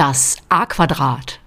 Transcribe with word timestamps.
Das 0.00 0.38
A-Quadrat. 0.48 1.40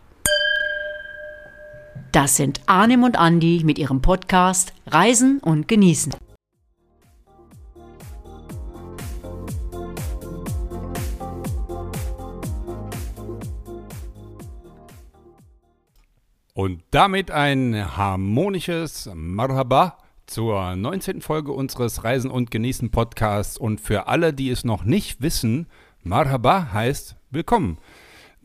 Das 2.12 2.36
sind 2.36 2.62
Arnim 2.68 3.02
und 3.02 3.18
Andi 3.18 3.64
mit 3.66 3.80
ihrem 3.80 4.04
Podcast 4.04 4.74
Reisen 4.86 5.40
und 5.40 5.68
Genießen. 5.68 6.14
Und 16.54 16.84
damit 16.92 17.32
ein 17.32 17.98
harmonisches 17.98 19.10
Marhaba 19.16 19.98
zur 20.28 20.76
19. 20.76 21.22
Folge 21.22 21.54
unseres 21.54 22.04
Reisen 22.04 22.30
und 22.30 22.52
Genießen 22.52 22.92
Podcasts. 22.92 23.58
Und 23.58 23.82
für 23.82 24.06
alle, 24.06 24.32
die 24.32 24.52
es 24.52 24.64
noch 24.64 24.84
nicht 24.84 25.24
wissen, 25.24 25.66
Marhaba 26.04 26.72
heißt 26.72 27.16
willkommen. 27.32 27.80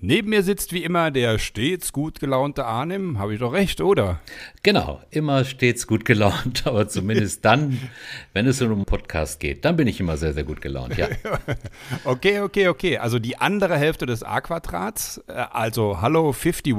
Neben 0.00 0.30
mir 0.30 0.44
sitzt 0.44 0.72
wie 0.72 0.84
immer 0.84 1.10
der 1.10 1.40
stets 1.40 1.92
gut 1.92 2.20
gelaunte 2.20 2.64
Arnim. 2.64 3.18
Habe 3.18 3.34
ich 3.34 3.40
doch 3.40 3.52
recht, 3.52 3.80
oder? 3.80 4.20
Genau, 4.62 5.00
immer 5.10 5.44
stets 5.44 5.88
gut 5.88 6.04
gelaunt, 6.04 6.62
aber 6.66 6.86
zumindest 6.86 7.44
dann, 7.44 7.80
wenn 8.32 8.46
es 8.46 8.62
um 8.62 8.70
einen 8.70 8.84
Podcast 8.84 9.40
geht, 9.40 9.64
dann 9.64 9.76
bin 9.76 9.88
ich 9.88 9.98
immer 9.98 10.16
sehr, 10.16 10.34
sehr 10.34 10.44
gut 10.44 10.60
gelaunt, 10.60 10.96
ja. 10.96 11.08
okay, 12.04 12.40
okay, 12.40 12.68
okay. 12.68 12.98
Also 12.98 13.18
die 13.18 13.38
andere 13.38 13.76
Hälfte 13.76 14.06
des 14.06 14.22
A-Quadrats, 14.22 15.20
äh, 15.26 15.32
also 15.32 16.00
Hallo 16.00 16.32
51, 16.32 16.76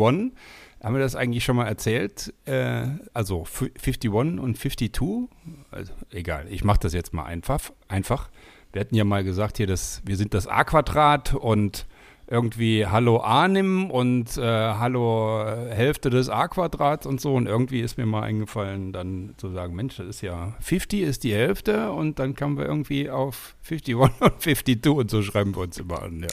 haben 0.82 0.96
wir 0.96 1.02
das 1.02 1.18
eigentlich 1.18 1.44
schon 1.44 1.58
mal 1.58 1.68
erzählt? 1.68 2.34
Äh, 2.46 2.84
also 3.14 3.46
51 3.46 4.12
und 4.14 4.58
52? 4.58 5.28
Also, 5.72 5.92
egal, 6.12 6.46
ich 6.50 6.64
mache 6.64 6.80
das 6.80 6.94
jetzt 6.94 7.14
mal 7.14 7.26
einfach. 7.26 7.60
einfach. 7.90 8.30
Wir 8.72 8.80
hatten 8.80 8.96
ja 8.96 9.04
mal 9.04 9.26
gesagt 9.26 9.58
hier, 9.58 9.68
dass 9.68 10.02
wir 10.06 10.16
sind 10.16 10.34
das 10.34 10.48
A-Quadrat 10.48 11.34
und 11.34 11.86
irgendwie 12.30 12.86
Hallo 12.86 13.22
Arnim 13.22 13.90
und 13.90 14.38
äh, 14.38 14.42
Hallo 14.42 15.44
Hälfte 15.70 16.10
des 16.10 16.30
A-Quadrats 16.30 17.06
und 17.08 17.20
so. 17.20 17.34
Und 17.34 17.48
irgendwie 17.48 17.82
ist 17.82 17.98
mir 17.98 18.06
mal 18.06 18.22
eingefallen, 18.22 18.94
dann 18.94 19.34
zu 19.38 19.50
sagen, 19.52 19.76
Mensch, 19.76 19.98
das 19.98 20.08
ist 20.08 20.22
ja 20.22 20.56
50 20.62 21.02
ist 21.02 21.24
die 21.24 21.34
Hälfte 21.34 21.92
und 21.92 22.20
dann 22.20 22.36
kamen 22.36 22.58
wir 22.58 22.66
irgendwie 22.66 23.10
auf 23.10 23.56
51 23.64 23.96
und 24.22 24.42
52 24.42 24.92
und 24.92 25.10
so 25.10 25.24
schreiben 25.24 25.56
wir 25.56 25.64
uns 25.64 25.80
immer 25.80 26.04
an. 26.04 26.22
Ja. 26.22 26.28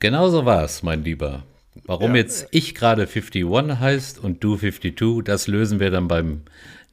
Genau 0.00 0.28
so 0.30 0.44
war 0.44 0.64
es, 0.64 0.82
mein 0.82 1.04
Lieber. 1.04 1.44
Warum 1.84 2.12
ja. 2.12 2.18
jetzt 2.18 2.48
ich 2.50 2.74
gerade 2.74 3.02
51 3.02 3.80
heißt 3.80 4.18
und 4.18 4.42
du 4.42 4.56
52, 4.56 5.24
das 5.24 5.46
lösen 5.46 5.78
wir 5.78 5.90
dann 5.90 6.08
beim 6.08 6.42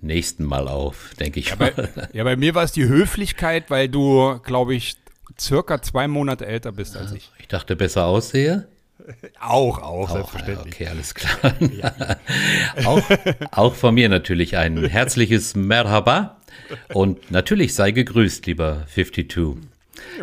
nächsten 0.02 0.44
Mal 0.44 0.68
auf, 0.68 1.12
denke 1.20 1.40
ich 1.40 1.50
ja, 1.50 1.56
mal. 1.56 1.72
Bei, 1.72 2.08
ja, 2.14 2.24
bei 2.24 2.36
mir 2.36 2.54
war 2.54 2.64
es 2.64 2.72
die 2.72 2.88
Höflichkeit, 2.88 3.72
weil 3.72 3.90
du, 3.90 4.40
glaube 4.44 4.76
ich, 4.76 4.96
circa 5.40 5.82
zwei 5.82 6.08
Monate 6.08 6.46
älter 6.46 6.72
bist 6.72 6.96
als 6.96 7.12
ich. 7.12 7.32
Ich 7.46 7.50
dachte, 7.50 7.76
besser 7.76 8.06
aussehe. 8.06 8.68
Auch, 9.40 9.78
auch, 9.78 10.10
auch 10.10 10.10
selbstverständlich. 10.10 10.74
Okay, 10.74 10.88
alles 10.88 11.14
klar. 11.14 11.54
auch, 12.86 13.04
auch 13.52 13.76
von 13.76 13.94
mir 13.94 14.10
natürlich 14.10 14.58
ein 14.58 14.84
herzliches 14.84 15.54
Merhaba 15.54 16.38
und 16.92 17.30
natürlich 17.30 17.76
sei 17.76 17.92
gegrüßt, 17.92 18.48
lieber 18.48 18.88
52. 18.92 19.58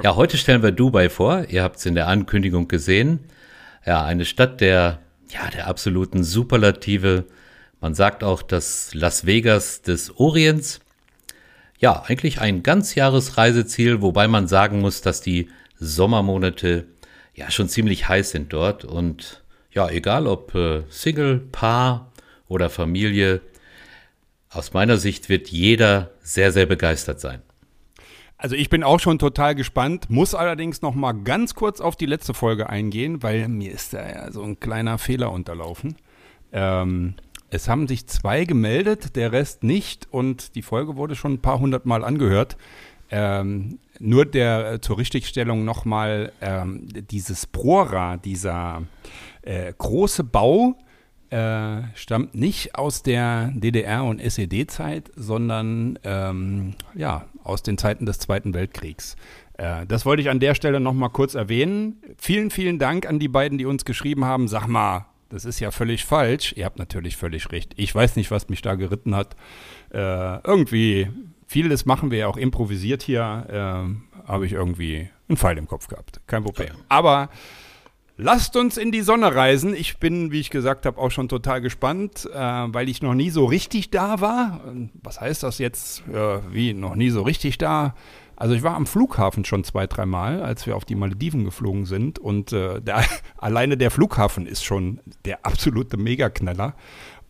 Ja, 0.03 0.17
heute 0.17 0.37
stellen 0.37 0.65
wir 0.65 0.73
Dubai 0.73 1.09
vor. 1.09 1.45
Ihr 1.49 1.63
habt 1.63 1.77
es 1.77 1.87
in 1.87 1.95
der 1.95 2.09
Ankündigung 2.09 2.67
gesehen. 2.67 3.21
Ja, 3.87 4.05
eine 4.05 4.25
Stadt 4.25 4.61
der, 4.61 4.99
ja, 5.29 5.49
der 5.51 5.69
absoluten 5.69 6.25
Superlative. 6.25 7.27
Man 7.81 7.95
sagt 7.95 8.25
auch 8.25 8.43
das 8.43 8.95
Las 8.95 9.27
Vegas 9.27 9.83
des 9.83 10.17
Orients. 10.17 10.81
Ja, 11.79 12.03
eigentlich 12.03 12.41
ein 12.41 12.65
Ganzjahresreiseziel, 12.65 14.03
wobei 14.03 14.27
man 14.27 14.49
sagen 14.49 14.81
muss, 14.81 15.03
dass 15.03 15.21
die 15.21 15.51
Sommermonate 15.79 16.89
ja 17.35 17.51
schon 17.51 17.69
ziemlich 17.69 18.09
heiß 18.09 18.31
sind 18.31 18.53
dort. 18.53 18.85
Und 18.85 19.43
ja, 19.71 19.89
egal 19.89 20.27
ob 20.27 20.55
äh, 20.55 20.83
Single, 20.91 21.39
Paar 21.39 22.13
oder 22.49 22.71
Familie, 22.71 23.41
aus 24.51 24.73
meiner 24.73 24.99
Sicht 24.99 25.29
wird 25.29 25.49
jeder 25.49 26.11
sehr, 26.23 26.53
sehr 26.53 26.67
begeistert 26.67 27.21
sein. 27.21 27.43
Also 28.37 28.57
ich 28.57 28.69
bin 28.69 28.83
auch 28.83 28.99
schon 28.99 29.19
total 29.21 29.55
gespannt, 29.55 30.11
muss 30.11 30.35
allerdings 30.35 30.83
noch 30.83 30.95
mal 30.95 31.13
ganz 31.13 31.55
kurz 31.55 31.81
auf 31.81 31.95
die 31.95 32.07
letzte 32.07 32.35
Folge 32.35 32.69
eingehen, 32.69 33.23
weil 33.23 33.47
mir 33.49 33.71
ist 33.71 33.95
da 33.95 34.09
ja 34.09 34.33
so 34.33 34.43
ein 34.43 34.59
kleiner 34.59 34.99
Fehler 34.99 35.31
unterlaufen. 35.31 35.95
Ähm, 36.53 37.15
es 37.51 37.69
haben 37.69 37.87
sich 37.87 38.07
zwei 38.09 38.45
gemeldet, 38.45 39.15
der 39.15 39.31
Rest 39.31 39.63
nicht 39.63 40.09
und 40.11 40.55
die 40.57 40.63
Folge 40.63 40.97
wurde 40.97 41.15
schon 41.15 41.35
ein 41.35 41.43
paar 41.43 41.61
hundert 41.61 41.87
Mal 41.87 42.03
angehört. 42.03 42.57
Ähm, 43.15 43.79
nur 43.99 44.25
der 44.25 44.73
äh, 44.73 44.81
zur 44.81 44.97
Richtigstellung 44.97 45.67
nochmal 45.67 46.33
ähm, 46.41 46.89
dieses 47.11 47.47
Prora, 47.47 48.17
dieser 48.17 48.83
äh, 49.43 49.71
große 49.77 50.25
Bau, 50.25 50.77
äh, 51.29 51.83
stammt 51.95 52.35
nicht 52.35 52.75
aus 52.75 53.03
der 53.03 53.53
DDR 53.55 54.05
und 54.05 54.19
SED-Zeit, 54.19 55.11
sondern 55.15 55.99
ähm, 56.05 56.75
ja, 56.95 57.27
aus 57.45 57.63
den 57.63 57.77
Zeiten 57.77 58.07
des 58.07 58.19
Zweiten 58.19 58.55
Weltkriegs. 58.55 59.17
Äh, 59.59 59.87
das 59.87 60.07
wollte 60.07 60.23
ich 60.23 60.31
an 60.31 60.41
der 60.41 60.55
Stelle 60.55 60.81
nochmal 60.81 61.11
kurz 61.11 61.35
erwähnen. 61.35 62.03
Vielen, 62.17 62.51
vielen 62.51 62.79
Dank 62.79 63.07
an 63.07 63.19
die 63.19 63.29
beiden, 63.29 63.59
die 63.59 63.67
uns 63.67 63.85
geschrieben 63.85 64.25
haben. 64.25 64.49
Sag 64.49 64.69
mal, 64.69 65.07
das 65.29 65.45
ist 65.45 65.61
ja 65.61 65.71
völlig 65.71 66.05
falsch. 66.07 66.55
Ihr 66.57 66.65
habt 66.65 66.79
natürlich 66.79 67.17
völlig 67.17 67.51
recht. 67.53 67.75
Ich 67.77 67.95
weiß 67.95 68.17
nicht, 68.17 68.31
was 68.31 68.49
mich 68.49 68.63
da 68.63 68.75
geritten 68.75 69.15
hat. 69.15 69.37
Äh, 69.93 70.39
irgendwie, 70.47 71.09
vieles 71.53 71.85
machen 71.87 72.11
wir 72.11 72.19
ja 72.19 72.27
auch 72.29 72.37
improvisiert 72.37 73.03
hier. 73.03 73.47
Äh, 73.49 74.29
Habe 74.29 74.47
ich 74.47 74.53
irgendwie 74.53 75.09
einen 75.29 75.37
Pfeil 75.37 75.59
im 75.59 75.69
Kopf 75.69 75.87
gehabt. 75.87 76.21
Kein 76.27 76.43
Problem. 76.43 76.71
Aber 76.89 77.29
Lasst 78.19 78.57
uns 78.57 78.77
in 78.77 78.93
die 78.93 79.01
Sonne 79.01 79.35
reisen. 79.35 79.75
Ich 79.75 79.97
bin, 79.97 80.31
wie 80.31 80.39
ich 80.39 80.51
gesagt 80.51 80.85
habe, 80.85 81.01
auch 81.01 81.11
schon 81.11 81.29
total 81.29 81.63
gespannt, 81.63 82.29
äh, 82.33 82.39
weil 82.39 82.89
ich 82.91 83.01
noch 83.03 83.15
nie 83.15 83.31
so 83.31 83.47
richtig 83.47 83.91
da 83.91 84.21
war. 84.21 84.61
Was 85.03 85.21
heißt 85.21 85.43
das 85.43 85.59
jetzt? 85.59 86.07
Äh, 86.09 86.41
wie 86.51 86.75
noch 86.75 86.95
nie 86.95 87.09
so 87.09 87.23
richtig 87.23 87.57
da? 87.57 87.95
Also 88.37 88.55
ich 88.55 88.63
war 88.63 88.77
am 88.77 88.87
Flughafen 88.87 89.45
schon 89.45 89.65
zwei, 89.65 89.87
dreimal, 89.87 90.43
als 90.43 90.67
wir 90.67 90.77
auf 90.77 90.85
die 90.85 90.95
Malediven 90.95 91.45
geflogen 91.45 91.87
sind. 91.87 92.19
Und 92.19 92.53
äh, 92.53 92.83
der, 92.83 93.03
alleine 93.39 93.77
der 93.77 93.91
Flughafen 93.91 94.47
ist 94.47 94.63
schon 94.63 95.01
der 95.25 95.47
absolute 95.47 95.97
Megaknaller. 95.97 96.75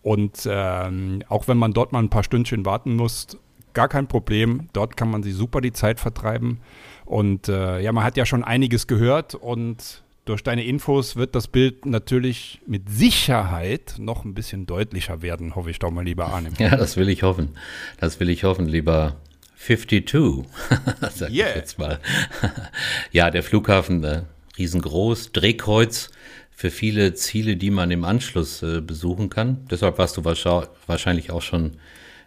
Und 0.03 0.49
ähm, 0.51 1.23
auch 1.29 1.47
wenn 1.47 1.59
man 1.59 1.73
dort 1.73 1.93
mal 1.93 2.01
ein 2.01 2.11
paar 2.11 2.25
Stündchen 2.25 2.67
warten 2.67 2.97
muss, 2.97 3.39
gar 3.75 3.89
kein 3.89 4.09
Problem. 4.09 4.69
Dort 4.73 4.97
kann 4.97 5.11
man 5.11 5.23
sich 5.23 5.35
super 5.35 5.61
die 5.61 5.73
Zeit 5.73 6.01
vertreiben. 6.01 6.61
Und 7.05 7.49
äh, 7.49 7.81
ja, 7.81 7.93
man 7.93 8.05
hat 8.05 8.17
ja 8.17 8.27
schon 8.27 8.45
einiges 8.45 8.87
gehört 8.87 9.35
und 9.35 10.03
durch 10.25 10.43
deine 10.43 10.65
Infos 10.65 11.17
wird 11.17 11.35
das 11.35 11.49
Bild 11.49 11.85
natürlich 11.85 12.61
mit 12.67 12.89
Sicherheit 12.89 13.97
noch 13.99 14.25
ein 14.25 14.35
bisschen 14.35 14.67
deutlicher 14.67 15.21
werden, 15.21 15.57
hoffe 15.57 15.71
ich 15.71 15.79
doch 15.79 15.91
mal 15.91 16.05
lieber 16.05 16.33
an. 16.33 16.49
Ja, 16.59 16.77
das 16.77 16.97
will 16.97 17.09
ich 17.09 17.23
hoffen. 17.23 17.51
Das 17.99 18.21
will 18.21 18.31
ich 18.31 18.45
hoffen, 18.45 18.67
lieber 18.67 19.17
52, 19.57 20.45
sag 21.15 21.31
yeah. 21.31 21.49
ich 21.51 21.57
jetzt 21.57 21.79
mal. 21.79 21.99
ja, 23.13 23.31
der 23.31 23.43
Flughafen, 23.43 24.05
äh, 24.05 24.23
riesengroß, 24.59 25.33
Drehkreuz 25.33 26.11
für 26.51 26.71
viele 26.71 27.15
Ziele, 27.15 27.57
die 27.57 27.71
man 27.71 27.91
im 27.91 28.05
Anschluss 28.05 28.63
äh, 28.63 28.81
besuchen 28.81 29.29
kann. 29.29 29.67
Deshalb 29.71 29.99
warst 29.99 30.17
du 30.17 30.25
wahrscheinlich 30.25 31.31
auch 31.33 31.43
schon 31.43 31.73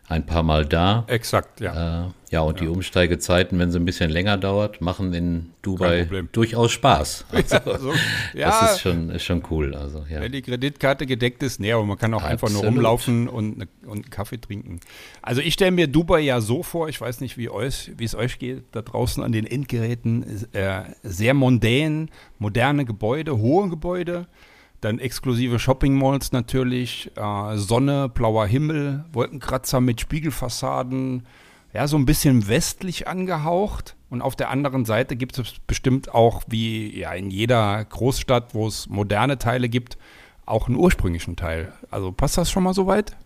ein 0.07 0.25
paar 0.25 0.43
Mal 0.43 0.65
da. 0.65 1.03
Exakt, 1.07 1.61
ja. 1.61 2.05
Äh, 2.05 2.09
ja, 2.29 2.41
und 2.41 2.59
ja. 2.59 2.65
die 2.65 2.67
Umsteigezeiten, 2.67 3.57
wenn 3.57 3.71
sie 3.71 3.79
ein 3.79 3.85
bisschen 3.85 4.11
länger 4.11 4.37
dauert, 4.37 4.81
machen 4.81 5.13
in 5.13 5.51
Dubai 5.61 6.07
durchaus 6.31 6.71
Spaß. 6.73 7.25
Also, 7.35 7.77
so, 7.77 7.93
ja, 8.33 8.49
das 8.49 8.73
ist 8.73 8.81
schon, 8.81 9.09
ist 9.09 9.23
schon 9.23 9.43
cool. 9.49 9.75
Also, 9.75 10.05
ja. 10.09 10.21
Wenn 10.21 10.31
die 10.31 10.41
Kreditkarte 10.41 11.05
gedeckt 11.05 11.41
ist, 11.43 11.59
nee, 11.59 11.71
aber 11.71 11.85
man 11.85 11.97
kann 11.97 12.13
auch 12.13 12.23
Absolut. 12.23 12.43
einfach 12.43 12.49
nur 12.49 12.63
rumlaufen 12.63 13.27
und, 13.27 13.57
ne, 13.57 13.67
und 13.85 13.91
einen 13.91 14.09
Kaffee 14.09 14.39
trinken. 14.39 14.79
Also 15.21 15.41
ich 15.41 15.53
stelle 15.53 15.71
mir 15.71 15.87
Dubai 15.87 16.19
ja 16.19 16.41
so 16.41 16.61
vor, 16.61 16.89
ich 16.89 16.99
weiß 16.99 17.21
nicht, 17.21 17.37
wie, 17.37 17.49
euch, 17.49 17.91
wie 17.97 18.03
es 18.03 18.15
euch 18.15 18.37
geht, 18.37 18.63
da 18.71 18.81
draußen 18.81 19.23
an 19.23 19.31
den 19.31 19.45
Endgeräten, 19.45 20.45
äh, 20.53 20.83
sehr 21.03 21.33
mondän, 21.33 22.09
moderne 22.37 22.85
Gebäude, 22.85 23.37
hohe 23.37 23.69
Gebäude. 23.69 24.27
Dann 24.81 24.99
exklusive 24.99 25.57
Shopping-Malls 25.57 26.31
natürlich, 26.31 27.11
äh, 27.15 27.57
Sonne, 27.57 28.09
blauer 28.09 28.45
Himmel, 28.45 29.05
Wolkenkratzer 29.11 29.81
mit 29.81 30.01
Spiegelfassaden, 30.01 31.25
ja, 31.73 31.87
so 31.87 31.97
ein 31.97 32.05
bisschen 32.05 32.47
westlich 32.47 33.07
angehaucht. 33.07 33.95
Und 34.09 34.21
auf 34.21 34.35
der 34.35 34.49
anderen 34.49 34.85
Seite 34.85 35.15
gibt 35.15 35.37
es 35.37 35.55
bestimmt 35.67 36.13
auch, 36.13 36.43
wie 36.47 36.97
ja 36.97 37.13
in 37.13 37.31
jeder 37.31 37.83
Großstadt, 37.83 38.53
wo 38.53 38.67
es 38.67 38.87
moderne 38.87 39.37
Teile 39.37 39.67
gibt, 39.67 39.97
auch 40.45 40.67
einen 40.67 40.77
ursprünglichen 40.77 41.35
Teil. 41.35 41.73
Also 41.91 42.11
passt 42.11 42.37
das 42.37 42.49
schon 42.49 42.63
mal 42.63 42.73
so 42.73 42.87
weit? 42.87 43.17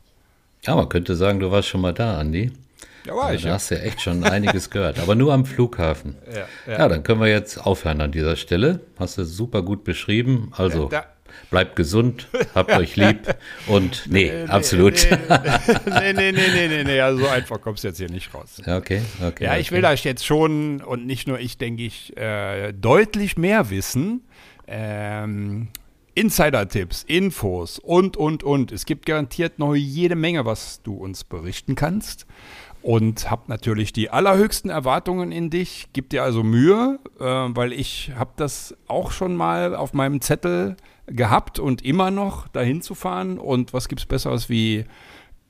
Ja, 0.63 0.75
man 0.75 0.90
könnte 0.90 1.16
sagen, 1.16 1.40
du 1.40 1.52
warst 1.52 1.68
schon 1.68 1.81
mal 1.81 1.94
da, 1.94 2.18
Andi. 2.18 2.52
Ja, 3.06 3.16
war 3.16 3.34
ich. 3.34 3.44
Da 3.44 3.54
hast 3.54 3.69
ja 3.69 3.78
echt 3.78 4.02
schon 4.02 4.24
einiges 4.24 4.69
gehört, 4.72 5.00
aber 5.00 5.16
nur 5.16 5.34
am 5.34 5.45
Flughafen. 5.45 6.16
Ja, 6.31 6.45
ja. 6.72 6.80
ja, 6.80 6.88
dann 6.88 7.04
können 7.04 7.22
wir 7.22 7.28
jetzt 7.28 7.66
aufhören 7.66 8.02
an 8.02 8.12
dieser 8.12 8.36
Stelle. 8.36 8.81
Hast 8.98 9.18
du 9.18 9.25
super 9.25 9.62
gut 9.62 9.84
beschrieben. 9.84 10.52
Also. 10.56 10.88
Da, 10.88 11.06
bleibt 11.50 11.75
gesund, 11.75 12.27
habt 12.56 12.71
euch 12.77 12.95
lieb 12.95 13.36
und 13.68 14.06
nee, 14.07 14.31
nee 14.31 14.44
absolut. 14.50 15.07
Nee, 15.09 16.13
nee, 16.13 16.31
nee, 16.31 16.47
nee, 16.53 16.68
nee, 16.68 16.83
nee, 16.83 17.01
also 17.01 17.24
so 17.24 17.27
einfach 17.27 17.62
kommst 17.62 17.83
du 17.83 17.89
jetzt 17.89 17.97
hier 17.97 18.09
nicht 18.09 18.33
raus. 18.33 18.62
Okay, 18.65 19.01
okay. 19.25 19.45
Ja, 19.45 19.57
ich 19.57 19.71
will 19.71 19.81
das 19.81 20.03
jetzt 20.03 20.25
schon 20.25 20.81
und 20.81 21.06
nicht 21.06 21.27
nur 21.27 21.39
ich, 21.39 21.57
denke 21.57 21.83
ich, 21.83 22.15
äh, 22.18 22.74
deutlich 22.74 23.38
mehr 23.38 23.69
wissen. 23.69 24.21
Ähm, 24.68 25.69
Insider-Tipps, 26.19 27.03
Infos 27.03 27.80
und, 27.80 28.18
und, 28.18 28.44
und. 28.44 28.74
Es 28.74 28.85
gibt 28.85 29.06
garantiert 29.06 29.57
noch 29.57 29.74
jede 29.74 30.15
Menge, 30.15 30.45
was 30.45 30.81
du 30.83 30.94
uns 30.95 31.24
berichten 31.24 31.75
kannst. 31.75 32.25
Und 32.81 33.30
hab 33.30 33.50
natürlich 33.50 33.94
die 33.94 34.09
allerhöchsten 34.09 34.69
Erwartungen 34.69 35.31
in 35.31 35.50
dich. 35.50 35.88
Gib 35.94 36.09
dir 36.09 36.24
also 36.24 36.44
Mühe, 36.44 37.00
äh, 37.19 37.24
weil 37.24 37.74
ich 37.74 38.12
habe 38.18 38.31
das 38.35 38.75
auch 38.88 39.12
schon 39.12 39.35
mal 39.35 39.75
auf 39.75 39.94
meinem 39.94 40.21
Zettel 40.21 40.75
gehabt 41.11 41.59
und 41.59 41.83
immer 41.83 42.11
noch 42.11 42.47
dahin 42.47 42.81
zu 42.81 42.95
fahren. 42.95 43.38
Und 43.38 43.73
was 43.73 43.88
gibt's 43.88 44.06
Besseres 44.06 44.50
wie 44.50 44.85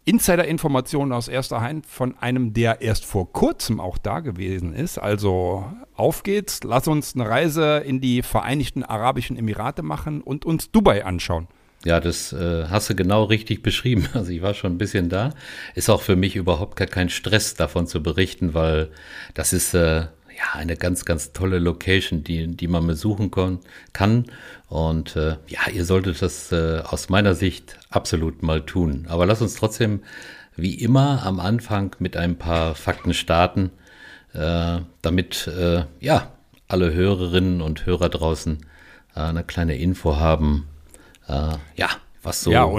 Insider-Informationen 0.06 1.12
aus 1.12 1.28
erster 1.28 1.62
Hand 1.62 1.86
von 1.86 2.18
einem, 2.18 2.54
der 2.54 2.82
erst 2.82 3.06
vor 3.06 3.32
kurzem 3.32 3.80
auch 3.80 3.98
da 3.98 4.22
gewesen 4.22 4.74
ist. 4.74 4.98
Also 4.98 5.72
auf 5.94 6.24
geht's, 6.24 6.62
lass 6.64 6.88
uns 6.88 7.14
eine 7.14 7.30
Reise 7.30 7.84
in 7.86 8.02
die 8.02 8.24
Vereinigten 8.24 8.84
Arabischen 8.84 9.38
Emirate 9.38 9.84
machen 9.84 10.22
und 10.22 10.46
uns 10.46 10.72
Dubai 10.72 11.06
anschauen. 11.06 11.48
Ja, 11.86 12.00
das 12.00 12.34
äh, 12.34 12.66
hast 12.70 12.90
du 12.90 12.96
genau 12.96 13.24
richtig 13.26 13.62
beschrieben. 13.62 14.08
Also 14.14 14.32
ich 14.32 14.42
war 14.42 14.54
schon 14.54 14.74
ein 14.74 14.78
bisschen 14.78 15.10
da. 15.10 15.32
Ist 15.76 15.90
auch 15.90 16.02
für 16.02 16.16
mich 16.16 16.36
überhaupt 16.36 16.76
gar 16.76 16.88
kein 16.88 17.10
Stress 17.10 17.54
davon 17.54 17.88
zu 17.88 18.04
berichten, 18.04 18.54
weil 18.54 18.90
das 19.34 19.54
ist 19.54 19.74
äh, 19.74 20.08
ja 20.40 20.58
eine 20.58 20.76
ganz, 20.76 21.06
ganz 21.06 21.34
tolle 21.34 21.60
Location, 21.60 22.24
die, 22.24 22.48
die 22.48 22.68
man 22.68 22.88
besuchen 22.88 23.32
kann. 23.94 24.26
Und 24.68 25.16
äh, 25.16 25.38
ja, 25.48 25.70
ihr 25.74 25.86
solltet 25.86 26.22
das 26.22 26.52
äh, 26.52 26.82
aus 26.86 27.10
meiner 27.10 27.36
Sicht 27.36 27.78
absolut 27.90 28.42
mal 28.42 28.62
tun. 28.62 29.06
Aber 29.10 29.26
lass 29.26 29.42
uns 29.42 29.56
trotzdem 29.56 30.02
wie 30.56 30.76
immer 30.76 31.24
am 31.26 31.40
Anfang 31.40 31.96
mit 32.00 32.18
ein 32.18 32.38
paar 32.38 32.76
Fakten 32.76 33.14
starten, 33.14 33.72
äh, 34.34 34.80
damit 35.02 35.48
äh, 35.48 35.84
ja 36.00 36.32
alle 36.68 36.94
Hörerinnen 36.94 37.62
und 37.62 37.86
Hörer 37.86 38.10
draußen 38.10 38.66
äh, 39.16 39.20
eine 39.20 39.44
kleine 39.44 39.78
Info 39.78 40.18
haben, 40.18 40.68
äh, 41.28 41.54
ja, 41.76 41.90
was 42.22 42.42
so, 42.42 42.52
ja, 42.52 42.70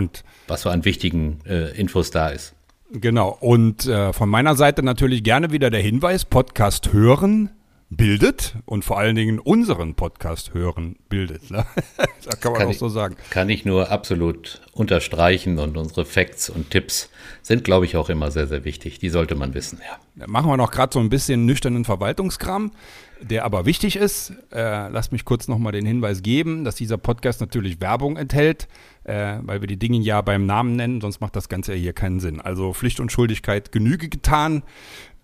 was 0.47 0.63
so 0.63 0.71
an 0.71 0.85
wichtigen 0.85 1.41
Infos 1.75 2.11
da 2.11 2.29
ist. 2.29 2.55
Genau. 2.93 3.37
Und 3.41 3.87
äh, 3.87 4.13
von 4.13 4.29
meiner 4.29 4.57
Seite 4.57 4.83
natürlich 4.83 5.23
gerne 5.23 5.53
wieder 5.53 5.71
der 5.71 5.81
Hinweis, 5.81 6.25
Podcast 6.25 6.93
hören 6.93 7.51
bildet 7.93 8.55
und 8.67 8.85
vor 8.85 8.99
allen 8.99 9.17
Dingen 9.17 9.41
unseren 9.41 9.95
Podcast 9.95 10.55
hören 10.55 10.97
bildet. 11.09 11.51
Ne? 11.51 11.67
da 12.25 12.37
kann 12.37 12.53
man 12.53 12.61
Kann 12.61 12.69
auch 12.69 12.73
ich- 12.73 12.79
so 12.79 12.89
sagen. 12.89 13.17
Kann 13.31 13.49
ich 13.49 13.65
nur 13.65 13.91
absolut 13.91 14.61
unterstreichen 14.73 15.59
und 15.59 15.77
unsere 15.77 16.05
Facts 16.05 16.51
und 16.51 16.71
Tipps 16.71 17.11
sind, 17.43 17.65
glaube 17.65 17.85
ich, 17.87 17.97
auch 17.97 18.09
immer 18.09 18.31
sehr, 18.31 18.47
sehr 18.47 18.65
wichtig. 18.65 19.01
Die 19.01 19.09
sollte 19.09 19.35
man 19.35 19.55
wissen, 19.55 19.81
ja. 19.85 20.27
Machen 20.27 20.49
wir 20.51 20.57
noch 20.57 20.71
gerade 20.71 20.93
so 20.93 21.01
ein 21.01 21.11
bisschen 21.11 21.47
nüchternen 21.47 21.85
Verwaltungskram, 21.85 22.71
der 23.21 23.45
aber 23.45 23.67
wichtig 23.67 23.97
ist. 23.97 24.35
Äh, 24.53 24.89
lasst 24.89 25.11
mich 25.11 25.25
kurz 25.25 25.49
nochmal 25.49 25.73
den 25.73 25.85
Hinweis 25.87 26.23
geben, 26.23 26.65
dass 26.65 26.77
dieser 26.77 26.97
Podcast 26.99 27.41
natürlich 27.41 27.81
Werbung 27.81 28.17
enthält, 28.17 28.69
äh, 29.05 29.39
weil 29.43 29.61
wir 29.61 29.69
die 29.69 29.79
Dinge 29.79 29.99
ja 29.99 30.21
beim 30.21 30.47
Namen 30.47 30.77
nennen, 30.77 31.01
sonst 31.01 31.21
macht 31.21 31.37
das 31.37 31.49
Ganze 31.49 31.75
hier 31.75 31.93
keinen 31.93 32.21
Sinn. 32.21 32.41
Also 32.41 32.73
Pflicht 32.73 33.01
und 33.01 33.13
Schuldigkeit 33.13 33.73
Genüge 33.73 34.09
getan. 34.09 34.63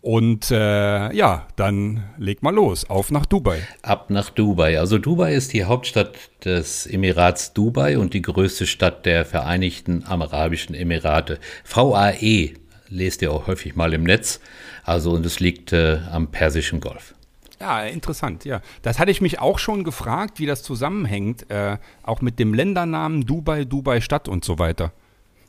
Und 0.06 0.52
äh, 0.52 1.12
ja, 1.12 1.48
dann 1.56 2.04
leg 2.16 2.40
mal 2.40 2.54
los. 2.54 2.88
Auf 2.88 3.10
nach 3.10 3.26
Dubai. 3.26 3.66
Ab 3.82 4.08
nach 4.08 4.30
Dubai. 4.30 4.78
Also 4.78 4.98
Dubai 4.98 5.34
ist 5.34 5.52
die 5.52 5.64
Hauptstadt 5.64 6.16
des 6.44 6.86
Emirats 6.86 7.54
Dubai 7.54 7.98
und 7.98 8.14
die 8.14 8.22
größte 8.22 8.68
Stadt 8.68 9.04
der 9.04 9.24
Vereinigten 9.24 10.04
Arabischen 10.04 10.76
Emirate. 10.76 11.40
VAE 11.64 12.52
lest 12.88 13.22
ihr 13.22 13.32
auch 13.32 13.48
häufig 13.48 13.74
mal 13.74 13.92
im 13.94 14.04
Netz. 14.04 14.38
Also 14.84 15.10
und 15.10 15.26
es 15.26 15.40
liegt 15.40 15.72
äh, 15.72 15.98
am 16.12 16.30
Persischen 16.30 16.78
Golf. 16.78 17.15
Ja, 17.60 17.84
interessant, 17.84 18.44
ja. 18.44 18.60
Das 18.82 18.98
hatte 18.98 19.10
ich 19.10 19.20
mich 19.20 19.40
auch 19.40 19.58
schon 19.58 19.82
gefragt, 19.82 20.38
wie 20.38 20.46
das 20.46 20.62
zusammenhängt, 20.62 21.50
äh, 21.50 21.78
auch 22.02 22.20
mit 22.20 22.38
dem 22.38 22.52
Ländernamen 22.52 23.24
Dubai, 23.24 23.64
Dubai 23.64 24.00
Stadt 24.00 24.28
und 24.28 24.44
so 24.44 24.58
weiter. 24.58 24.92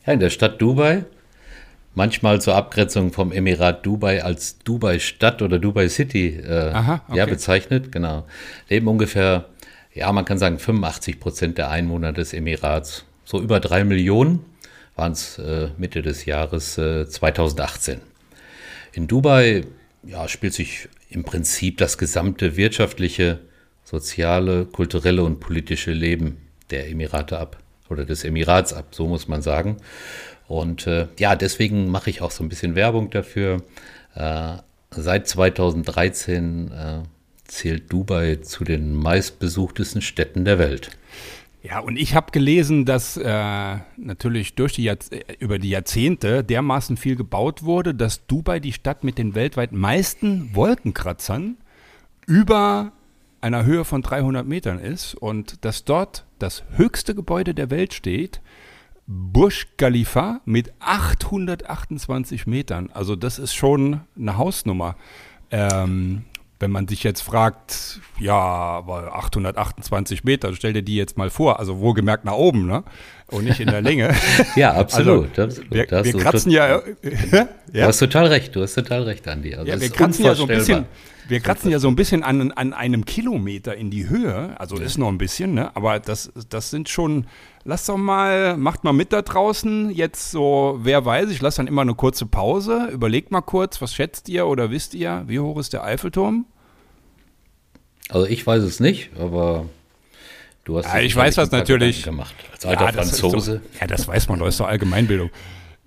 Ja, 0.06 0.14
in 0.14 0.20
der 0.20 0.30
Stadt 0.30 0.62
Dubai, 0.62 1.04
manchmal 1.96 2.40
zur 2.40 2.56
Abgrenzung 2.56 3.12
vom 3.12 3.34
Emirat 3.34 3.86
Dubai 3.86 4.24
als 4.24 4.58
Dubai 4.60 5.00
Stadt 5.00 5.42
oder 5.42 5.60
Dubai 5.60 5.90
City 5.90 6.40
äh, 6.40 6.72
Aha, 6.72 7.02
ja, 7.14 7.24
okay. 7.24 7.32
bezeichnet, 7.32 7.92
genau. 7.92 8.26
Leben 8.70 8.88
ungefähr, 8.88 9.46
ja, 9.94 10.12
man 10.14 10.24
kann 10.24 10.38
sagen 10.38 10.60
85 10.60 11.20
Prozent 11.20 11.58
der 11.58 11.70
Einwohner 11.70 12.14
des 12.14 12.34
Emirats. 12.34 13.04
So 13.26 13.42
über 13.42 13.60
drei 13.60 13.84
Millionen 13.84 14.46
waren 14.96 15.12
es 15.12 15.40
äh, 15.40 15.70
Mitte 15.78 16.02
des 16.02 16.24
Jahres 16.26 16.78
äh, 16.78 17.08
2018. 17.08 18.00
In 18.94 19.08
Dubai 19.08 19.66
ja, 20.04 20.28
spielt 20.30 20.54
sich 20.54 20.88
im 21.10 21.24
Prinzip 21.24 21.78
das 21.78 21.98
gesamte 21.98 22.58
wirtschaftliche, 22.58 23.40
soziale, 23.84 24.66
kulturelle 24.66 25.24
und 25.24 25.40
politische 25.40 25.92
Leben 25.92 26.38
der 26.70 26.90
Emirate 26.90 27.40
ab 27.40 27.58
oder 27.90 28.06
des 28.06 28.24
Emirats 28.24 28.74
ab, 28.74 28.88
so 28.92 29.08
muss 29.08 29.28
man 29.28 29.42
sagen. 29.42 29.78
Und 30.48 30.88
äh, 30.88 31.08
ja, 31.18 31.36
deswegen 31.36 31.90
mache 31.90 32.10
ich 32.10 32.22
auch 32.22 32.32
so 32.32 32.44
ein 32.44 32.50
bisschen 32.50 32.76
Werbung 32.76 33.10
dafür. 33.10 33.64
Äh, 34.16 34.58
seit 34.92 35.28
2013 35.28 36.72
äh, 36.72 37.00
zählt 37.46 37.92
Dubai 37.92 38.38
zu 38.38 38.64
den 38.64 38.94
meistbesuchtesten 38.94 40.02
Städten 40.02 40.46
der 40.46 40.60
Welt. 40.60 40.92
Ja, 41.68 41.80
und 41.80 41.98
ich 41.98 42.16
habe 42.16 42.32
gelesen, 42.32 42.86
dass 42.86 43.18
äh, 43.18 43.78
natürlich 43.98 44.56
durch 44.56 44.74
die 44.74 44.88
äh, 44.88 44.98
über 45.40 45.60
die 45.60 45.70
Jahrzehnte 45.70 46.42
dermaßen 46.42 46.96
viel 46.96 47.18
gebaut 47.18 47.64
wurde, 47.64 47.94
dass 47.94 48.26
Dubai 48.26 48.62
die 48.62 48.72
Stadt 48.72 49.04
mit 49.04 49.18
den 49.18 49.36
weltweit 49.36 49.74
meisten 49.74 50.56
Wolkenkratzern 50.56 51.58
über 52.26 52.94
einer 53.42 53.66
Höhe 53.66 53.84
von 53.84 54.02
300 54.02 54.48
Metern 54.48 54.80
ist 54.80 55.14
und 55.16 55.66
dass 55.66 55.84
dort 55.84 56.26
das 56.40 56.64
höchste 56.76 57.14
Gebäude 57.14 57.54
der 57.54 57.70
Welt 57.70 57.94
steht, 57.94 58.42
Burj 59.06 59.66
Khalifa 59.76 60.40
mit 60.46 60.74
828 60.80 62.48
Metern. 62.48 62.92
Also 62.94 63.18
das 63.18 63.40
ist 63.40 63.54
schon 63.54 64.02
eine 64.18 64.38
Hausnummer. 64.38 64.96
Ähm, 65.52 66.24
wenn 66.60 66.72
man 66.72 66.88
sich 66.88 67.04
jetzt 67.04 67.22
fragt, 67.22 68.00
ja, 68.20 68.34
aber 68.34 69.16
828 69.16 70.24
Meter, 70.24 70.54
stell 70.56 70.74
dir 70.74 70.82
die 70.82 70.96
jetzt 70.96 71.18
mal 71.18 71.30
vor, 71.30 71.60
also 71.60 71.80
wohlgemerkt 71.80 72.26
nach 72.26 72.34
oben, 72.34 72.66
ne? 72.66 72.84
Und 73.28 73.44
nicht 73.44 73.60
in 73.60 73.68
der 73.68 73.82
Länge. 73.82 74.16
Ja, 74.56 74.74
absolut. 74.74 75.38
Also, 75.38 75.62
absolut. 75.62 75.72
wir, 75.72 75.88
hast 75.92 76.06
wir 76.06 76.12
du 76.14 76.18
kratzen 76.20 76.52
tot- 76.52 76.54
ja, 76.54 76.80
Du 76.80 77.48
ja, 77.78 77.86
hast 77.88 78.00
total 78.00 78.28
recht, 78.28 78.56
du 78.56 78.62
hast 78.62 78.74
total 78.74 79.04
recht, 79.04 79.28
Andi. 79.28 79.54
Also 79.54 79.70
ja, 79.72 79.80
wir 79.80 79.90
kratzen 79.90 80.26
ja 80.26 80.34
so 80.34 80.44
ein 80.44 80.48
bisschen, 80.48 80.86
wir 81.28 81.40
kratzen 81.42 81.70
ja 81.70 81.80
so 81.80 81.90
ein 81.90 81.96
bisschen 81.96 82.24
an, 82.24 82.52
an 82.54 82.74
einem 82.74 83.06
Kilometer 83.06 83.76
in 83.76 83.92
die 83.92 84.10
Höhe, 84.10 84.56
also 84.60 84.78
ist 84.78 84.98
noch 84.98 85.10
ein 85.10 85.18
bisschen, 85.18 85.54
ne? 85.54 85.76
Aber 85.76 86.00
das, 86.00 86.32
das 86.50 86.70
sind 86.72 86.90
schon, 86.90 87.28
lass 87.68 87.86
doch 87.86 87.98
mal, 87.98 88.56
macht 88.56 88.86
mal 88.86 88.94
mit 88.94 89.12
da 89.12 89.22
draußen, 89.22 89.92
jetzt 89.92 90.32
so, 90.32 90.80
wer 90.82 91.04
weiß, 91.04 91.30
ich 91.30 91.42
lasse 91.42 91.58
dann 91.58 91.68
immer 91.68 91.82
eine 91.82 91.96
kurze 91.96 92.26
Pause, 92.26 92.88
überlegt 92.94 93.30
mal 93.30 93.42
kurz, 93.42 93.82
was 93.82 93.94
schätzt 93.94 94.30
ihr 94.30 94.48
oder 94.48 94.72
wisst 94.72 94.94
ihr, 94.94 95.26
wie 95.28 95.40
hoch 95.40 95.60
ist 95.60 95.74
der 95.74 95.84
Eiffelturm? 95.84 96.46
Also 98.10 98.26
ich 98.26 98.48
weiß 98.48 98.64
es 98.64 98.80
nicht, 98.80 99.12
aber 99.20 99.66
du 100.64 100.78
hast 100.78 100.86
Ja, 100.86 101.00
ich 101.02 101.14
weiß 101.14 101.36
paar 101.36 101.50
natürlich. 101.52 102.04
Gemacht. 102.04 102.34
Als 102.54 102.66
alter 102.66 102.90
ist 102.90 103.20
Franzose. 103.20 103.62
Doch, 103.62 103.82
ja, 103.82 103.88
das 103.88 104.08
weiß 104.08 104.30
man, 104.30 104.40
das 104.40 104.48
ist 104.48 104.60
doch 104.62 104.68
Allgemeinbildung. 104.68 105.30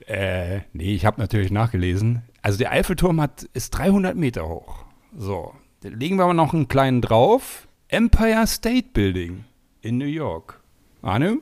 Äh, 0.06 0.60
nee, 0.74 0.94
ich 0.94 1.06
habe 1.06 1.18
natürlich 1.18 1.50
nachgelesen. 1.50 2.22
Also 2.42 2.58
der 2.58 2.72
Eiffelturm 2.72 3.22
hat, 3.22 3.44
ist 3.54 3.70
300 3.70 4.16
Meter 4.16 4.46
hoch. 4.46 4.84
So, 5.16 5.54
dann 5.80 5.98
legen 5.98 6.16
wir 6.16 6.26
mal 6.26 6.34
noch 6.34 6.52
einen 6.52 6.68
kleinen 6.68 7.00
drauf. 7.00 7.68
Empire 7.88 8.46
State 8.46 8.88
Building 8.92 9.44
in 9.80 9.96
New 9.96 10.04
York. 10.04 10.60
Arne? 11.00 11.38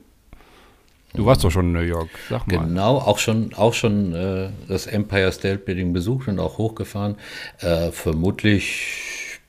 Du 1.13 1.25
warst 1.25 1.43
doch 1.43 1.49
schon 1.51 1.67
in 1.67 1.73
New 1.73 1.79
York, 1.79 2.09
sag 2.29 2.47
mal. 2.47 2.59
Genau, 2.59 2.97
auch 2.97 3.17
schon, 3.17 3.53
auch 3.55 3.73
schon 3.73 4.13
äh, 4.13 4.49
das 4.67 4.85
Empire 4.87 5.31
State 5.31 5.59
Building 5.59 5.91
besucht 5.91 6.27
und 6.27 6.39
auch 6.39 6.57
hochgefahren. 6.57 7.15
Äh, 7.59 7.91
vermutlich 7.91 9.39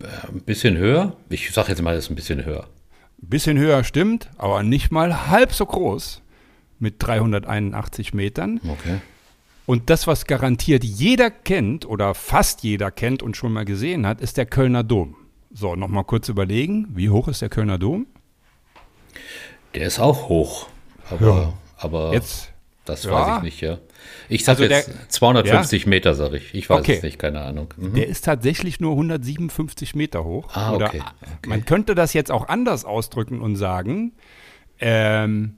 äh, 0.00 0.06
ein 0.28 0.40
bisschen 0.40 0.76
höher. 0.76 1.16
Ich 1.28 1.50
sage 1.52 1.68
jetzt 1.68 1.82
mal, 1.82 1.94
das 1.94 2.04
ist 2.04 2.10
ein 2.10 2.16
bisschen 2.16 2.44
höher. 2.44 2.66
Bisschen 3.18 3.58
höher 3.58 3.84
stimmt, 3.84 4.30
aber 4.38 4.62
nicht 4.62 4.90
mal 4.90 5.28
halb 5.28 5.52
so 5.52 5.66
groß 5.66 6.22
mit 6.78 6.94
381 6.98 8.14
Metern. 8.14 8.60
Okay. 8.66 9.00
Und 9.66 9.90
das, 9.90 10.06
was 10.06 10.24
garantiert 10.24 10.82
jeder 10.82 11.30
kennt 11.30 11.86
oder 11.86 12.14
fast 12.14 12.62
jeder 12.62 12.90
kennt 12.90 13.22
und 13.22 13.36
schon 13.36 13.52
mal 13.52 13.64
gesehen 13.64 14.06
hat, 14.06 14.20
ist 14.20 14.36
der 14.38 14.46
Kölner 14.46 14.82
Dom. 14.82 15.16
So, 15.52 15.76
nochmal 15.76 16.04
kurz 16.04 16.28
überlegen, 16.28 16.88
wie 16.94 17.10
hoch 17.10 17.28
ist 17.28 17.42
der 17.42 17.50
Kölner 17.50 17.78
Dom? 17.78 18.06
Der 19.74 19.86
ist 19.86 20.00
auch 20.00 20.28
hoch. 20.28 20.68
Aber, 21.10 21.26
Ja. 21.26 21.52
aber 21.78 22.12
Jetzt, 22.12 22.52
das 22.84 23.04
ja. 23.04 23.10
weiß 23.12 23.36
ich 23.38 23.42
nicht, 23.42 23.60
ja. 23.60 23.78
Ich 24.28 24.44
sage 24.44 24.62
Also 24.62 24.74
jetzt 24.74 24.88
der- 24.88 25.08
250 25.08 25.86
Meter, 25.86 26.14
sage 26.14 26.36
ich. 26.38 26.54
Ich 26.54 26.70
weiß 26.70 26.80
Okay. 26.80 26.94
es 26.96 27.02
nicht, 27.02 27.18
keine 27.18 27.40
Ahnung. 27.42 27.72
Mhm. 27.76 27.94
der 27.94 28.06
ist 28.08 28.24
tatsächlich 28.24 28.80
nur 28.80 28.92
157 28.96 29.94
Meter 29.94 30.24
hoch. 30.24 30.48
Ah, 30.54 30.72
Oder, 30.72 30.86
okay, 30.86 31.02
okay. 31.20 31.48
Man 31.48 31.64
könnte 31.64 31.94
das 31.94 32.12
jetzt 32.14 32.30
auch 32.30 32.48
anders 32.48 32.84
ausdrücken 32.84 33.40
und 33.40 33.56
sagen, 33.56 34.12
ähm, 34.78 35.56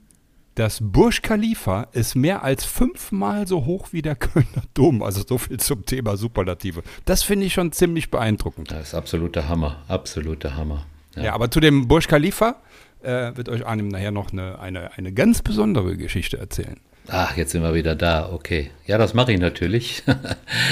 das 0.55 0.79
Burj 0.81 1.21
Khalifa 1.23 1.87
ist 1.93 2.13
mehr 2.15 2.43
als 2.43 2.63
fünfmal 2.63 3.47
so 3.47 3.65
hoch 3.65 3.87
wie 3.91 4.03
der 4.03 4.15
Kölner 4.15 4.63
Dom. 4.75 5.01
Also 5.01 5.23
so 5.27 5.39
viel 5.39 5.59
zum 5.59 5.83
Thema 5.85 6.15
Superlative. 6.15 6.83
Das 7.05 7.23
finde 7.23 7.47
ich 7.47 7.53
schon 7.53 7.71
ziemlich 7.71 8.11
beeindruckend. 8.11 8.69
Das 8.69 8.89
ist 8.89 8.93
absoluter 8.93 9.47
Hammer, 9.49 9.77
absoluter 9.87 10.55
Hammer. 10.55 10.85
Ja, 11.15 11.33
aber 11.33 11.49
zu 11.49 11.59
dem 11.59 11.87
Burj 11.87 12.07
Khalifa, 12.07 12.55
äh, 13.03 13.35
wird 13.35 13.49
euch 13.49 13.65
Arnim 13.65 13.87
nachher 13.87 14.11
noch 14.11 14.31
eine, 14.31 14.59
eine, 14.59 14.97
eine 14.97 15.11
ganz 15.11 15.41
besondere 15.41 15.97
Geschichte 15.97 16.37
erzählen. 16.37 16.79
Ach, 17.07 17.35
jetzt 17.35 17.51
sind 17.51 17.63
wir 17.63 17.73
wieder 17.73 17.95
da, 17.95 18.31
okay. 18.31 18.71
Ja, 18.85 18.97
das 18.97 19.13
mache 19.13 19.33
ich 19.33 19.39
natürlich. 19.39 20.03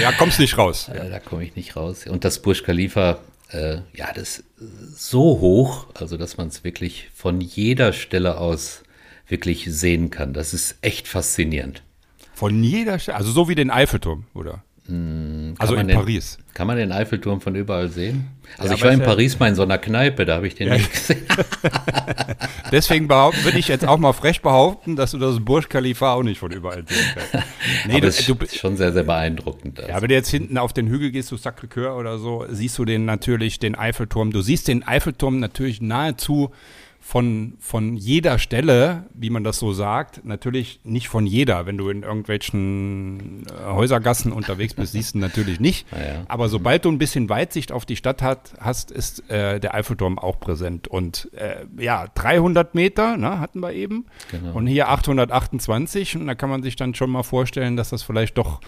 ja, 0.01 0.11
kommst 0.13 0.39
nicht 0.39 0.57
raus. 0.57 0.89
Ja. 0.95 1.03
Da 1.05 1.19
komme 1.19 1.43
ich 1.43 1.55
nicht 1.55 1.75
raus. 1.75 2.07
Und 2.07 2.23
das 2.23 2.39
Burj 2.39 2.63
Khalifa, 2.63 3.19
äh, 3.51 3.79
ja, 3.93 4.11
das 4.13 4.39
ist 4.39 4.43
so 4.95 5.39
hoch, 5.39 5.87
also 5.93 6.17
dass 6.17 6.37
man 6.37 6.47
es 6.47 6.63
wirklich 6.63 7.09
von 7.13 7.41
jeder 7.41 7.93
Stelle 7.93 8.37
aus 8.37 8.83
wirklich 9.27 9.65
sehen 9.69 10.09
kann. 10.09 10.33
Das 10.33 10.53
ist 10.53 10.77
echt 10.81 11.07
faszinierend. 11.07 11.83
Von 12.33 12.63
jeder 12.63 12.99
Stelle, 12.99 13.17
also 13.17 13.31
so 13.31 13.49
wie 13.49 13.55
den 13.55 13.69
Eiffelturm, 13.69 14.25
oder? 14.33 14.63
Hm, 15.51 15.55
also 15.59 15.75
in 15.75 15.87
den, 15.87 15.97
Paris. 15.97 16.37
Kann 16.53 16.67
man 16.67 16.77
den 16.77 16.91
Eiffelturm 16.91 17.41
von 17.41 17.55
überall 17.55 17.89
sehen? 17.89 18.27
Also 18.57 18.71
ja, 18.71 18.77
ich 18.77 18.83
war 18.83 18.91
in 18.91 19.01
Paris 19.01 19.39
mal 19.39 19.47
in 19.47 19.55
so 19.55 19.63
einer 19.63 19.77
Kneipe, 19.77 20.25
da 20.25 20.35
habe 20.35 20.47
ich 20.47 20.55
den 20.55 20.67
ja. 20.67 20.73
nicht 20.73 20.91
gesehen. 20.91 21.25
Deswegen 22.71 23.09
würde 23.09 23.57
ich 23.57 23.69
jetzt 23.69 23.87
auch 23.87 23.97
mal 23.97 24.11
frech 24.13 24.41
behaupten, 24.41 24.95
dass 24.95 25.11
du 25.11 25.17
das 25.17 25.39
Burj 25.39 25.67
Khalifa 25.69 26.13
auch 26.13 26.23
nicht 26.23 26.39
von 26.39 26.51
überall 26.51 26.83
sehen 26.87 27.05
kannst. 27.15 27.47
Nee, 27.87 27.93
aber 27.93 28.07
das 28.07 28.19
ist 28.19 28.57
schon 28.57 28.75
sehr, 28.75 28.91
sehr 28.91 29.03
beeindruckend. 29.03 29.79
Also. 29.79 29.91
Ja, 29.91 30.01
wenn 30.01 30.09
du 30.09 30.13
jetzt 30.13 30.29
hinten 30.29 30.57
auf 30.57 30.73
den 30.73 30.87
Hügel 30.87 31.11
gehst, 31.11 31.31
du 31.31 31.35
Sacré-Cœur 31.35 31.95
oder 31.95 32.19
so, 32.19 32.45
siehst 32.49 32.77
du 32.77 32.85
den 32.85 33.05
natürlich, 33.05 33.59
den 33.59 33.75
Eiffelturm. 33.75 34.31
Du 34.31 34.41
siehst 34.41 34.67
den 34.67 34.85
Eiffelturm 34.85 35.39
natürlich 35.39 35.81
nahezu 35.81 36.51
von, 37.03 37.55
von 37.59 37.97
jeder 37.97 38.37
Stelle, 38.37 39.05
wie 39.15 39.31
man 39.31 39.43
das 39.43 39.57
so 39.57 39.73
sagt, 39.73 40.23
natürlich 40.23 40.79
nicht 40.83 41.09
von 41.09 41.25
jeder. 41.25 41.65
Wenn 41.65 41.77
du 41.77 41.89
in 41.89 42.03
irgendwelchen 42.03 43.43
äh, 43.47 43.65
Häusergassen 43.65 44.31
unterwegs 44.31 44.75
bist, 44.75 44.93
siehst 44.93 45.15
du 45.15 45.19
natürlich 45.19 45.59
nicht. 45.59 45.87
Ja. 46.01 46.23
Aber 46.29 46.49
sobald 46.49 46.85
du 46.85 46.89
ein 46.89 46.97
bisschen 46.97 47.29
Weitsicht 47.29 47.71
auf 47.71 47.85
die 47.85 47.95
Stadt 47.95 48.23
hat, 48.23 48.53
hast, 48.59 48.89
ist 48.89 49.29
äh, 49.29 49.59
der 49.59 49.75
Eiffelturm 49.75 50.17
auch 50.17 50.39
präsent. 50.39 50.87
Und 50.87 51.29
äh, 51.33 51.65
ja, 51.77 52.07
300 52.15 52.73
Meter 52.73 53.17
ne, 53.17 53.39
hatten 53.39 53.59
wir 53.59 53.73
eben. 53.73 54.05
Genau. 54.31 54.53
Und 54.53 54.65
hier 54.65 54.89
828. 54.89 56.15
Und 56.15 56.27
da 56.27 56.33
kann 56.33 56.49
man 56.49 56.63
sich 56.63 56.75
dann 56.75 56.95
schon 56.95 57.11
mal 57.11 57.23
vorstellen, 57.23 57.77
dass 57.77 57.89
das 57.89 58.01
vielleicht 58.01 58.37
doch 58.37 58.61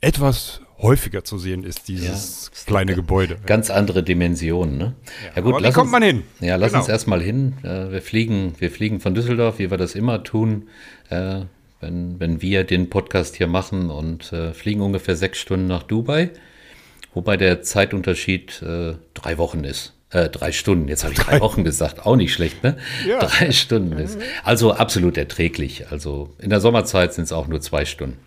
etwas 0.00 0.60
häufiger 0.78 1.24
zu 1.24 1.38
sehen 1.38 1.64
ist, 1.64 1.88
dieses 1.88 2.50
ja, 2.52 2.64
kleine 2.66 2.94
Gebäude. 2.94 3.38
Ganz 3.46 3.70
andere 3.70 4.02
Dimensionen, 4.02 4.76
ne? 4.76 4.94
Ja, 5.24 5.36
ja 5.36 5.42
gut, 5.42 5.54
aber 5.54 5.64
wie 5.64 5.72
kommt 5.72 5.86
uns, 5.86 5.92
man 5.92 6.02
hin? 6.02 6.22
Ja, 6.40 6.56
lass 6.56 6.72
genau. 6.72 6.82
uns 6.82 6.88
erstmal 6.88 7.22
hin. 7.22 7.54
Äh, 7.62 7.92
wir, 7.92 8.02
fliegen, 8.02 8.54
wir 8.58 8.70
fliegen 8.70 9.00
von 9.00 9.14
Düsseldorf, 9.14 9.58
wie 9.58 9.70
wir 9.70 9.78
das 9.78 9.94
immer 9.94 10.22
tun, 10.22 10.68
äh, 11.08 11.40
wenn, 11.80 12.20
wenn 12.20 12.42
wir 12.42 12.64
den 12.64 12.90
Podcast 12.90 13.36
hier 13.36 13.46
machen 13.46 13.90
und 13.90 14.32
äh, 14.32 14.52
fliegen 14.52 14.82
ungefähr 14.82 15.16
sechs 15.16 15.38
Stunden 15.38 15.66
nach 15.66 15.82
Dubai, 15.82 16.30
wobei 17.14 17.36
der 17.36 17.62
Zeitunterschied 17.62 18.62
drei 19.14 19.38
Wochen 19.38 19.64
ist. 19.64 19.96
Äh, 20.10 20.28
drei 20.28 20.52
Stunden, 20.52 20.88
jetzt 20.88 21.02
habe 21.02 21.14
ich 21.14 21.20
drei 21.24 21.40
Wochen 21.40 21.64
gesagt, 21.64 22.06
auch 22.06 22.16
nicht 22.16 22.32
schlecht, 22.32 22.62
ne? 22.62 22.76
Ja. 23.06 23.18
Drei 23.26 23.50
Stunden 23.50 23.98
ist. 23.98 24.18
Also 24.44 24.72
absolut 24.72 25.16
erträglich. 25.16 25.90
Also 25.90 26.34
in 26.38 26.50
der 26.50 26.60
Sommerzeit 26.60 27.12
sind 27.12 27.24
es 27.24 27.32
auch 27.32 27.48
nur 27.48 27.60
zwei 27.60 27.84
Stunden. 27.84 28.18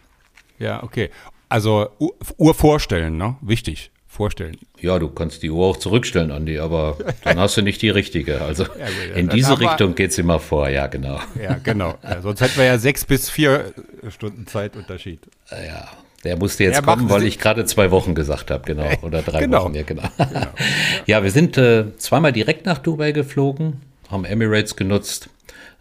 Ja, 0.57 0.83
okay. 0.83 1.09
Also 1.49 1.89
Uhr 2.37 2.53
vorstellen, 2.53 3.17
ne? 3.17 3.35
Wichtig. 3.41 3.91
Vorstellen. 4.07 4.57
Ja, 4.79 4.97
du 4.99 5.09
kannst 5.09 5.43
die 5.43 5.49
Uhr 5.49 5.65
auch 5.65 5.77
zurückstellen, 5.77 6.31
Andi, 6.31 6.59
aber 6.59 6.97
dann 7.23 7.37
hast 7.39 7.57
du 7.57 7.61
nicht 7.61 7.81
die 7.81 7.89
richtige. 7.89 8.41
Also 8.41 8.63
ja, 8.79 8.85
gut, 8.85 9.15
in 9.15 9.29
diese 9.29 9.59
Richtung 9.59 9.95
geht 9.95 10.11
es 10.11 10.17
immer 10.17 10.39
vor, 10.39 10.67
ja, 10.69 10.87
genau. 10.87 11.19
Ja, 11.41 11.57
genau. 11.63 11.95
Ja, 12.03 12.21
sonst 12.21 12.41
hätten 12.41 12.57
wir 12.57 12.65
ja 12.65 12.77
sechs 12.77 13.05
bis 13.05 13.29
vier 13.29 13.73
Stunden 14.09 14.47
Zeitunterschied. 14.47 15.21
Ja, 15.51 15.87
der 16.23 16.37
musste 16.37 16.63
jetzt 16.63 16.83
kommen, 16.83 17.09
weil 17.09 17.23
ich 17.23 17.39
gerade 17.39 17.65
zwei 17.65 17.91
Wochen 17.91 18.13
gesagt 18.13 18.51
habe, 18.51 18.63
genau. 18.65 18.89
Oder 19.01 19.21
drei 19.21 19.41
genau. 19.41 19.63
Wochen, 19.63 19.75
ja, 19.75 19.83
genau. 19.83 20.03
genau. 20.17 20.47
ja, 21.05 21.23
wir 21.23 21.31
sind 21.31 21.57
äh, 21.57 21.95
zweimal 21.97 22.33
direkt 22.33 22.65
nach 22.65 22.79
Dubai 22.79 23.11
geflogen, 23.11 23.81
haben 24.09 24.25
Emirates 24.25 24.75
genutzt 24.75 25.29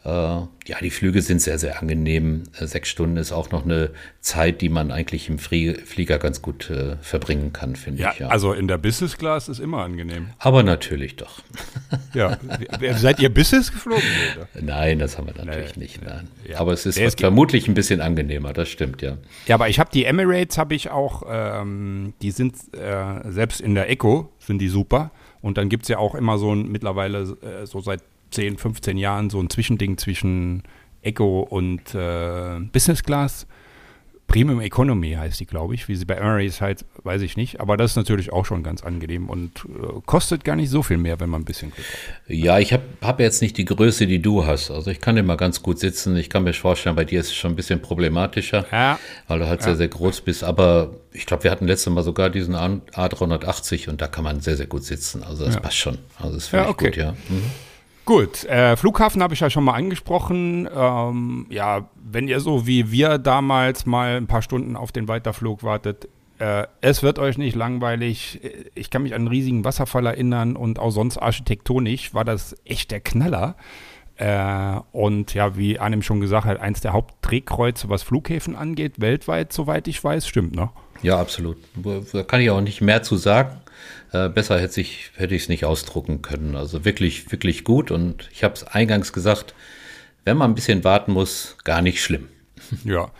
ja, 0.08 0.76
die 0.82 0.90
Flüge 0.90 1.22
sind 1.22 1.40
sehr, 1.40 1.58
sehr 1.58 1.80
angenehm. 1.80 2.44
Äh, 2.58 2.66
sechs 2.66 2.88
Stunden 2.88 3.16
ist 3.16 3.32
auch 3.32 3.50
noch 3.50 3.64
eine 3.64 3.90
Zeit, 4.20 4.60
die 4.60 4.68
man 4.68 4.90
eigentlich 4.90 5.28
im 5.28 5.38
Flieger 5.38 6.18
ganz 6.18 6.42
gut 6.42 6.68
äh, 6.70 6.96
verbringen 7.00 7.52
kann, 7.52 7.74
finde 7.74 8.02
ja, 8.02 8.12
ich. 8.12 8.18
Ja, 8.18 8.28
also 8.28 8.52
in 8.52 8.68
der 8.68 8.78
Business 8.78 9.16
Class 9.16 9.48
ist 9.48 9.60
immer 9.60 9.82
angenehm. 9.82 10.28
Aber 10.38 10.62
natürlich 10.62 11.16
doch. 11.16 11.40
ja, 12.14 12.38
seid 12.96 13.20
ihr 13.20 13.32
Business 13.32 13.72
geflogen? 13.72 14.02
Oder? 14.36 14.48
Nein, 14.60 14.98
das 14.98 15.16
haben 15.16 15.26
wir 15.26 15.44
natürlich 15.44 15.76
nee, 15.76 15.84
nicht. 15.84 16.04
Nein. 16.04 16.28
Ja. 16.46 16.60
Aber 16.60 16.72
es 16.72 16.84
ist 16.84 16.98
es 16.98 17.14
vermutlich 17.14 17.66
ein 17.68 17.74
bisschen 17.74 18.00
angenehmer, 18.00 18.52
das 18.52 18.68
stimmt, 18.68 19.00
ja. 19.00 19.16
Ja, 19.46 19.54
aber 19.54 19.68
ich 19.68 19.78
habe 19.78 19.90
die 19.92 20.04
Emirates, 20.04 20.58
habe 20.58 20.74
ich 20.74 20.90
auch, 20.90 21.22
ähm, 21.28 22.12
die 22.20 22.30
sind 22.30 22.54
äh, 22.74 23.30
selbst 23.30 23.60
in 23.60 23.74
der 23.74 23.90
Eco, 23.90 24.30
sind 24.38 24.58
die 24.58 24.68
super. 24.68 25.10
Und 25.40 25.56
dann 25.56 25.68
gibt 25.68 25.84
es 25.84 25.88
ja 25.88 25.98
auch 25.98 26.14
immer 26.14 26.36
so 26.36 26.54
ein, 26.54 26.68
mittlerweile 26.68 27.20
äh, 27.20 27.66
so 27.66 27.80
seit 27.80 28.02
10, 28.30 28.58
15 28.58 28.97
Jahren 28.97 29.30
so 29.30 29.40
ein 29.40 29.50
Zwischending 29.50 29.99
zwischen 29.99 30.62
Echo 31.02 31.40
und 31.40 31.94
äh, 31.94 32.61
Business 32.73 33.02
Class. 33.02 33.47
Premium 34.28 34.61
Economy 34.61 35.14
heißt 35.14 35.40
die, 35.40 35.47
glaube 35.47 35.75
ich. 35.75 35.88
Wie 35.88 35.97
sie 35.97 36.04
bei 36.04 36.14
Emirates 36.14 36.61
halt, 36.61 36.85
weiß 37.02 37.23
ich 37.23 37.38
nicht. 37.38 37.61
Aber 37.61 37.78
das 37.78 37.92
ist 37.92 37.97
natürlich 37.97 38.30
auch 38.30 38.44
schon 38.44 38.62
ganz 38.62 38.82
angenehm 38.82 39.30
und 39.30 39.64
äh, 39.64 40.00
kostet 40.04 40.44
gar 40.44 40.54
nicht 40.54 40.68
so 40.68 40.82
viel 40.82 40.99
mehr, 40.99 41.18
wenn 41.18 41.30
man 41.30 41.40
ein 41.40 41.44
bisschen 41.47 41.70
Glück 41.70 41.87
hat. 41.87 42.28
Ja, 42.28 42.58
ich 42.58 42.75
habe 42.75 42.82
hab 43.00 43.20
jetzt 43.20 43.40
nicht 43.40 43.56
die 43.56 43.64
Größe, 43.64 44.06
die 44.06 44.20
du 44.20 44.44
hast. 44.44 44.70
Also 44.70 44.90
ich 44.90 45.00
kann 45.00 45.16
immer 45.16 45.38
ganz 45.38 45.62
gut 45.62 45.78
sitzen. 45.78 46.14
Ich 46.16 46.28
kann 46.28 46.44
mir 46.44 46.52
vorstellen, 46.52 46.94
bei 46.94 47.06
dir 47.06 47.20
ist 47.20 47.28
es 47.28 47.37
schon 47.37 47.52
ein 47.52 47.56
bisschen 47.56 47.80
problematischer, 47.80 48.66
ja. 48.70 48.99
weil 49.28 49.38
du 49.38 49.49
halt 49.49 49.61
ja. 49.61 49.64
sehr, 49.64 49.76
sehr 49.76 49.88
groß 49.88 50.20
bist. 50.20 50.44
Aber 50.44 50.90
ich 51.14 51.25
glaube, 51.25 51.44
wir 51.44 51.50
hatten 51.50 51.66
letztes 51.66 51.90
Mal 51.90 52.02
sogar 52.02 52.28
diesen 52.28 52.54
A380 52.54 53.88
und 53.88 54.02
da 54.02 54.08
kann 54.08 54.25
man 54.25 54.40
sehr, 54.40 54.58
sehr 54.58 54.66
gut 54.66 54.85
sitzen. 54.85 55.23
Also 55.23 55.47
das 55.47 55.54
ja. 55.54 55.61
passt 55.61 55.78
schon. 55.78 55.97
Also 56.18 56.35
das 56.35 56.49
finde 56.49 56.66
ja, 56.66 56.70
okay. 56.70 56.88
ich 56.88 56.94
gut, 56.97 57.02
ja. 57.02 57.12
Mhm. 57.30 57.44
Gut, 58.08 58.44
äh, 58.44 58.74
Flughafen 58.74 59.22
habe 59.22 59.34
ich 59.34 59.40
ja 59.40 59.50
schon 59.50 59.64
mal 59.64 59.74
angesprochen. 59.74 60.66
Ähm, 60.74 61.44
ja, 61.50 61.90
wenn 62.02 62.26
ihr 62.26 62.40
so 62.40 62.66
wie 62.66 62.90
wir 62.90 63.18
damals 63.18 63.84
mal 63.84 64.16
ein 64.16 64.26
paar 64.26 64.40
Stunden 64.40 64.76
auf 64.76 64.92
den 64.92 65.08
Weiterflug 65.08 65.62
wartet, 65.62 66.08
äh, 66.38 66.66
es 66.80 67.02
wird 67.02 67.18
euch 67.18 67.36
nicht 67.36 67.54
langweilig. 67.54 68.40
Ich 68.74 68.88
kann 68.88 69.02
mich 69.02 69.12
an 69.12 69.20
einen 69.20 69.28
riesigen 69.28 69.62
Wasserfall 69.62 70.06
erinnern 70.06 70.56
und 70.56 70.78
auch 70.78 70.88
sonst 70.88 71.18
architektonisch 71.18 72.14
war 72.14 72.24
das 72.24 72.56
echt 72.64 72.92
der 72.92 73.00
Knaller. 73.00 73.56
Äh, 74.16 74.80
und 74.92 75.34
ja, 75.34 75.58
wie 75.58 75.78
Arnim 75.78 76.00
schon 76.00 76.20
gesagt 76.20 76.46
hat, 76.46 76.60
eins 76.60 76.80
der 76.80 76.94
Hauptdrehkreuze, 76.94 77.90
was 77.90 78.04
Flughäfen 78.04 78.56
angeht, 78.56 79.02
weltweit, 79.02 79.52
soweit 79.52 79.86
ich 79.86 80.02
weiß, 80.02 80.26
stimmt, 80.26 80.56
ne? 80.56 80.70
Ja, 81.02 81.20
absolut. 81.20 81.58
Da 81.74 82.22
kann 82.22 82.40
ich 82.40 82.48
auch 82.48 82.62
nicht 82.62 82.80
mehr 82.80 83.02
zu 83.02 83.16
sagen. 83.16 83.60
Äh, 84.12 84.28
besser 84.28 84.58
hätte 84.58 84.80
ich 84.80 85.11
hätte 85.16 85.35
es 85.35 85.49
nicht 85.49 85.64
ausdrucken 85.64 86.23
können. 86.23 86.56
Also 86.56 86.85
wirklich 86.85 87.30
wirklich 87.30 87.64
gut 87.64 87.90
und 87.90 88.28
ich 88.32 88.44
habe 88.44 88.54
es 88.54 88.64
eingangs 88.64 89.12
gesagt, 89.12 89.54
wenn 90.25 90.37
man 90.37 90.50
ein 90.50 90.54
bisschen 90.54 90.85
warten 90.85 91.12
muss, 91.12 91.56
gar 91.64 91.82
nicht 91.82 92.02
schlimm. 92.02 92.28
Ja, 92.85 93.11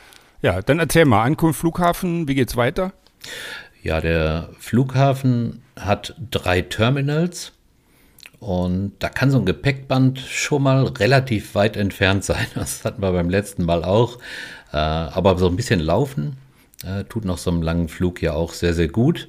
ja, 0.43 0.62
dann 0.62 0.79
erzähl 0.79 1.05
mal 1.05 1.23
Ankunft 1.25 1.61
Flughafen, 1.61 2.29
wie 2.29 2.35
geht's 2.35 2.57
weiter? 2.57 2.93
Ja, 3.83 4.00
der 4.00 4.50
Flughafen 4.59 5.62
hat 5.79 6.15
drei 6.31 6.62
Terminals. 6.62 7.53
Und 8.41 8.93
da 9.00 9.09
kann 9.09 9.33
so 9.33 9.38
ein 9.38 9.47
Gepäckband 9.47 10.21
schon 10.21 10.62
mal 10.62 10.85
relativ 10.85 11.57
weit 11.57 11.77
entfernt 11.77 12.25
sein. 12.25 12.47
Das 12.55 12.85
hatten 12.85 13.03
wir 13.03 13.12
beim 13.12 13.31
letzten 13.31 13.65
Mal 13.65 13.83
auch. 13.85 14.19
Äh, 14.73 14.77
aber 14.77 15.38
so 15.38 15.49
ein 15.49 15.57
bisschen 15.57 15.81
laufen 15.81 16.37
äh, 16.85 17.05
tut 17.05 17.25
nach 17.25 17.38
so 17.38 17.50
einem 17.50 17.62
langen 17.62 17.88
Flug 17.88 18.23
ja 18.23 18.35
auch 18.35 18.53
sehr, 18.53 18.75
sehr 18.75 18.88
gut. 18.88 19.29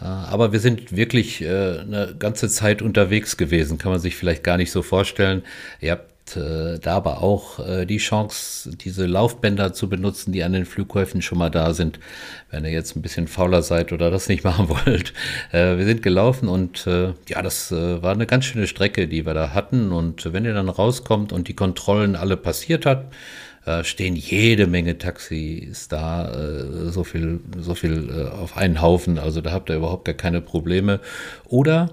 Äh, 0.00 0.04
aber 0.04 0.52
wir 0.52 0.60
sind 0.60 0.94
wirklich 0.94 1.42
äh, 1.42 1.80
eine 1.80 2.14
ganze 2.18 2.48
Zeit 2.48 2.82
unterwegs 2.82 3.36
gewesen, 3.36 3.78
kann 3.78 3.92
man 3.92 4.00
sich 4.00 4.16
vielleicht 4.16 4.44
gar 4.44 4.56
nicht 4.56 4.70
so 4.70 4.82
vorstellen. 4.82 5.42
Ihr 5.80 5.92
habt 5.92 6.36
äh, 6.36 6.78
da 6.78 6.96
aber 6.96 7.22
auch 7.22 7.58
die 7.86 7.96
Chance, 7.96 8.70
diese 8.76 9.06
Laufbänder 9.06 9.72
zu 9.72 9.88
benutzen, 9.88 10.32
die 10.32 10.44
an 10.44 10.52
den 10.52 10.66
Flughäfen 10.66 11.22
schon 11.22 11.38
mal 11.38 11.50
da 11.50 11.72
sind, 11.72 11.98
wenn 12.50 12.64
ihr 12.64 12.70
jetzt 12.70 12.96
ein 12.96 13.02
bisschen 13.02 13.28
fauler 13.28 13.62
seid 13.62 13.92
oder 13.92 14.10
das 14.10 14.28
nicht 14.28 14.44
machen 14.50 14.68
wollt. 14.68 15.14
Wir 15.52 15.84
sind 15.84 16.02
gelaufen 16.02 16.48
und 16.48 16.84
ja, 16.86 17.42
das 17.42 17.72
war 17.72 18.12
eine 18.12 18.26
ganz 18.26 18.44
schöne 18.44 18.66
Strecke, 18.66 19.08
die 19.08 19.24
wir 19.24 19.34
da 19.34 19.54
hatten. 19.54 19.90
Und 19.90 20.32
wenn 20.32 20.44
ihr 20.44 20.54
dann 20.54 20.68
rauskommt 20.68 21.32
und 21.32 21.48
die 21.48 21.54
Kontrollen 21.54 22.14
alle 22.14 22.36
passiert 22.36 22.84
habt, 22.84 23.14
äh, 23.68 23.84
stehen 23.84 24.16
jede 24.16 24.66
Menge 24.66 24.96
Taxis 24.96 25.88
da, 25.88 26.32
äh, 26.32 26.90
so 26.90 27.04
viel, 27.04 27.40
so 27.58 27.74
viel 27.74 28.08
äh, 28.08 28.28
auf 28.30 28.56
einen 28.56 28.80
Haufen, 28.80 29.18
also 29.18 29.42
da 29.42 29.52
habt 29.52 29.68
ihr 29.68 29.76
überhaupt 29.76 30.06
gar 30.06 30.14
keine 30.14 30.40
Probleme. 30.40 31.00
Oder 31.44 31.90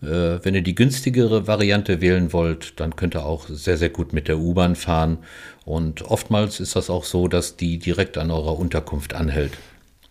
äh, 0.00 0.06
wenn 0.42 0.54
ihr 0.54 0.62
die 0.62 0.74
günstigere 0.74 1.46
Variante 1.46 2.00
wählen 2.00 2.32
wollt, 2.32 2.80
dann 2.80 2.96
könnt 2.96 3.14
ihr 3.14 3.26
auch 3.26 3.46
sehr, 3.48 3.76
sehr 3.76 3.90
gut 3.90 4.14
mit 4.14 4.26
der 4.26 4.38
U-Bahn 4.38 4.74
fahren. 4.74 5.18
Und 5.66 6.02
oftmals 6.02 6.60
ist 6.60 6.76
das 6.76 6.88
auch 6.88 7.04
so, 7.04 7.28
dass 7.28 7.56
die 7.56 7.78
direkt 7.78 8.16
an 8.16 8.30
eurer 8.30 8.58
Unterkunft 8.58 9.12
anhält. 9.12 9.52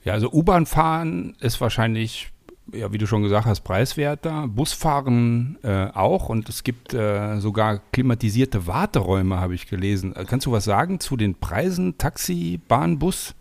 Ja, 0.03 0.13
also 0.13 0.31
U-Bahn 0.31 0.67
fahren 0.67 1.35
ist 1.39 1.59
wahrscheinlich 1.59 2.29
ja, 2.73 2.91
wie 2.91 2.97
du 2.97 3.07
schon 3.07 3.23
gesagt 3.23 3.45
hast, 3.45 3.61
preiswerter. 3.61 4.47
Busfahren 4.47 5.57
äh, 5.63 5.87
auch 5.87 6.29
und 6.29 6.49
es 6.49 6.63
gibt 6.63 6.93
äh, 6.93 7.39
sogar 7.39 7.81
klimatisierte 7.91 8.67
Warteräume, 8.67 9.39
habe 9.39 9.55
ich 9.55 9.67
gelesen. 9.67 10.15
Äh, 10.15 10.25
kannst 10.25 10.45
du 10.45 10.51
was 10.51 10.65
sagen 10.65 10.99
zu 10.99 11.17
den 11.17 11.35
Preisen, 11.35 11.97
Taxi, 11.97 12.59
Bahn, 12.67 12.99
Bus? 12.99 13.35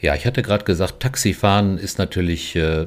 Ja, 0.00 0.14
ich 0.14 0.26
hatte 0.26 0.42
gerade 0.42 0.64
gesagt, 0.64 1.00
Taxifahren 1.00 1.78
ist 1.78 1.98
natürlich 1.98 2.56
äh, 2.56 2.86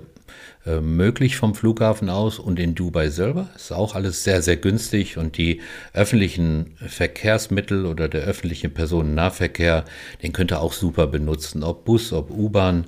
äh, 0.66 0.80
möglich 0.80 1.38
vom 1.38 1.56
Flughafen 1.56 2.10
aus 2.10 2.38
und 2.38 2.60
in 2.60 2.75
Dubai 2.75 3.10
selber. 3.10 3.50
Ist 3.56 3.72
auch 3.72 3.96
alles 3.96 4.24
sehr, 4.24 4.44
sehr 4.44 4.58
günstig 4.58 5.18
und 5.18 5.38
die 5.38 5.62
öffentlichen 5.94 6.75
Verkehrsmittel 6.86 7.88
oder 7.88 8.08
der 8.08 8.22
öffentliche 8.22 8.70
Personennahverkehr, 8.70 9.86
den 10.22 10.34
könnt 10.34 10.51
ihr 10.51 10.62
auch 10.62 10.74
super 10.74 11.08
benutzen, 11.08 11.63
ob 11.63 11.86
Bus, 11.86 12.13
ob 12.13 12.30
U-Bahn. 12.30 12.86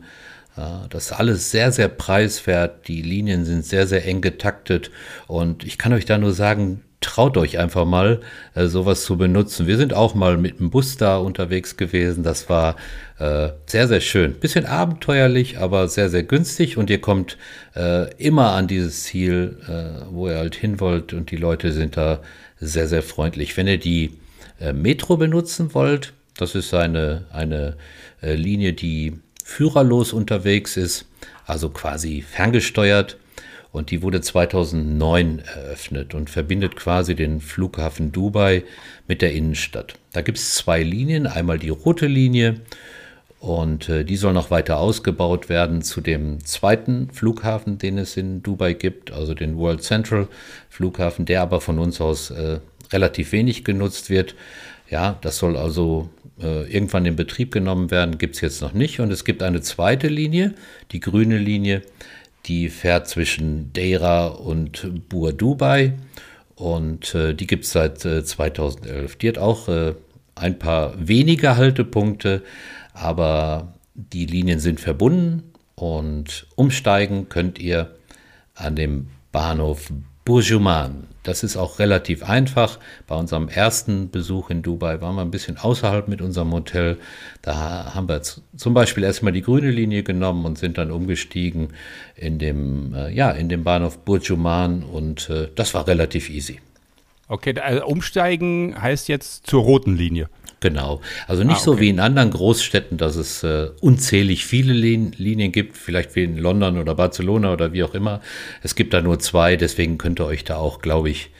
Das 0.55 1.05
ist 1.05 1.11
alles 1.13 1.49
sehr, 1.51 1.71
sehr 1.71 1.87
preiswert. 1.87 2.87
Die 2.87 3.01
Linien 3.01 3.43
sind 3.45 3.65
sehr, 3.65 3.87
sehr 3.87 4.05
eng 4.05 4.21
getaktet. 4.21 4.91
Und 5.27 5.63
ich 5.63 5.77
kann 5.77 5.93
euch 5.93 6.05
da 6.05 6.17
nur 6.17 6.33
sagen, 6.33 6.81
traut 7.03 7.37
euch 7.37 7.59
einfach 7.59 7.85
mal, 7.85 8.21
äh, 8.55 8.67
sowas 8.67 9.03
zu 9.03 9.17
benutzen. 9.17 9.67
Wir 9.67 9.77
sind 9.77 9.93
auch 9.93 10.15
mal 10.15 10.37
mit 10.37 10.59
dem 10.59 10.69
Bus 10.69 10.97
da 10.97 11.17
unterwegs 11.17 11.77
gewesen. 11.77 12.23
Das 12.23 12.49
war 12.49 12.75
äh, 13.19 13.49
sehr, 13.65 13.87
sehr 13.87 14.01
schön. 14.01 14.33
Bisschen 14.33 14.65
abenteuerlich, 14.65 15.59
aber 15.59 15.87
sehr, 15.87 16.09
sehr 16.09 16.23
günstig. 16.23 16.77
Und 16.77 16.89
ihr 16.89 17.01
kommt 17.01 17.37
äh, 17.75 18.11
immer 18.15 18.51
an 18.53 18.67
dieses 18.67 19.03
Ziel, 19.03 19.57
äh, 19.67 20.05
wo 20.11 20.27
ihr 20.29 20.37
halt 20.37 20.55
hin 20.55 20.79
wollt. 20.79 21.13
Und 21.13 21.31
die 21.31 21.37
Leute 21.37 21.71
sind 21.71 21.97
da 21.97 22.21
sehr, 22.59 22.87
sehr 22.87 23.03
freundlich. 23.03 23.55
Wenn 23.57 23.67
ihr 23.67 23.79
die 23.79 24.11
äh, 24.59 24.73
Metro 24.73 25.17
benutzen 25.17 25.73
wollt, 25.73 26.13
das 26.37 26.55
ist 26.55 26.73
eine, 26.73 27.25
eine 27.31 27.75
äh, 28.21 28.35
Linie, 28.35 28.73
die 28.73 29.19
führerlos 29.43 30.13
unterwegs 30.13 30.77
ist, 30.77 31.05
also 31.45 31.69
quasi 31.69 32.21
ferngesteuert 32.21 33.17
und 33.73 33.91
die 33.91 34.01
wurde 34.01 34.21
2009 34.21 35.39
eröffnet 35.39 36.13
und 36.13 36.29
verbindet 36.29 36.75
quasi 36.75 37.15
den 37.15 37.41
Flughafen 37.41 38.11
Dubai 38.11 38.63
mit 39.07 39.21
der 39.21 39.33
Innenstadt. 39.33 39.95
Da 40.13 40.21
gibt 40.21 40.37
es 40.37 40.55
zwei 40.55 40.83
Linien, 40.83 41.27
einmal 41.27 41.59
die 41.59 41.69
rote 41.69 42.05
Linie 42.05 42.61
und 43.39 43.89
äh, 43.89 44.05
die 44.05 44.15
soll 44.15 44.31
noch 44.31 44.51
weiter 44.51 44.77
ausgebaut 44.77 45.49
werden 45.49 45.81
zu 45.81 46.01
dem 46.01 46.45
zweiten 46.45 47.09
Flughafen, 47.11 47.79
den 47.79 47.97
es 47.97 48.15
in 48.15 48.43
Dubai 48.43 48.73
gibt, 48.73 49.11
also 49.11 49.33
den 49.33 49.57
World 49.57 49.83
Central 49.83 50.27
Flughafen, 50.69 51.25
der 51.25 51.41
aber 51.41 51.59
von 51.59 51.79
uns 51.79 51.99
aus 51.99 52.29
äh, 52.29 52.59
relativ 52.93 53.31
wenig 53.31 53.65
genutzt 53.65 54.09
wird. 54.09 54.35
Ja, 54.89 55.17
das 55.21 55.39
soll 55.39 55.57
also 55.57 56.09
äh, 56.41 56.71
irgendwann 56.71 57.05
in 57.05 57.15
Betrieb 57.15 57.51
genommen 57.51 57.91
werden, 57.91 58.17
gibt 58.17 58.35
es 58.35 58.41
jetzt 58.41 58.61
noch 58.61 58.73
nicht. 58.73 58.99
Und 58.99 59.11
es 59.11 59.25
gibt 59.25 59.43
eine 59.43 59.61
zweite 59.61 60.07
Linie, 60.07 60.53
die 60.91 60.99
grüne 60.99 61.37
Linie, 61.37 61.81
die 62.45 62.69
fährt 62.69 63.07
zwischen 63.07 63.71
Deira 63.73 64.27
und 64.27 65.07
Bur 65.09 65.33
Dubai 65.33 65.93
und 66.55 67.15
äh, 67.15 67.33
die 67.33 67.47
gibt 67.47 67.65
es 67.65 67.71
seit 67.71 68.03
äh, 68.05 68.23
2011. 68.23 69.15
Die 69.17 69.27
hat 69.27 69.37
auch 69.37 69.67
äh, 69.67 69.95
ein 70.35 70.59
paar 70.59 70.93
wenige 70.97 71.57
Haltepunkte, 71.57 72.43
aber 72.93 73.73
die 73.95 74.25
Linien 74.25 74.59
sind 74.59 74.79
verbunden 74.79 75.43
und 75.75 76.47
umsteigen 76.55 77.29
könnt 77.29 77.59
ihr 77.59 77.95
an 78.55 78.75
dem 78.75 79.07
Bahnhof 79.31 79.91
Burjuman. 80.25 81.07
Das 81.23 81.43
ist 81.43 81.55
auch 81.55 81.79
relativ 81.79 82.23
einfach. 82.23 82.79
Bei 83.07 83.15
unserem 83.15 83.47
ersten 83.47 84.09
Besuch 84.11 84.49
in 84.49 84.61
Dubai 84.61 85.01
waren 85.01 85.15
wir 85.15 85.21
ein 85.21 85.31
bisschen 85.31 85.57
außerhalb 85.57 86.07
mit 86.07 86.21
unserem 86.21 86.51
Hotel. 86.51 86.97
Da 87.41 87.93
haben 87.95 88.09
wir 88.09 88.21
zum 88.21 88.73
Beispiel 88.73 89.03
erstmal 89.03 89.31
die 89.31 89.41
grüne 89.41 89.71
Linie 89.71 90.03
genommen 90.03 90.45
und 90.45 90.57
sind 90.57 90.77
dann 90.77 90.91
umgestiegen 90.91 91.69
in 92.15 92.39
dem, 92.39 92.93
äh, 92.93 93.09
ja, 93.11 93.31
in 93.31 93.49
dem 93.49 93.63
Bahnhof 93.63 93.99
Burjuman 93.99 94.83
und 94.83 95.29
äh, 95.29 95.47
das 95.55 95.73
war 95.73 95.87
relativ 95.87 96.29
easy. 96.29 96.59
Okay, 97.29 97.57
also 97.57 97.85
umsteigen 97.85 98.75
heißt 98.79 99.07
jetzt 99.07 99.47
zur 99.47 99.63
roten 99.63 99.95
Linie. 99.95 100.29
Genau. 100.63 101.01
Also 101.27 101.43
nicht 101.43 101.55
ah, 101.55 101.57
okay. 101.57 101.65
so 101.65 101.79
wie 101.81 101.89
in 101.89 101.99
anderen 101.99 102.31
Großstädten, 102.31 102.97
dass 102.97 103.17
es 103.17 103.43
äh, 103.43 103.67
unzählig 103.81 104.45
viele 104.45 104.71
Linien 104.71 105.51
gibt, 105.51 105.75
vielleicht 105.75 106.15
wie 106.15 106.23
in 106.23 106.37
London 106.37 106.77
oder 106.77 106.95
Barcelona 106.95 107.51
oder 107.51 107.73
wie 107.73 107.83
auch 107.83 107.93
immer. 107.93 108.21
Es 108.61 108.73
gibt 108.73 108.93
da 108.93 109.01
nur 109.01 109.19
zwei, 109.19 109.57
deswegen 109.57 109.97
könnt 109.97 110.21
ihr 110.21 110.25
euch 110.25 110.45
da 110.45 110.55
auch, 110.55 110.79
glaube 110.79 111.09
ich, 111.09 111.31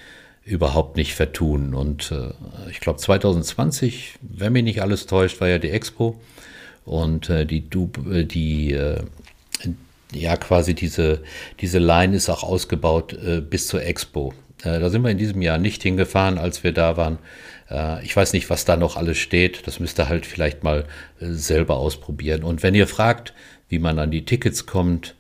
überhaupt 0.44 0.98
nicht 0.98 1.16
vertun. 1.16 1.74
Und 1.74 2.12
äh, 2.12 2.34
ich 2.70 2.82
glaube 2.82 3.00
2020, 3.00 4.16
wenn 4.22 4.52
mich 4.52 4.66
nicht 4.66 4.82
alles 4.82 5.06
täuscht, 5.06 5.40
war 5.40 5.48
ja 5.48 5.58
die 5.58 5.70
Expo 5.70 6.20
und 6.84 7.30
äh, 7.30 7.46
die, 7.46 7.64
äh, 8.12 8.26
die 8.26 8.74
äh, 8.74 9.04
ja 10.12 10.36
quasi 10.36 10.74
diese, 10.74 11.24
diese 11.62 11.80
Line 11.80 12.14
ist 12.14 12.28
auch 12.28 12.44
ausgebaut 12.44 13.14
äh, 13.14 13.40
bis 13.40 13.70
zur 13.70 13.84
Expo. 13.84 14.34
da 14.64 14.90
sind 14.90 15.02
wir 15.02 15.12
in 15.12 15.18
diesem 15.18 15.42
Jahr 15.42 15.60
nicht 15.60 15.82
hingefahren, 15.82 16.38
als 16.38 16.66
wir 16.66 16.74
da 16.74 16.98
waren. 16.98 17.20
Äh, 17.70 18.04
ich 18.04 18.16
weiß 18.16 18.34
nicht, 18.34 18.50
was 18.50 18.66
da 18.66 18.78
noch 18.78 18.98
alles 18.98 19.18
steht. 19.18 19.68
Das 19.68 19.80
müsst 19.80 20.00
ihr 20.00 20.10
halt 20.10 20.26
vielleicht 20.26 20.64
mal 20.64 20.86
äh, 21.20 21.28
selber 21.32 21.78
ausprobieren. 21.78 22.44
Und 22.44 22.64
wenn 22.64 22.76
ihr 22.76 22.88
fragt, 22.88 23.34
wie 23.70 23.80
man 23.80 24.00
an 24.00 24.12
die 24.12 24.26
Tickets 24.26 24.66
kommt, 24.66 25.16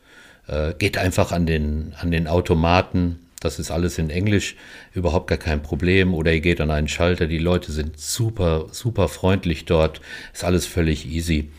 äh, 0.47 0.73
geht 0.73 0.97
einfach 0.97 1.31
an 1.31 1.45
den, 1.45 1.93
an 1.99 2.11
den 2.11 2.27
Automaten. 2.27 3.19
Das 3.39 3.59
ist 3.59 3.71
alles 3.71 3.97
in 3.97 4.09
Englisch, 4.09 4.55
überhaupt 4.93 5.27
gar 5.27 5.37
kein 5.37 5.61
Problem. 5.61 6.13
Oder 6.13 6.33
ihr 6.33 6.41
geht 6.41 6.61
an 6.61 6.71
einen 6.71 6.87
Schalter. 6.87 7.27
Die 7.27 7.39
Leute 7.39 7.71
sind 7.71 7.99
super, 7.99 8.67
super 8.71 9.09
freundlich 9.09 9.65
dort. 9.65 9.99
Ist 10.33 10.45
alles 10.45 10.65
völlig 10.65 11.05
easy. 11.05 11.51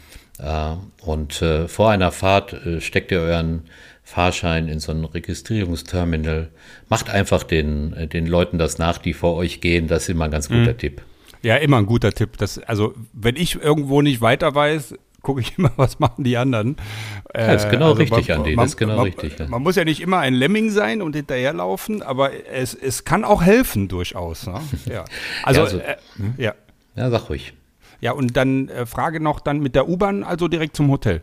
Und 1.02 1.44
vor 1.66 1.90
einer 1.90 2.10
Fahrt 2.10 2.56
steckt 2.80 3.12
ihr 3.12 3.20
euren 3.20 3.64
Fahrschein 4.14 4.68
in 4.68 4.78
so 4.78 4.92
ein 4.92 5.04
Registrierungsterminal. 5.04 6.48
Macht 6.88 7.10
einfach 7.10 7.42
den, 7.42 7.92
äh, 7.94 8.06
den 8.06 8.26
Leuten 8.26 8.58
das 8.58 8.78
nach, 8.78 8.98
die 8.98 9.12
vor 9.12 9.34
euch 9.34 9.60
gehen. 9.60 9.88
Das 9.88 10.04
ist 10.04 10.08
immer 10.10 10.26
ein 10.26 10.30
ganz 10.30 10.48
guter 10.48 10.72
mhm. 10.72 10.78
Tipp. 10.78 11.02
Ja, 11.42 11.56
immer 11.56 11.78
ein 11.78 11.86
guter 11.86 12.12
Tipp. 12.12 12.38
Das, 12.38 12.58
also, 12.60 12.94
wenn 13.12 13.34
ich 13.34 13.60
irgendwo 13.60 14.02
nicht 14.02 14.20
weiter 14.20 14.54
weiß, 14.54 14.94
gucke 15.20 15.40
ich 15.40 15.54
immer, 15.58 15.72
was 15.74 15.98
machen 15.98 16.22
die 16.22 16.36
anderen. 16.36 16.76
Ja, 17.34 17.54
das 17.54 17.64
ist 17.64 17.70
genau 17.72 17.86
also 17.86 18.02
richtig, 18.02 18.28
man, 18.28 18.38
Andi. 18.38 18.54
Das 18.54 18.66
ist 18.66 18.76
genau 18.76 18.96
man, 18.98 19.04
richtig. 19.06 19.36
Ja. 19.36 19.48
Man 19.48 19.62
muss 19.62 19.74
ja 19.74 19.84
nicht 19.84 20.00
immer 20.00 20.20
ein 20.20 20.34
Lemming 20.34 20.70
sein 20.70 21.02
und 21.02 21.16
hinterherlaufen, 21.16 22.00
aber 22.00 22.30
es, 22.52 22.72
es 22.72 23.04
kann 23.04 23.24
auch 23.24 23.42
helfen 23.42 23.88
durchaus. 23.88 24.46
Ne? 24.46 24.60
Ja. 24.88 25.04
Also, 25.42 25.60
ja, 25.60 25.64
also 25.64 25.78
äh, 25.78 25.96
hm? 26.16 26.34
ja. 26.36 26.54
Ja, 26.94 27.10
sag 27.10 27.28
ruhig. 27.30 27.52
Ja, 28.00 28.12
und 28.12 28.36
dann 28.36 28.68
äh, 28.68 28.86
Frage 28.86 29.18
noch 29.18 29.40
dann 29.40 29.58
mit 29.58 29.74
der 29.74 29.88
U-Bahn, 29.88 30.22
also 30.22 30.46
direkt 30.46 30.76
zum 30.76 30.88
Hotel. 30.88 31.22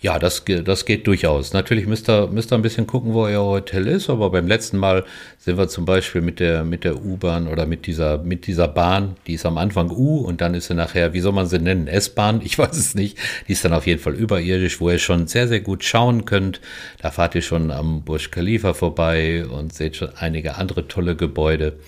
Ja, 0.00 0.18
das, 0.18 0.44
das 0.44 0.84
geht 0.84 1.06
durchaus. 1.06 1.52
Natürlich 1.52 1.86
müsst 1.86 2.08
ihr, 2.08 2.28
müsst 2.28 2.52
ihr 2.52 2.56
ein 2.56 2.62
bisschen 2.62 2.86
gucken, 2.86 3.14
wo 3.14 3.22
euer 3.24 3.44
Hotel 3.44 3.86
ist, 3.86 4.10
aber 4.10 4.30
beim 4.30 4.46
letzten 4.46 4.76
Mal 4.78 5.04
sind 5.38 5.58
wir 5.58 5.68
zum 5.68 5.84
Beispiel 5.84 6.20
mit 6.20 6.40
der, 6.40 6.64
mit 6.64 6.84
der 6.84 7.04
U-Bahn 7.04 7.48
oder 7.48 7.66
mit 7.66 7.86
dieser, 7.86 8.18
mit 8.18 8.46
dieser 8.46 8.68
Bahn, 8.68 9.16
die 9.26 9.34
ist 9.34 9.46
am 9.46 9.58
Anfang 9.58 9.90
U 9.90 10.18
und 10.18 10.40
dann 10.40 10.54
ist 10.54 10.66
sie 10.66 10.74
nachher, 10.74 11.12
wie 11.12 11.20
soll 11.20 11.32
man 11.32 11.46
sie 11.46 11.58
nennen, 11.58 11.88
S-Bahn, 11.88 12.40
ich 12.44 12.58
weiß 12.58 12.76
es 12.76 12.94
nicht. 12.94 13.18
Die 13.48 13.52
ist 13.52 13.64
dann 13.64 13.72
auf 13.72 13.86
jeden 13.86 14.00
Fall 14.00 14.14
überirdisch, 14.14 14.80
wo 14.80 14.90
ihr 14.90 14.98
schon 14.98 15.26
sehr, 15.26 15.48
sehr 15.48 15.60
gut 15.60 15.84
schauen 15.84 16.24
könnt. 16.24 16.60
Da 17.00 17.10
fahrt 17.10 17.34
ihr 17.34 17.42
schon 17.42 17.70
am 17.70 18.02
Burj 18.02 18.30
Khalifa 18.30 18.74
vorbei 18.74 19.46
und 19.46 19.72
seht 19.72 19.96
schon 19.96 20.10
einige 20.16 20.56
andere 20.56 20.88
tolle 20.88 21.16
Gebäude. 21.16 21.78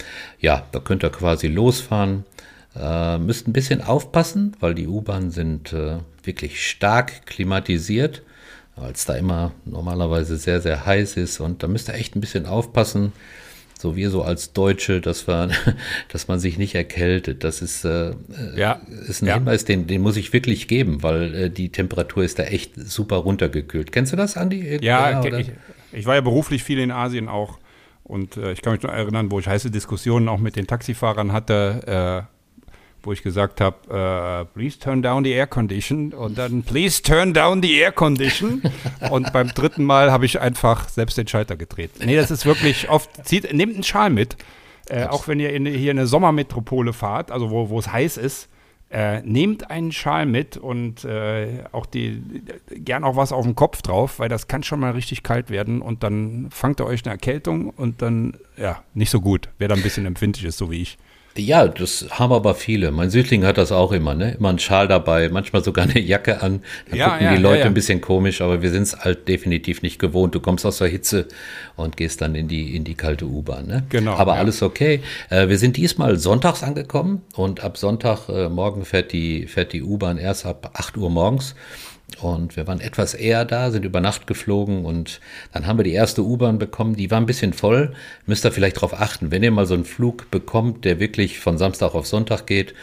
Ja, 0.41 0.67
da 0.73 0.81
könnt 0.81 1.05
ihr 1.05 1.11
quasi 1.11 1.49
losfahren. 1.49 2.25
Äh, 2.81 3.19
müsst 3.19 3.49
ein 3.49 3.53
bisschen 3.53 3.83
aufpassen, 3.83 4.57
weil 4.61 4.75
die 4.75 4.87
U-Bahnen 4.87 5.31
sind 5.31 5.73
äh, 5.73 5.99
wirklich 6.23 6.65
stark 6.65 7.27
klimatisiert, 7.27 8.23
weil 8.77 8.93
es 8.93 9.05
da 9.05 9.15
immer 9.15 9.53
normalerweise 9.65 10.37
sehr, 10.37 10.61
sehr 10.61 10.87
heiß 10.87 11.17
ist 11.17 11.41
und 11.41 11.63
da 11.63 11.69
müsst 11.69 11.89
ihr 11.89 11.95
echt 11.95 12.15
ein 12.15 12.21
bisschen 12.21 12.47
aufpassen. 12.47 13.13
So 13.77 13.97
wir 13.97 14.11
so 14.11 14.23
als 14.23 14.53
Deutsche, 14.53 15.01
dass, 15.01 15.27
wir, 15.27 15.51
dass 16.09 16.29
man 16.29 16.39
sich 16.39 16.59
nicht 16.59 16.75
erkältet. 16.75 17.43
Das 17.43 17.63
ist, 17.63 17.85
äh, 17.85 18.13
ja, 18.57 18.81
ist 19.09 19.23
ein 19.23 19.27
ja. 19.27 19.35
Hinweis, 19.35 19.65
den, 19.65 19.87
den 19.89 20.01
muss 20.01 20.17
ich 20.17 20.33
wirklich 20.33 20.69
geben, 20.69 21.03
weil 21.03 21.35
äh, 21.35 21.51
die 21.51 21.71
Temperatur 21.71 22.23
ist 22.23 22.39
da 22.39 22.45
echt 22.45 22.75
super 22.77 23.17
runtergekühlt. 23.17 23.91
Kennst 23.91 24.13
du 24.13 24.17
das, 24.17 24.37
Andi? 24.37 24.79
Ja, 24.83 25.23
ja 25.23 25.39
ich, 25.39 25.53
ich, 25.93 26.07
war 26.07 26.15
ja 26.15 26.21
beruflich 26.21 26.63
viel 26.63 26.79
in 26.79 26.91
Asien 26.91 27.29
auch. 27.29 27.59
Und 28.05 28.37
äh, 28.37 28.53
ich 28.53 28.63
kann 28.63 28.73
mich 28.73 28.83
noch 28.83 28.93
erinnern, 28.93 29.31
wo 29.31 29.39
ich 29.39 29.49
heiße 29.49 29.71
Diskussionen 29.71 30.29
auch 30.29 30.39
mit 30.39 30.57
den 30.57 30.67
Taxifahrern 30.67 31.33
hatte 31.33 32.27
äh, 32.27 32.38
wo 33.03 33.13
ich 33.13 33.23
gesagt 33.23 33.61
habe, 33.61 33.77
uh, 33.89 34.45
please 34.55 34.79
turn 34.79 35.03
down 35.03 35.25
the 35.25 35.33
air 35.33 35.47
condition 35.47 36.13
und 36.13 36.39
dann 36.39 36.63
please 36.63 37.03
turn 37.03 37.33
down 37.33 37.63
the 37.63 37.79
air 37.79 37.93
condition 37.93 38.63
und 39.11 39.33
beim 39.33 39.49
dritten 39.49 39.85
Mal 39.85 40.13
habe 40.13 40.27
ich 40.27 40.41
einfach 40.41 40.89
selbst 40.89 41.19
den 41.19 41.29
Schalter 41.29 41.57
gedreht. 41.57 41.91
Nee, 42.05 42.17
das 42.17 42.31
ist 42.31 42.47
wirklich 42.47 42.89
oft, 42.91 43.27
zieht, 43.27 43.53
nehmt 43.53 43.75
einen 43.75 43.85
Schal 43.85 44.11
mit, 44.11 44.37
äh, 44.89 45.07
auch 45.07 45.29
wenn 45.29 45.41
ihr 45.41 45.53
in, 45.53 45.67
hier 45.67 45.91
in 45.91 45.99
eine 45.99 46.07
Sommermetropole 46.07 46.93
fahrt, 46.93 47.31
also 47.31 47.51
wo, 47.51 47.69
wo 47.69 47.79
es 47.79 47.93
heiß 47.93 48.17
ist, 48.17 48.49
äh, 48.91 49.21
nehmt 49.21 49.71
einen 49.71 49.93
Schal 49.93 50.25
mit 50.25 50.57
und 50.57 51.05
äh, 51.05 51.65
auch 51.73 51.85
die, 51.85 52.23
gern 52.71 53.05
auch 53.05 53.17
was 53.17 53.33
auf 53.33 53.45
dem 53.45 53.55
Kopf 53.55 53.83
drauf, 53.83 54.19
weil 54.19 54.31
das 54.31 54.49
kann 54.49 54.63
schon 54.63 54.81
mal 54.81 54.93
richtig 54.93 55.23
kalt 55.23 55.51
werden 55.51 55.83
und 55.83 56.03
dann 56.03 56.49
fangt 56.51 56.81
ihr 56.81 56.87
euch 56.87 57.05
eine 57.05 57.13
Erkältung 57.13 57.69
und 57.71 58.01
dann, 58.01 58.39
ja, 58.57 58.83
nicht 58.95 59.11
so 59.11 59.21
gut, 59.21 59.51
wer 59.59 59.69
da 59.69 59.75
ein 59.75 59.83
bisschen 59.83 60.07
empfindlich 60.07 60.47
ist, 60.47 60.59
so 60.59 60.71
wie 60.71 60.81
ich. 60.81 60.99
Ja, 61.39 61.69
das 61.69 62.07
haben 62.11 62.33
aber 62.33 62.55
viele. 62.55 62.91
Mein 62.91 63.11
Südling 63.11 63.45
hat 63.45 63.59
das 63.59 63.73
auch 63.73 63.93
immer, 63.93 64.15
ne? 64.15 64.33
Immer 64.39 64.51
einen 64.51 64.59
Schal 64.59 64.89
dabei, 64.89 65.29
manchmal 65.29 65.63
sogar 65.63 65.85
eine 65.85 66.01
Jacke 66.01 66.43
an. 66.43 66.63
Da 66.91 66.97
ja, 66.97 67.09
gucken 67.09 67.25
ja, 67.27 67.35
die 67.35 67.43
Leute 67.43 67.61
ja, 67.61 67.67
ein 67.67 67.75
bisschen 67.75 68.01
komisch, 68.01 68.41
aber 68.41 68.63
wir 68.63 68.71
sind 68.71 68.83
es 68.83 68.97
halt 68.97 69.29
definitiv 69.29 69.83
nicht 69.83 69.99
gewohnt. 69.99 70.35
Du 70.35 70.41
kommst 70.41 70.67
aus 70.67 70.79
der 70.79 70.89
Hitze 70.89 71.27
und 71.77 71.97
gehst 71.97 72.21
dann 72.21 72.35
in 72.35 72.49
die, 72.49 72.75
in 72.75 72.85
die 72.85 72.95
kalte 72.95 73.27
U-Bahn, 73.27 73.67
ne? 73.67 73.85
Genau. 73.89 74.15
Aber 74.15 74.35
alles 74.35 74.63
okay. 74.63 75.01
Äh, 75.31 75.49
wir 75.49 75.59
sind 75.59 75.77
diesmal 75.77 76.17
sonntags 76.17 76.63
angekommen 76.63 77.23
und 77.35 77.63
ab 77.63 77.79
Sonntag 77.79 78.29
äh, 78.29 78.49
morgen 78.49 78.85
fährt 78.85 79.13
die, 79.13 79.47
fährt 79.47 79.73
die 79.73 79.83
U-Bahn 79.83 80.19
erst 80.19 80.45
ab 80.45 80.73
8 80.75 80.97
Uhr 80.97 81.11
morgens. 81.11 81.55
Und 82.21 82.57
wir 82.57 82.67
waren 82.67 82.81
etwas 82.81 83.15
eher 83.15 83.45
da, 83.45 83.71
sind 83.71 83.85
über 83.85 84.01
Nacht 84.01 84.27
geflogen 84.27 84.85
und 84.85 85.21
dann 85.53 85.67
haben 85.67 85.79
wir 85.79 85.85
die 85.85 85.93
erste 85.93 86.25
U-Bahn 86.25 86.59
bekommen. 86.59 86.97
Die 86.97 87.11
war 87.11 87.21
ein 87.21 87.27
bisschen 87.27 87.53
voll. 87.53 87.93
Müsst 88.27 88.45
ihr 88.45 88.51
vielleicht 88.51 88.77
darauf 88.77 88.99
achten, 88.99 89.31
wenn 89.31 89.43
ihr 89.43 89.51
mal 89.51 89.67
so 89.67 89.75
einen 89.75 89.85
Flug 89.85 90.31
bekommt, 90.31 90.85
der 90.85 90.99
wirklich 90.99 91.39
von 91.39 91.59
Samstag 91.59 91.95
auf 91.95 92.07
Sonntag 92.07 92.47
geht 92.47 92.75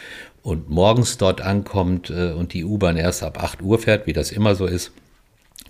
und 0.41 0.69
morgens 0.69 1.17
dort 1.17 1.41
ankommt 1.41 2.09
äh, 2.09 2.31
und 2.31 2.53
die 2.53 2.63
U-Bahn 2.63 2.97
erst 2.97 3.23
ab 3.23 3.43
8 3.43 3.61
Uhr 3.61 3.79
fährt, 3.79 4.07
wie 4.07 4.13
das 4.13 4.31
immer 4.31 4.55
so 4.55 4.67
ist, 4.67 4.91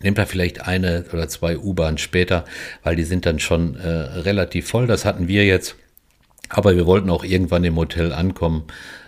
nehmt 0.02 0.18
da 0.18 0.26
vielleicht 0.26 0.68
eine 0.68 1.06
oder 1.12 1.28
zwei 1.28 1.58
U-Bahnen 1.58 1.98
später, 1.98 2.46
weil 2.84 2.96
die 2.96 3.04
sind 3.04 3.26
dann 3.26 3.39
schon 3.39 3.78
äh, 3.78 3.88
relativ 3.88 4.68
voll. 4.68 4.86
Das 4.86 5.06
hatten 5.06 5.28
wir 5.28 5.46
jetzt. 5.46 5.76
Aber 6.50 6.76
wir 6.76 6.86
wollten 6.86 7.10
auch 7.10 7.24
irgendwann 7.24 7.63
im 7.63 7.78
Hotel 7.78 8.13
ankommen. 8.13 8.65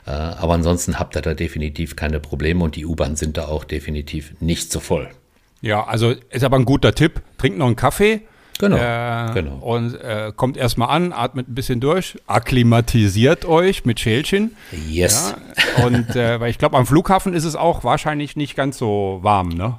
Äh, 0.07 0.11
aber 0.11 0.53
ansonsten 0.53 0.97
habt 0.99 1.15
ihr 1.17 1.21
da 1.21 1.33
definitiv 1.33 1.95
keine 1.97 2.19
Probleme 2.19 2.63
und 2.63 2.75
die 2.77 2.85
U-Bahn 2.85 3.15
sind 3.17 3.35
da 3.37 3.47
auch 3.47 3.65
definitiv 3.65 4.33
nicht 4.39 4.71
so 4.71 4.79
voll. 4.79 5.09
Ja, 5.61 5.83
also 5.85 6.13
ist 6.29 6.43
aber 6.43 6.57
ein 6.57 6.65
guter 6.65 6.95
Tipp. 6.95 7.21
Trinkt 7.37 7.57
noch 7.59 7.65
einen 7.67 7.75
Kaffee. 7.75 8.21
Genau, 8.59 8.77
Äh, 8.77 9.33
genau. 9.33 9.57
Und 9.57 9.93
äh, 9.95 10.31
kommt 10.35 10.57
erstmal 10.57 10.89
an, 10.89 11.13
atmet 11.13 11.47
ein 11.49 11.53
bisschen 11.55 11.79
durch, 11.79 12.17
akklimatisiert 12.25 13.45
euch 13.45 13.85
mit 13.85 13.99
Schälchen. 13.99 14.55
Yes. 14.89 15.35
Ja, 15.77 15.85
und 15.85 16.15
äh, 16.15 16.39
weil 16.39 16.49
ich 16.49 16.57
glaube, 16.57 16.75
am 16.77 16.85
Flughafen 16.87 17.33
ist 17.33 17.43
es 17.43 17.55
auch 17.55 17.83
wahrscheinlich 17.83 18.35
nicht 18.35 18.55
ganz 18.55 18.77
so 18.79 19.19
warm, 19.21 19.49
ne? 19.49 19.77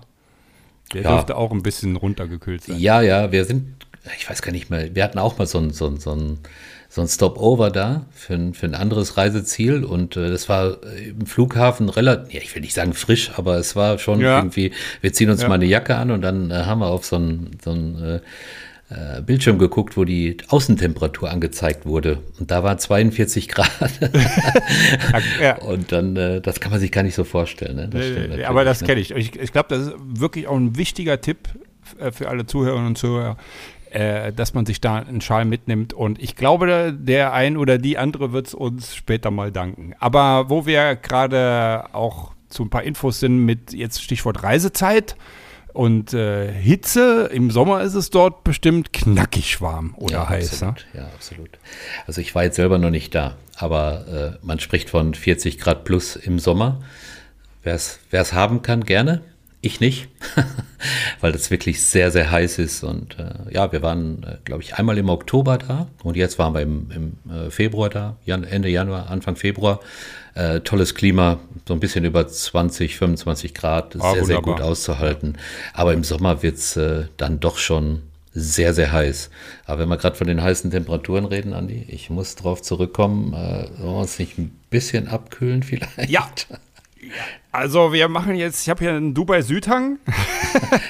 Der 0.95 1.03
Ja. 1.03 1.11
dürfte 1.13 1.37
auch 1.37 1.51
ein 1.51 1.63
bisschen 1.63 1.97
runtergekühlt 1.97 2.63
sein. 2.65 2.79
Ja, 2.79 3.01
ja, 3.03 3.33
wir 3.33 3.45
sind, 3.45 3.75
ich 4.17 4.29
weiß 4.31 4.43
gar 4.43 4.53
nicht 4.53 4.71
mehr, 4.71 4.95
wir 4.95 5.03
hatten 5.05 5.19
auch 5.19 5.39
mal 5.39 5.47
so 5.47 5.59
ein, 5.59 5.71
so 5.71 5.87
ein, 5.89 5.99
so 5.99 6.13
ein, 6.13 6.39
so 6.91 7.03
ein 7.03 7.09
Stopover 7.09 7.71
da 7.71 8.07
für 8.13 8.35
ein, 8.35 8.55
für 8.55 8.67
ein 8.67 8.75
anderes 8.75 9.17
Reiseziel 9.19 9.85
und 9.85 10.17
äh, 10.17 10.31
das 10.31 10.49
war 10.49 10.79
äh, 10.85 11.11
im 11.11 11.27
Flughafen 11.27 11.89
relativ, 11.91 12.33
ja, 12.33 12.41
ich 12.41 12.55
will 12.55 12.63
nicht 12.63 12.75
sagen 12.75 12.95
frisch, 12.95 13.31
aber 13.37 13.57
es 13.59 13.77
war 13.77 13.99
schon 13.99 14.21
Ja. 14.21 14.39
irgendwie, 14.39 14.73
wir 15.03 15.13
ziehen 15.13 15.29
uns 15.31 15.43
Ja. 15.43 15.49
mal 15.49 15.55
eine 15.57 15.67
Jacke 15.67 15.97
an 15.97 16.11
und 16.11 16.23
dann 16.23 16.51
äh, 16.51 16.55
haben 16.55 16.81
wir 16.81 16.87
auf 16.89 17.05
so 17.05 17.17
ein, 17.17 17.51
so 17.63 17.73
ein 17.73 18.03
äh, 18.03 18.21
äh, 18.91 19.21
Bildschirm 19.21 19.59
geguckt, 19.59 19.99
wo 19.99 20.05
die 20.05 20.39
Außentemperatur 20.49 21.31
angezeigt 21.31 21.85
wurde 21.85 22.21
und 22.41 22.51
da 22.51 22.65
waren 22.65 22.79
42 22.79 23.49
Grad 23.49 23.71
Ja. 25.43 25.57
und 25.59 25.93
dann, 25.93 26.17
äh, 26.17 26.41
das 26.41 26.59
kann 26.61 26.71
man 26.71 26.81
sich 26.81 26.91
gar 26.91 27.03
nicht 27.03 27.15
so 27.15 27.25
vorstellen. 27.25 27.77
Ne? 27.77 27.89
Das 27.89 28.47
aber 28.49 28.65
das 28.65 28.81
ne? 28.81 28.87
kenne 28.87 29.01
ich. 29.01 29.11
Ich, 29.11 29.39
ich 29.39 29.53
glaube, 29.53 29.69
das 29.71 29.89
ist 29.89 29.95
wirklich 29.99 30.47
auch 30.47 30.57
ein 30.57 30.77
wichtiger 30.79 31.21
Tipp 31.21 31.49
äh, 31.99 32.11
für 32.13 32.29
alle 32.31 32.47
Zuhörerinnen 32.47 32.89
und 32.89 32.99
Zuhörer, 32.99 33.37
äh, 33.91 34.33
dass 34.33 34.55
man 34.55 34.67
sich 34.67 34.81
da 34.81 34.97
einen 34.97 35.21
Schal 35.21 35.45
mitnimmt. 35.45 35.93
Und 35.93 36.21
ich 36.23 36.37
glaube, 36.37 36.93
der 36.93 37.33
ein 37.33 37.57
oder 37.57 37.79
die 37.79 37.99
andere 37.99 38.33
wird 38.33 38.49
es 38.49 38.55
uns 38.55 38.95
später 38.95 39.31
mal 39.31 39.53
danken. 39.53 39.95
Aber 39.99 40.51
wo 40.51 40.67
wir 40.67 40.97
gerade 40.97 41.85
auch 41.93 42.33
zu 42.49 42.65
ein 42.65 42.71
paar 42.71 42.83
Infos 42.83 43.21
sind 43.21 43.45
mit 43.45 43.73
jetzt 43.73 44.03
Stichwort 44.03 44.43
Reisezeit 44.43 45.17
und 45.73 46.15
äh, 46.15 46.51
Hitze, 46.51 47.29
im 47.33 47.51
Sommer 47.51 47.83
ist 47.83 47.95
es 47.95 48.11
dort 48.11 48.43
bestimmt 48.43 48.93
knackig 48.93 49.61
warm 49.61 49.95
oder 49.97 50.15
ja, 50.15 50.29
heiß. 50.29 50.63
Ne? 50.63 50.69
Absolut, 50.69 50.95
ja, 50.95 51.05
absolut. 51.15 51.51
Also 52.07 52.21
ich 52.21 52.35
war 52.35 52.45
jetzt 52.45 52.57
selber 52.57 52.79
noch 52.79 52.91
nicht 52.91 53.15
da, 53.15 53.37
aber 53.57 54.39
äh, 54.43 54.47
man 54.47 54.61
spricht 54.61 54.91
von 54.91 55.15
40 55.15 55.59
Grad 55.59 55.85
plus 55.85 56.17
im 56.17 56.39
Sommer. 56.39 56.81
Wer 57.63 57.75
es 57.75 58.33
haben 58.33 58.63
kann, 58.63 58.85
gerne. 58.85 59.23
Ich 59.61 59.81
nicht, 59.81 60.09
weil 61.21 61.33
das 61.33 61.51
wirklich 61.51 61.83
sehr, 61.83 62.13
sehr 62.13 62.31
heiß 62.31 62.59
ist. 62.61 62.85
Und 62.85 63.19
äh, 63.19 63.53
ja, 63.53 63.73
wir 63.73 63.83
waren, 63.83 64.23
äh, 64.23 64.37
glaube 64.45 64.63
ich, 64.63 64.77
einmal 64.77 64.97
im 64.99 65.09
Oktober 65.09 65.59
da 65.59 65.89
und 66.05 66.17
jetzt 66.17 66.39
waren 66.39 66.55
wir 66.55 66.61
im, 66.61 66.91
im 66.95 67.33
äh, 67.33 67.51
Februar 67.51 67.89
da, 67.91 68.17
Jan 68.25 68.45
Ende 68.45 68.69
Januar, 68.69 69.11
Anfang 69.11 69.35
Februar. 69.37 69.81
Äh, 70.35 70.61
tolles 70.61 70.95
Klima, 70.95 71.41
so 71.67 71.75
ein 71.75 71.81
bisschen 71.81 72.05
über 72.05 72.29
20, 72.29 72.97
25 72.97 73.55
Grad, 73.55 73.97
Ah, 73.99 74.13
sehr, 74.13 74.25
sehr 74.25 74.37
wunderbar. 74.37 74.55
gut 74.59 74.65
auszuhalten. 74.65 75.37
Aber 75.75 75.93
im 75.93 76.05
Sommer 76.05 76.45
wird's 76.45 76.77
äh, 76.77 77.07
dann 77.17 77.41
doch 77.41 77.59
schon 77.59 78.03
sehr, 78.35 78.73
sehr 78.73 78.93
heiß. 78.93 79.31
Aber 79.67 79.81
wenn 79.81 79.89
wir 79.89 79.97
gerade 79.97 80.15
von 80.15 80.29
den 80.29 80.41
heißen 80.41 80.71
Temperaturen 80.71 81.25
reden, 81.25 81.55
Andi, 81.55 81.85
ich 81.89 82.09
muss 82.11 82.37
drauf 82.37 82.63
zurückkommen, 82.63 83.33
sollen 83.33 83.95
wir 83.95 84.01
uns 84.01 84.21
nicht 84.21 84.39
ein 84.39 84.57
bisschen 84.71 85.09
abkühlen 85.09 85.65
vielleicht? 85.65 86.09
Ja. 86.09 86.31
Also 87.51 87.93
wir 87.93 88.09
machen 88.09 88.35
jetzt, 88.35 88.63
ich 88.63 88.69
habe 88.69 88.81
hier 88.81 88.91
einen 88.91 89.15
Dubai 89.15 89.43
Südhang. 89.43 89.99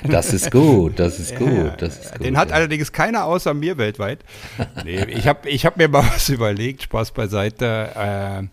Das 0.04 0.32
ist 0.32 0.52
gut, 0.52 0.98
das 1.00 1.18
ist 1.18 1.36
gut, 1.36 1.72
das 1.78 1.98
ist 1.98 2.12
gut. 2.12 2.24
Den 2.24 2.38
hat 2.38 2.50
ja. 2.50 2.54
allerdings 2.54 2.92
keiner 2.92 3.24
außer 3.24 3.54
mir 3.54 3.76
weltweit. 3.76 4.24
Nee, 4.84 5.04
ich 5.06 5.26
habe 5.26 5.48
ich 5.48 5.66
hab 5.66 5.76
mir 5.76 5.88
mal 5.88 6.04
was 6.14 6.28
überlegt, 6.28 6.84
Spaß 6.84 7.10
beiseite, 7.10 7.90
äh, 7.96 8.46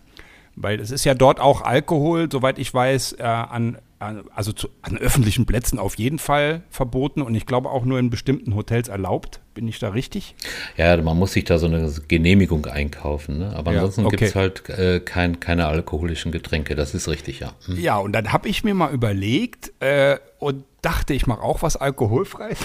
weil 0.56 0.80
es 0.80 0.90
ist 0.90 1.04
ja 1.04 1.14
dort 1.14 1.38
auch 1.38 1.62
Alkohol, 1.62 2.28
soweit 2.30 2.58
ich 2.58 2.74
weiß, 2.74 3.14
äh, 3.14 3.22
an, 3.22 3.78
an, 4.00 4.24
also 4.34 4.52
zu, 4.52 4.68
an 4.82 4.98
öffentlichen 4.98 5.46
Plätzen 5.46 5.78
auf 5.78 5.96
jeden 5.96 6.18
Fall 6.18 6.62
verboten 6.70 7.22
und 7.22 7.34
ich 7.36 7.46
glaube 7.46 7.70
auch 7.70 7.84
nur 7.84 8.00
in 8.00 8.10
bestimmten 8.10 8.56
Hotels 8.56 8.88
erlaubt. 8.88 9.40
Bin 9.56 9.68
ich 9.68 9.78
da 9.78 9.88
richtig? 9.88 10.34
Ja, 10.76 10.94
man 10.98 11.18
muss 11.18 11.32
sich 11.32 11.44
da 11.44 11.56
so 11.56 11.64
eine 11.64 11.90
Genehmigung 12.08 12.66
einkaufen, 12.66 13.38
ne? 13.38 13.56
aber 13.56 13.72
Ja, 13.72 13.78
ansonsten 13.78 14.04
okay. 14.04 14.16
gibt's 14.16 14.34
halt 14.34 14.68
äh, 14.68 15.00
kein, 15.00 15.40
keine 15.40 15.66
alkoholischen 15.66 16.30
Getränke, 16.30 16.74
das 16.74 16.92
ist 16.92 17.08
richtig, 17.08 17.40
ja. 17.40 17.54
Hm. 17.64 17.80
Ja, 17.80 17.96
und 17.96 18.12
dann 18.12 18.34
habe 18.34 18.50
ich 18.50 18.64
mir 18.64 18.74
mal 18.74 18.92
überlegt 18.92 19.72
äh, 19.80 20.18
und 20.38 20.64
dachte, 20.82 21.14
ich 21.14 21.26
mache 21.26 21.40
auch 21.40 21.62
was 21.62 21.78
alkoholfreies 21.78 22.58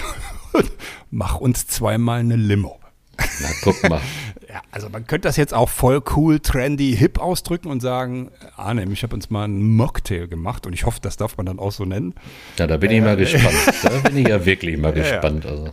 mach 1.10 1.40
uns 1.40 1.66
zweimal 1.66 2.20
eine 2.20 2.36
Limo. 2.36 2.78
Na, 3.18 3.48
guck 3.62 3.88
mal. 3.88 4.00
Ja, 4.52 4.60
also 4.70 4.90
man 4.90 5.06
könnte 5.06 5.28
das 5.28 5.38
jetzt 5.38 5.54
auch 5.54 5.70
voll 5.70 6.02
cool, 6.14 6.38
trendy, 6.38 6.94
hip 6.94 7.18
ausdrücken 7.18 7.68
und 7.68 7.80
sagen, 7.80 8.30
Arne, 8.54 8.84
ich 8.92 9.02
habe 9.02 9.14
uns 9.14 9.30
mal 9.30 9.44
einen 9.44 9.76
Mocktail 9.76 10.28
gemacht 10.28 10.66
und 10.66 10.74
ich 10.74 10.84
hoffe, 10.84 10.98
das 11.00 11.16
darf 11.16 11.38
man 11.38 11.46
dann 11.46 11.58
auch 11.58 11.72
so 11.72 11.86
nennen. 11.86 12.12
Ja, 12.58 12.66
da 12.66 12.76
bin 12.76 12.90
ich 12.90 13.00
mal 13.00 13.16
gespannt. 13.16 13.56
Da 13.82 13.88
bin 13.88 14.18
ich 14.18 14.28
ja 14.28 14.44
wirklich 14.44 14.76
mal 14.76 14.92
gespannt. 14.92 15.46
Also. 15.46 15.72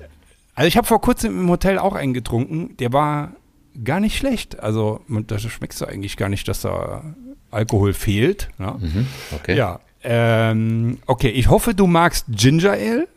Also 0.60 0.68
ich 0.68 0.76
habe 0.76 0.86
vor 0.86 1.00
kurzem 1.00 1.40
im 1.40 1.50
Hotel 1.50 1.80
auch 1.80 1.96
einen 1.96 2.14
getrunken, 2.14 2.76
der 2.80 2.92
war 2.92 3.32
gar 3.86 4.02
nicht 4.02 4.18
schlecht. 4.18 4.60
Also 4.60 5.00
da 5.08 5.40
schmeckst 5.40 5.80
du 5.80 5.86
eigentlich 5.86 6.18
gar 6.18 6.28
nicht, 6.28 6.50
dass 6.50 6.60
da 6.60 7.16
Alkohol 7.50 7.94
fehlt. 7.94 8.50
Ne? 8.58 8.76
Mhm, 8.78 9.08
okay. 9.34 9.56
Ja, 9.56 9.80
ähm, 10.04 10.98
okay, 11.06 11.30
ich 11.30 11.50
hoffe, 11.50 11.74
du 11.74 11.88
magst 11.88 12.26
Ginger 12.28 12.74
Ale. 12.74 13.08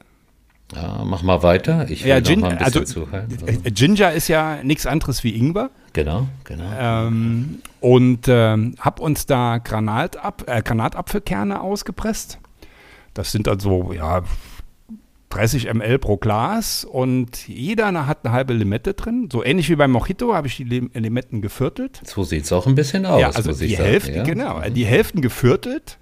Ja, 0.73 1.03
mach 1.05 1.25
mal 1.25 1.43
weiter. 1.43 1.91
Ich 1.91 2.05
will 2.05 2.11
Ja, 2.11 2.21
Gin, 2.21 2.39
mal 2.43 2.53
ein 2.53 2.59
also 2.59 2.79
bisschen 2.79 3.07
zuhören. 3.07 3.27
Also, 3.45 3.61
Ginger 3.65 4.13
ist 4.13 4.29
ja 4.29 4.63
nichts 4.63 4.87
anderes 4.87 5.25
wie 5.25 5.37
Ingwer. 5.37 5.71
genau, 5.95 6.29
genau. 6.45 6.71
Ähm, 6.79 7.59
und 7.81 8.29
ähm, 8.29 8.77
habe 8.79 9.03
uns 9.03 9.27
da 9.27 9.59
Granatap 9.59 10.45
äh, 10.47 10.63
Granatapfelkerne 10.63 11.61
ausgepresst. 11.61 12.39
Das 13.15 13.33
sind 13.33 13.49
also 13.49 13.93
ja 13.93 14.23
30 15.33 15.73
ml 15.73 15.99
pro 15.99 16.17
Glas 16.19 16.85
und 16.85 17.49
jeder 17.49 18.07
hat 18.07 18.25
eine 18.25 18.33
halbe 18.33 18.53
Limette 18.53 18.95
drin. 18.95 19.29
So 19.33 19.43
ähnlich 19.43 19.71
wie 19.71 19.77
beim 19.77 19.91
Mojito 19.91 20.35
habe 20.35 20.47
ich 20.47 20.57
die 20.57 20.65
Lim 20.65 20.91
Limetten 20.93 21.41
geviertelt. 21.41 22.01
So 22.05 22.23
sieht 22.23 22.45
es 22.45 22.53
auch 22.53 22.67
ein 22.67 22.75
bisschen 22.75 23.07
aus, 23.07 23.21
ja, 23.21 23.31
also 23.31 23.51
muss 23.51 23.59
die 23.59 23.67
ich 23.67 23.77
sagen. 23.77 23.89
Hälfte, 23.89 24.13
ja. 24.13 24.23
Mhm. 24.23 24.27
genau, 24.27 24.61
die 24.69 24.85
Hälften 24.85 25.23
geviertelt. 25.23 25.99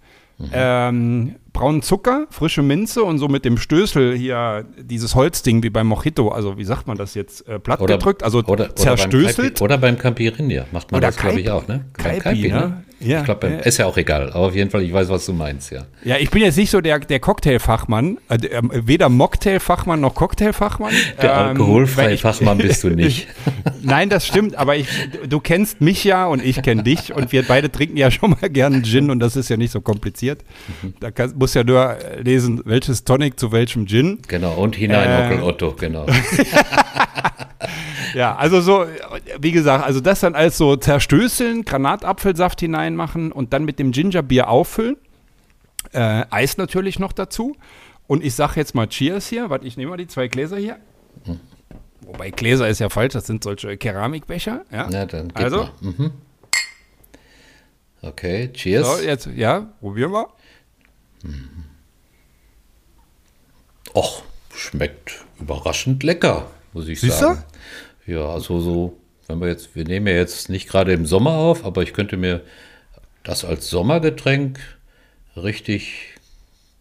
Ähm, 0.53 1.37
braunen 1.53 1.83
Zucker, 1.83 2.27
frische 2.31 2.63
Minze 2.63 3.03
und 3.03 3.19
so 3.19 3.29
mit 3.29 3.45
dem 3.45 3.59
Stößel 3.59 4.17
hier 4.17 4.65
dieses 4.81 5.15
Holzding 5.15 5.63
wie 5.63 5.71
beim 5.71 5.87
Mojito, 5.89 6.29
also 6.29 6.57
wie 6.59 6.65
sagt 6.65 6.87
man 6.87 6.97
das 6.97 7.15
jetzt, 7.15 7.47
äh, 7.49 7.59
platt 7.59 7.81
Oder, 7.81 7.97
gedrückt, 7.99 8.23
also 8.23 8.39
oder, 8.39 8.51
oder 8.51 8.65
Beim 8.67 8.77
zerstößelt. 8.77 9.37
Kaipi, 9.55 9.65
oder 9.65 9.79
beim 9.79 9.99
Campirinha 9.99 10.65
macht 10.73 10.91
man 10.93 10.99
Oder 10.99 11.09
das, 11.09 11.17
glaube 11.17 11.41
ich, 11.41 11.47
Kaipi. 11.47 11.57
auch, 11.65 11.69
ne? 11.69 11.85
Beim 12.03 12.19
Kaipi, 12.19 12.49
ne? 12.49 12.85
Ja, 13.03 13.21
ich 13.21 13.25
glaube, 13.25 13.49
ja. 13.49 13.59
ist 13.61 13.79
ja 13.79 13.87
auch 13.87 13.97
egal. 13.97 14.29
Aber 14.29 14.49
auf 14.49 14.55
jeden 14.55 14.69
Fall, 14.69 14.83
ich 14.83 14.93
weiß, 14.93 15.09
was 15.09 15.25
du 15.25 15.33
meinst, 15.33 15.71
ja. 15.73 15.87
Ja, 16.05 16.19
ich 16.19 16.29
bin 16.31 16.43
jetzt 16.43 16.59
nicht 16.59 16.69
so 16.71 16.83
der, 16.83 16.99
der 16.99 17.19
Cocktailfachmann, 17.19 18.19
äh, 18.29 18.37
der, 18.37 18.61
weder 18.63 19.09
Mocktailfachmann 19.09 20.01
noch 20.03 20.15
Cocktailfachmann. 20.15 20.93
Der 21.23 21.31
Ähm, 21.33 21.39
alkoholfreie 21.39 22.13
ich- 22.13 22.21
Fachmann 22.21 22.59
bist 22.59 22.85
du 22.85 22.89
nicht. 22.95 23.27
Nein, 23.81 24.11
das 24.11 24.27
stimmt, 24.27 24.55
aber 24.57 24.77
ich, 24.77 24.87
du 25.27 25.41
kennst 25.41 25.81
mich 25.81 26.05
ja 26.05 26.27
und 26.27 26.45
ich 26.45 26.61
kenne 26.61 26.83
dich 26.83 27.15
und 27.15 27.33
wir 27.33 27.43
beide 27.49 27.73
trinken 27.73 27.97
ja 27.97 28.11
schon 28.11 28.33
mal 28.39 28.51
gerne 28.51 28.83
Gin 28.83 29.09
und 29.09 29.19
das 29.21 29.35
ist 29.35 29.49
ja 29.49 29.57
nicht 29.57 29.71
so 29.73 29.81
kompliziert. 29.81 30.45
Da 31.01 31.11
kann, 31.11 31.33
muss 31.41 31.55
ja 31.55 31.65
nur 31.65 31.97
lesen, 32.23 32.61
welches 32.67 33.03
Tonic 33.03 33.41
zu 33.41 33.51
welchem 33.51 33.87
Gin. 33.87 34.19
Genau, 34.29 34.53
und 34.55 34.77
hinein 34.77 35.41
Äh. 35.41 35.43
Otto, 35.43 35.73
genau. 35.73 36.07
Ja, 38.15 38.35
also 38.35 38.61
so, 38.61 38.87
wie 39.39 39.53
gesagt, 39.53 39.85
also 39.85 40.01
das 40.01 40.19
dann 40.21 40.35
als 40.35 40.59
so 40.59 40.75
zerstößeln, 40.75 41.65
Granatapfelsaft 41.65 42.59
hineinmachen 42.59 43.31
und 43.31 43.53
dann 43.53 43.65
mit 43.65 43.79
dem 43.79 43.93
Gingerbier 43.93 44.49
auffüllen. 44.49 44.97
Äh, 45.93 46.25
Eis 46.31 46.57
natürlich 46.57 46.99
noch 46.99 47.13
dazu. 47.13 47.55
Und 48.09 48.25
ich 48.25 48.35
sage 48.35 48.55
jetzt 48.57 48.75
mal 48.75 48.89
Cheers 48.89 49.29
hier. 49.29 49.49
Warte, 49.49 49.65
ich 49.65 49.77
nehme 49.77 49.91
mal 49.91 49.97
die 49.97 50.09
zwei 50.09 50.27
Gläser 50.27 50.57
hier. 50.57 50.79
Wobei 52.01 52.31
Gläser 52.31 52.69
ist 52.69 52.81
ja 52.81 52.89
falsch, 52.89 53.13
das 53.13 53.29
sind 53.29 53.45
solche 53.45 53.77
Keramikbecher. 53.77 54.65
Ja, 54.73 54.89
Na, 54.91 55.07
dann 55.07 55.31
also. 55.35 55.69
Mhm. 55.81 56.11
Okay, 58.03 58.51
cheers. 58.53 58.87
so, 58.99 59.05
jetzt, 59.05 59.29
ja, 59.37 59.69
probieren 59.81 60.11
wir. 60.13 60.27
Och, 63.95 64.23
schmeckt 64.55 65.25
überraschend 65.41 66.03
lecker, 66.03 66.51
muss 66.73 66.89
ich 66.89 67.01
Siehst 67.01 67.19
sagen. 67.19 67.43
Ja, 68.07 68.27
also 68.29 68.61
so, 68.61 68.97
wenn 69.27 69.41
wir 69.41 69.49
jetzt, 69.49 69.75
wir 69.75 69.85
nehmen 69.85 70.07
ja 70.07 70.15
jetzt 70.15 70.49
nicht 70.49 70.69
gerade 70.69 70.93
im 70.93 71.07
Sommer 71.07 71.33
auf, 71.33 71.65
aber 71.65 71.83
ich 71.83 71.93
könnte 71.93 72.17
mir 72.17 72.43
das 73.25 73.45
als 73.45 73.69
Sommergetränk 73.69 74.59
richtig 75.37 76.15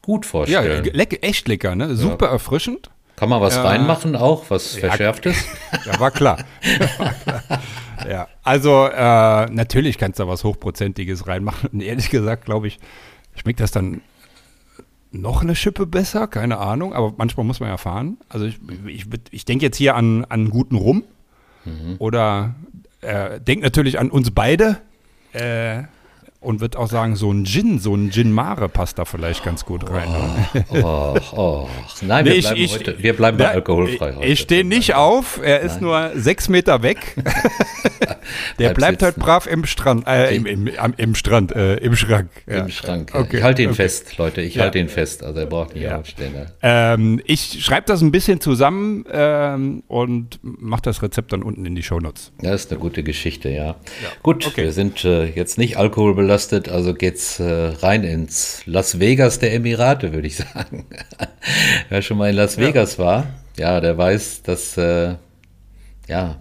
gut 0.02 0.26
Ja, 0.26 0.30
vorstellen. 0.32 0.84
leck, 0.94 1.20
echt 1.24 1.48
lecker, 1.48 1.76
ne? 1.76 1.96
Super 1.96 2.28
erfrischend. 2.28 2.90
Kann 3.16 3.30
man 3.30 3.42
was 3.42 3.56
Ja. 3.56 3.64
reinmachen 3.64 4.16
auch, 4.16 4.50
was 4.50 4.76
Verschärftes? 4.76 5.36
Ja, 5.86 6.00
war 6.00 6.12
klar. 6.12 6.44
ja, 8.10 8.28
also 8.44 8.86
äh, 8.88 9.46
natürlich 9.52 9.98
kannst 9.98 10.20
du 10.20 10.24
da 10.24 10.30
was 10.30 10.44
Hochprozentiges 10.44 11.26
reinmachen. 11.28 11.70
Und 11.72 11.82
ehrlich 11.82 12.10
gesagt, 12.10 12.46
glaube 12.46 12.68
ich, 12.68 12.80
schmeckt 13.36 13.60
das 13.60 13.72
dann 13.72 14.02
noch 15.12 15.42
eine 15.42 15.56
Schippe 15.56 15.86
besser, 15.86 16.28
keine 16.28 16.58
Ahnung, 16.60 16.94
aber 16.94 17.14
manchmal 17.18 17.46
muss 17.46 17.60
man 17.60 17.70
ja 17.70 17.78
fahren. 17.78 18.18
Also 18.30 18.46
ich, 18.46 18.60
ich, 18.86 19.06
ich 19.32 19.46
denke 19.46 19.66
jetzt 19.66 19.78
hier 19.78 19.96
an, 19.96 20.26
an 20.26 20.50
guten 20.50 20.76
Rum. 20.76 21.04
Oder 22.00 22.56
äh, 23.02 23.40
denke 23.40 23.64
natürlich 23.64 24.00
an 24.00 24.10
uns 24.10 24.32
beide. 24.32 24.78
Äh, 25.34 25.84
und 26.42 26.62
würde 26.62 26.80
auch 26.80 26.88
sagen, 26.88 27.16
so 27.18 27.32
ein 27.32 27.46
Gin, 27.46 27.80
so 27.80 27.94
ein 27.96 28.12
Gin 28.12 28.32
Mare 28.32 28.70
passt 28.70 28.98
da 28.98 29.06
vielleicht 29.06 29.44
ganz 29.44 29.66
gut 29.66 29.90
rein. 29.90 30.10
ne? 30.10 30.66
Oh, 30.84 31.16
oh. 31.36 31.68
Nein, 32.02 32.26
wir 32.26 32.32
Nee, 32.32 32.38
ich- 32.40 32.46
bleiben, 32.46 32.62
ich- 32.62 32.74
heute, 32.74 32.96
wir 33.04 33.14
bleiben 33.16 33.38
bei 33.38 33.44
Ja, 33.46 33.50
alkoholfrei 33.52 34.10
ich- 34.12 34.16
heute. 34.16 34.26
Ich 34.28 34.40
stehe 34.40 34.64
nicht 34.64 34.96
auf, 34.96 35.40
er 35.44 35.60
ist 35.62 35.82
nur 35.82 36.12
sechs 36.16 36.48
Meter 36.48 36.82
weg. 36.82 37.16
Der 38.60 38.70
Bleib 38.70 38.76
bleibt 38.76 39.02
halt 39.04 39.16
sitzen. 39.16 39.26
brav 39.26 39.48
im 39.48 39.66
Strand, 39.66 40.06
äh, 40.08 40.36
im, 40.36 40.46
im, 40.46 40.70
am, 40.78 40.94
im 40.98 41.16
Strand, 41.16 41.52
äh, 41.56 41.78
im 41.78 41.96
Schrank. 41.96 42.30
Ja. 42.48 42.60
Im 42.60 42.70
Schrank. 42.70 43.12
ja. 43.14 43.20
Okay, 43.22 43.38
ich 43.38 43.44
halte 43.44 43.62
ihn 43.64 43.70
okay. 43.70 43.76
fest, 43.78 44.18
Leute. 44.18 44.42
Ich 44.42 44.56
Ja. 44.56 44.64
halte 44.64 44.78
ihn 44.80 44.90
fest. 44.90 45.24
Also 45.24 45.40
er 45.40 45.46
braucht 45.46 45.74
nicht 45.74 45.84
Ja. 45.84 45.98
aufstehen. 45.98 46.34
Ja. 46.36 46.94
Ähm, 46.94 47.22
ich 47.26 47.64
schreibe 47.64 47.88
das 47.88 48.02
ein 48.02 48.12
bisschen 48.12 48.40
zusammen 48.42 49.06
ähm, 49.12 49.84
und 49.88 50.40
mache 50.44 50.82
das 50.84 51.02
Rezept 51.02 51.34
dann 51.34 51.42
unten 51.44 51.66
in 51.66 51.76
die 51.76 51.82
Shownotes. 51.84 52.32
Das 52.42 52.66
ist 52.66 52.72
eine 52.72 52.80
gute 52.80 53.02
Geschichte, 53.04 53.50
ja. 53.50 53.76
Gut, 54.22 54.46
okay. 54.46 54.64
wir 54.66 54.72
sind 54.74 55.04
äh, 55.06 55.26
jetzt 55.26 55.58
nicht 55.58 55.78
alkoholbelastet, 55.78 56.29
also 56.30 56.94
geht's 56.94 57.40
äh, 57.40 57.74
rein 57.82 58.04
ins 58.04 58.64
Las 58.66 59.00
Vegas 59.00 59.40
der 59.40 59.54
Emirate, 59.54 60.14
würde 60.14 60.28
ich 60.28 60.36
sagen. 60.54 60.86
Wer 61.90 62.02
schon 62.02 62.18
mal 62.18 62.30
in 62.30 62.36
Las 62.36 62.58
Vegas 62.58 63.00
war, 63.00 63.28
ja, 63.58 63.80
der 63.82 63.98
weiß, 63.98 64.44
dass 64.44 64.78
äh, 64.78 65.16
ja 66.08 66.40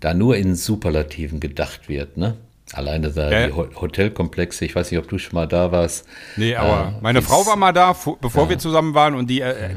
da 0.00 0.14
nur 0.14 0.36
in 0.36 0.56
Superlativen 0.56 1.40
gedacht 1.40 1.88
wird, 1.88 2.16
ne? 2.16 2.36
Alleine 2.72 3.10
da 3.10 3.30
Ja. 3.32 3.46
die 3.48 3.52
Ho 3.52 3.66
Hotelkomplexe, 3.80 4.64
ich 4.64 4.76
weiß 4.76 4.90
nicht, 4.92 5.00
ob 5.00 5.08
du 5.08 5.18
schon 5.18 5.34
mal 5.34 5.46
da 5.48 5.72
warst. 5.72 6.06
Nee, 6.36 6.54
aber 6.54 6.94
Äh, 6.98 7.02
meine 7.02 7.20
Frau 7.20 7.44
war 7.44 7.56
mal 7.56 7.72
da, 7.72 7.90
vo- 7.92 8.16
bevor 8.20 8.48
wir 8.48 8.58
zusammen 8.58 8.94
waren 8.94 9.14
und 9.16 9.28
die 9.28 9.40
äh, 9.40 9.70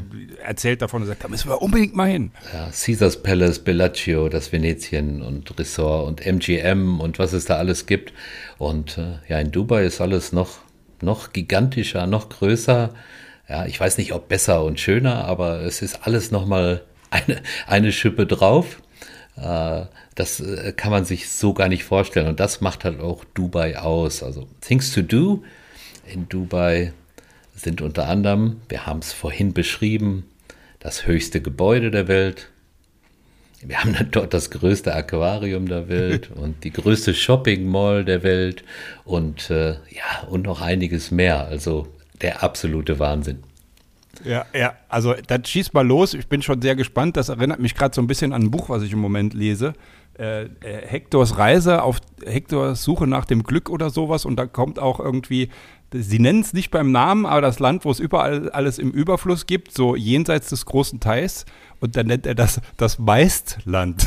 erzählt 0.44 0.80
davon 0.80 1.02
und 1.02 1.08
sagt, 1.08 1.24
da 1.24 1.28
müssen 1.28 1.48
wir 1.50 1.60
unbedingt 1.60 1.96
mal 1.96 2.08
hin. 2.08 2.30
Ja, 2.52 2.68
Caesars 2.70 3.20
Palace, 3.22 3.58
Bellagio, 3.58 4.28
das 4.28 4.52
Venetien 4.52 5.22
und 5.22 5.58
Resort 5.58 6.06
und 6.06 6.24
MGM 6.24 7.00
und 7.00 7.18
was 7.18 7.32
es 7.32 7.46
da 7.46 7.56
alles 7.56 7.86
gibt. 7.86 8.12
Und 8.58 8.96
äh, 8.98 9.18
ja, 9.28 9.40
in 9.40 9.50
Dubai 9.50 9.84
ist 9.84 10.00
alles 10.00 10.32
noch, 10.32 10.58
noch 11.00 11.32
gigantischer, 11.32 12.06
noch 12.06 12.28
größer. 12.28 12.90
Ja, 13.48 13.66
ich 13.66 13.78
weiß 13.80 13.98
nicht, 13.98 14.12
ob 14.12 14.28
besser 14.28 14.62
und 14.64 14.78
schöner, 14.78 15.24
aber 15.24 15.62
es 15.62 15.82
ist 15.82 16.06
alles 16.06 16.30
nochmal 16.30 16.82
eine, 17.10 17.42
eine 17.66 17.90
Schippe 17.90 18.24
drauf. 18.26 18.78
Das 20.14 20.40
äh, 20.40 20.72
kann 20.76 20.90
man 20.90 21.04
sich 21.04 21.28
so 21.28 21.54
gar 21.54 21.68
nicht 21.68 21.84
vorstellen. 21.84 22.28
Und 22.28 22.40
das 22.40 22.60
macht 22.60 22.84
halt 22.84 23.00
auch 23.00 23.24
Dubai 23.34 23.78
aus. 23.78 24.22
Also 24.22 24.46
Things 24.60 24.92
to 24.92 25.02
Do 25.02 25.42
in 26.06 26.28
Dubai 26.28 26.92
sind 27.54 27.80
unter 27.80 28.08
anderem, 28.08 28.60
wir 28.68 28.86
haben 28.86 28.98
es 28.98 29.12
vorhin 29.12 29.52
beschrieben, 29.52 30.24
das 30.80 31.06
höchste 31.06 31.40
Gebäude 31.40 31.90
der 31.90 32.08
Welt. 32.08 32.50
Wir 33.62 33.78
haben 33.78 33.94
dann 33.94 34.10
dort 34.10 34.34
das 34.34 34.50
größte 34.50 34.94
Aquarium 34.94 35.66
der 35.66 35.88
Welt 35.88 36.30
und 36.34 36.64
die 36.64 36.72
größte 36.72 37.14
Shopping 37.14 37.66
Mall 37.66 38.04
der 38.04 38.22
Welt 38.22 38.64
und 39.04 39.50
äh, 39.50 39.70
ja, 39.70 40.26
und 40.28 40.42
noch 40.42 40.60
einiges 40.60 41.10
mehr. 41.10 41.46
Also 41.46 41.88
der 42.20 42.42
absolute 42.42 42.98
Wahnsinn. 42.98 43.42
Ja, 44.22 44.46
ja, 44.54 44.74
also 44.88 45.14
dann 45.26 45.44
schieß 45.44 45.72
mal 45.72 45.86
los. 45.86 46.14
Ich 46.14 46.28
bin 46.28 46.42
schon 46.42 46.62
sehr 46.62 46.76
gespannt. 46.76 47.16
Das 47.16 47.28
erinnert 47.30 47.58
mich 47.58 47.74
gerade 47.74 47.94
so 47.94 48.00
ein 48.00 48.06
bisschen 48.06 48.32
an 48.32 48.42
ein 48.42 48.50
Buch, 48.50 48.68
was 48.68 48.82
ich 48.82 48.92
im 48.92 49.00
Moment 49.00 49.34
lese. 49.34 49.74
Äh, 50.18 50.44
äh, 50.44 50.48
Hektors 50.60 51.38
Reise 51.38 51.82
auf 51.82 51.98
Hektors 52.24 52.84
Suche 52.84 53.06
nach 53.06 53.24
dem 53.24 53.42
Glück 53.42 53.68
oder 53.68 53.90
sowas. 53.90 54.24
Und 54.24 54.36
da 54.36 54.46
kommt 54.46 54.78
auch 54.78 55.00
irgendwie, 55.00 55.48
sie 55.94 56.18
nennen 56.18 56.40
es 56.40 56.52
nicht 56.52 56.70
beim 56.70 56.92
Namen, 56.92 57.26
aber 57.26 57.40
das 57.40 57.58
Land, 57.60 57.84
wo 57.84 57.90
es 57.90 58.00
überall 58.00 58.50
alles 58.50 58.78
im 58.78 58.90
Überfluss 58.90 59.46
gibt, 59.46 59.72
so 59.72 59.94
jenseits 59.94 60.48
des 60.48 60.66
großen 60.66 61.00
Teils. 61.00 61.46
Und 61.80 61.96
dann 61.96 62.06
nennt 62.06 62.26
er 62.26 62.34
das 62.34 62.60
das 62.76 62.98
Meistland. 62.98 64.06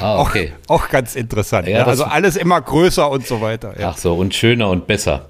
Ah, 0.00 0.20
okay. 0.20 0.52
auch, 0.66 0.82
auch 0.82 0.88
ganz 0.90 1.16
interessant. 1.16 1.66
Ja, 1.66 1.78
Ja, 1.78 1.86
also 1.86 2.04
alles 2.04 2.36
immer 2.36 2.60
größer 2.60 3.10
und 3.10 3.26
so 3.26 3.40
weiter. 3.40 3.78
Ja. 3.78 3.90
Ach 3.90 3.96
so, 3.96 4.14
und 4.14 4.34
schöner 4.34 4.68
und 4.68 4.86
besser. 4.86 5.28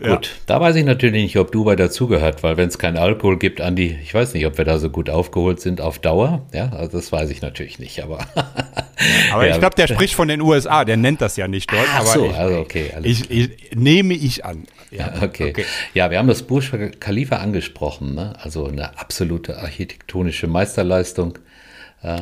Gut, 0.00 0.36
da 0.46 0.60
weiß 0.60 0.76
ich 0.76 0.84
natürlich 0.84 1.20
nicht, 1.20 1.36
ob 1.38 1.50
Dubai 1.50 1.74
dazugehört, 1.74 2.44
weil 2.44 2.56
wenn 2.56 2.68
es 2.68 2.78
keinen 2.78 2.98
Alkohol 2.98 3.36
gibt, 3.36 3.60
Andi, 3.60 3.98
ich 4.00 4.14
weiß 4.14 4.32
nicht, 4.34 4.46
ob 4.46 4.56
wir 4.56 4.64
da 4.64 4.78
so 4.78 4.90
gut 4.90 5.10
aufgeholt 5.10 5.60
sind 5.60 5.80
auf 5.80 5.98
Dauer. 5.98 6.46
Ja, 6.54 6.68
also 6.68 6.98
das 6.98 7.10
weiß 7.10 7.30
ich 7.30 7.42
natürlich 7.42 7.80
nicht, 7.80 8.02
aber. 8.02 8.20
Aber 9.32 9.48
ich 9.48 9.58
glaube, 9.58 9.76
der 9.76 9.86
spricht 9.86 10.14
von 10.14 10.26
den 10.26 10.40
USA, 10.40 10.84
der 10.84 10.96
nennt 10.96 11.20
das 11.20 11.36
ja 11.36 11.46
nicht 11.46 11.72
dort. 11.72 11.86
Ach 11.88 12.00
aber 12.00 12.08
so, 12.08 12.26
ich, 12.26 12.34
also 12.34 12.58
okay, 12.58 12.92
alles 12.96 13.06
ich, 13.06 13.30
ich, 13.30 13.50
nehme 13.76 14.14
ich 14.14 14.44
an. 14.44 14.66
Ja, 14.90 15.22
Okay. 15.22 15.54
Ja, 15.94 16.10
wir 16.10 16.18
haben 16.18 16.28
das 16.28 16.42
Burj 16.42 16.70
Khalifa 16.98 17.36
angesprochen, 17.36 18.14
ne? 18.14 18.34
also 18.40 18.66
eine 18.66 18.98
absolute 18.98 19.58
architektonische 19.58 20.46
Meisterleistung. 20.46 21.38
Äh, 22.02 22.16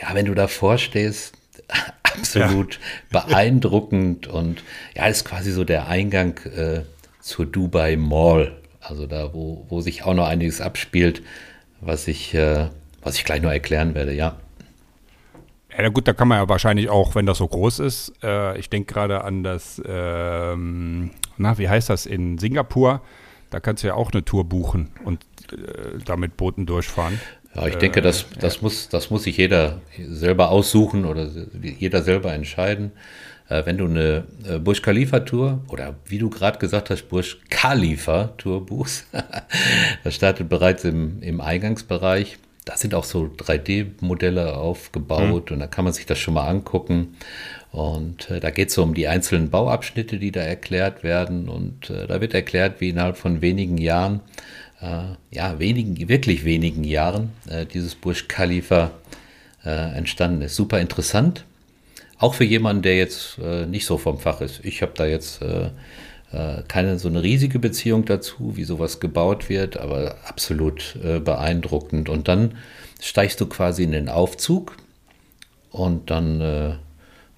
ja, 0.00 0.14
wenn 0.14 0.26
du 0.26 0.34
davor 0.34 0.78
stehst, 0.78 1.34
absolut 2.02 2.78
beeindruckend 3.10 4.26
und 4.26 4.62
ja, 4.94 5.06
ist 5.06 5.24
quasi 5.24 5.52
so 5.52 5.64
der 5.64 5.88
Eingang 5.88 6.38
äh, 6.56 6.82
zur 7.20 7.46
Dubai 7.46 7.96
Mall, 7.96 8.56
also 8.80 9.06
da, 9.06 9.32
wo, 9.32 9.64
wo 9.68 9.80
sich 9.80 10.04
auch 10.04 10.14
noch 10.14 10.26
einiges 10.26 10.60
abspielt, 10.60 11.22
was 11.80 12.08
ich, 12.08 12.34
äh, 12.34 12.68
was 13.02 13.16
ich 13.16 13.24
gleich 13.24 13.42
noch 13.42 13.50
erklären 13.50 13.94
werde, 13.94 14.12
ja. 14.12 14.36
Ja, 15.78 15.88
gut, 15.88 16.08
da 16.08 16.12
kann 16.12 16.28
man 16.28 16.38
ja 16.38 16.48
wahrscheinlich 16.48 16.88
auch, 16.88 17.14
wenn 17.14 17.26
das 17.26 17.38
so 17.38 17.48
groß 17.48 17.78
ist, 17.80 18.12
äh, 18.22 18.58
ich 18.58 18.70
denke 18.70 18.92
gerade 18.92 19.24
an 19.24 19.42
das, 19.42 19.80
ähm, 19.86 21.10
na, 21.36 21.58
wie 21.58 21.68
heißt 21.68 21.90
das, 21.90 22.06
in 22.06 22.38
Singapur, 22.38 23.02
da 23.50 23.60
kannst 23.60 23.82
du 23.82 23.88
ja 23.88 23.94
auch 23.94 24.12
eine 24.12 24.24
Tour 24.24 24.44
buchen 24.44 24.90
und 25.04 25.24
äh, 25.52 25.98
da 26.04 26.16
mit 26.16 26.36
Booten 26.36 26.66
durchfahren. 26.66 27.20
Ja, 27.54 27.66
ich 27.66 27.76
denke, 27.76 28.00
das, 28.00 28.26
das, 28.38 28.62
muss, 28.62 28.88
das 28.88 29.10
muss 29.10 29.24
sich 29.24 29.36
jeder 29.36 29.80
selber 29.98 30.50
aussuchen 30.50 31.04
oder 31.04 31.28
jeder 31.78 32.02
selber 32.02 32.32
entscheiden. 32.32 32.92
Äh, 33.48 33.66
wenn 33.66 33.76
du 33.76 33.86
eine 33.86 34.24
äh, 34.48 34.58
Burj 34.58 34.80
Khalifa 34.80 35.20
Tour 35.20 35.60
oder 35.68 35.96
wie 36.06 36.18
du 36.18 36.30
gerade 36.30 36.58
gesagt 36.58 36.90
hast, 36.90 37.08
Burj 37.08 37.36
Khalifa 37.50 38.32
Tour 38.38 38.64
buchst, 38.64 39.06
das 40.04 40.14
startet 40.14 40.48
bereits 40.48 40.84
im, 40.84 41.20
im 41.22 41.40
Eingangsbereich. 41.40 42.38
Da 42.70 42.76
sind 42.76 42.94
auch 42.94 43.02
so 43.02 43.28
3D-Modelle 43.36 44.56
aufgebaut 44.56 45.50
und 45.50 45.58
da 45.58 45.66
kann 45.66 45.84
man 45.84 45.92
sich 45.92 46.06
das 46.06 46.20
schon 46.20 46.34
mal 46.34 46.46
angucken. 46.46 47.16
Und 47.72 48.30
äh, 48.30 48.38
da 48.38 48.50
geht 48.50 48.68
es 48.68 48.74
so 48.74 48.84
um 48.84 48.94
die 48.94 49.08
einzelnen 49.08 49.50
Bauabschnitte, 49.50 50.18
die 50.18 50.30
da 50.30 50.42
erklärt 50.42 51.02
werden. 51.02 51.48
Und 51.48 51.90
äh, 51.90 52.06
da 52.06 52.20
wird 52.20 52.32
erklärt, 52.32 52.80
wie 52.80 52.90
innerhalb 52.90 53.16
von 53.16 53.42
wenigen 53.42 53.76
Jahren 53.76 54.20
äh, 54.80 55.16
ja, 55.32 55.58
wenigen, 55.58 56.08
wirklich 56.08 56.44
wenigen 56.44 56.84
Jahren 56.84 57.32
äh, 57.48 57.66
dieses 57.66 57.96
Burj 57.96 58.28
Khalifa 58.28 58.92
äh, 59.64 59.96
entstanden 59.96 60.42
ist. 60.42 60.54
Super 60.54 60.78
interessant. 60.78 61.44
Auch 62.18 62.34
für 62.34 62.44
jemanden, 62.44 62.82
der 62.82 62.96
jetzt 62.96 63.38
äh, 63.42 63.66
nicht 63.66 63.84
so 63.84 63.98
vom 63.98 64.20
Fach 64.20 64.42
ist. 64.42 64.64
Ich 64.64 64.80
habe 64.80 64.92
da 64.94 65.06
jetzt 65.06 65.42
keine 66.68 66.98
so 66.98 67.08
eine 67.08 67.22
riesige 67.22 67.58
Beziehung 67.58 68.04
dazu, 68.04 68.56
wie 68.56 68.64
sowas 68.64 69.00
gebaut 69.00 69.48
wird, 69.48 69.78
aber 69.78 70.16
absolut 70.26 70.96
äh, 71.02 71.18
beeindruckend. 71.18 72.08
Und 72.08 72.28
dann 72.28 72.56
steigst 73.00 73.40
du 73.40 73.46
quasi 73.46 73.82
in 73.82 73.92
den 73.92 74.08
Aufzug 74.08 74.76
und 75.70 76.10
dann 76.10 76.40
äh, 76.40 76.74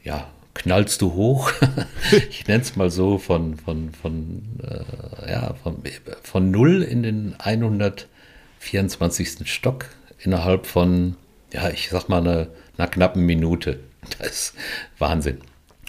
ja, 0.05 0.29
knallst 0.55 1.01
du 1.01 1.15
hoch. 1.15 1.51
ich 2.31 2.47
nenne 2.47 2.63
es 2.63 2.77
mal 2.77 2.91
so 2.91 3.19
von, 3.19 3.57
von, 3.57 3.91
von, 3.93 4.43
äh, 4.63 5.31
ja, 5.31 5.55
von, 5.63 5.83
von 6.23 6.51
0 6.51 6.83
in 6.83 7.03
den 7.03 7.35
124. 7.39 9.51
Stock 9.51 9.87
innerhalb 10.19 10.67
von, 10.67 11.17
ja, 11.53 11.71
ich 11.71 11.89
sag 11.91 12.09
mal, 12.09 12.21
einer, 12.21 12.49
einer 12.77 12.89
knappen 12.89 13.25
Minute. 13.25 13.81
Das 14.19 14.29
ist 14.29 14.55
Wahnsinn. 14.99 15.39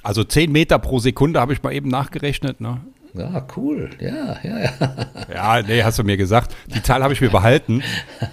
Also 0.04 0.24
10 0.24 0.52
Meter 0.52 0.80
pro 0.80 1.00
Sekunde 1.00 1.40
habe 1.40 1.54
ich 1.54 1.64
mal 1.64 1.74
eben 1.74 1.90
nachgerechnet. 1.90 2.62
Ne? 2.62 2.82
Ja, 3.14 3.46
cool. 3.56 3.90
Ja, 4.00 4.38
ja, 4.44 4.60
ja. 4.60 4.72
Ja, 5.34 5.62
nee, 5.62 5.84
hast 5.84 6.00
du 6.00 6.04
mir 6.04 6.18
gesagt. 6.18 6.56
Die 6.68 6.82
Zahl 6.84 7.04
habe 7.04 7.14
ich 7.14 7.22
mir 7.22 7.30
behalten, 7.30 7.84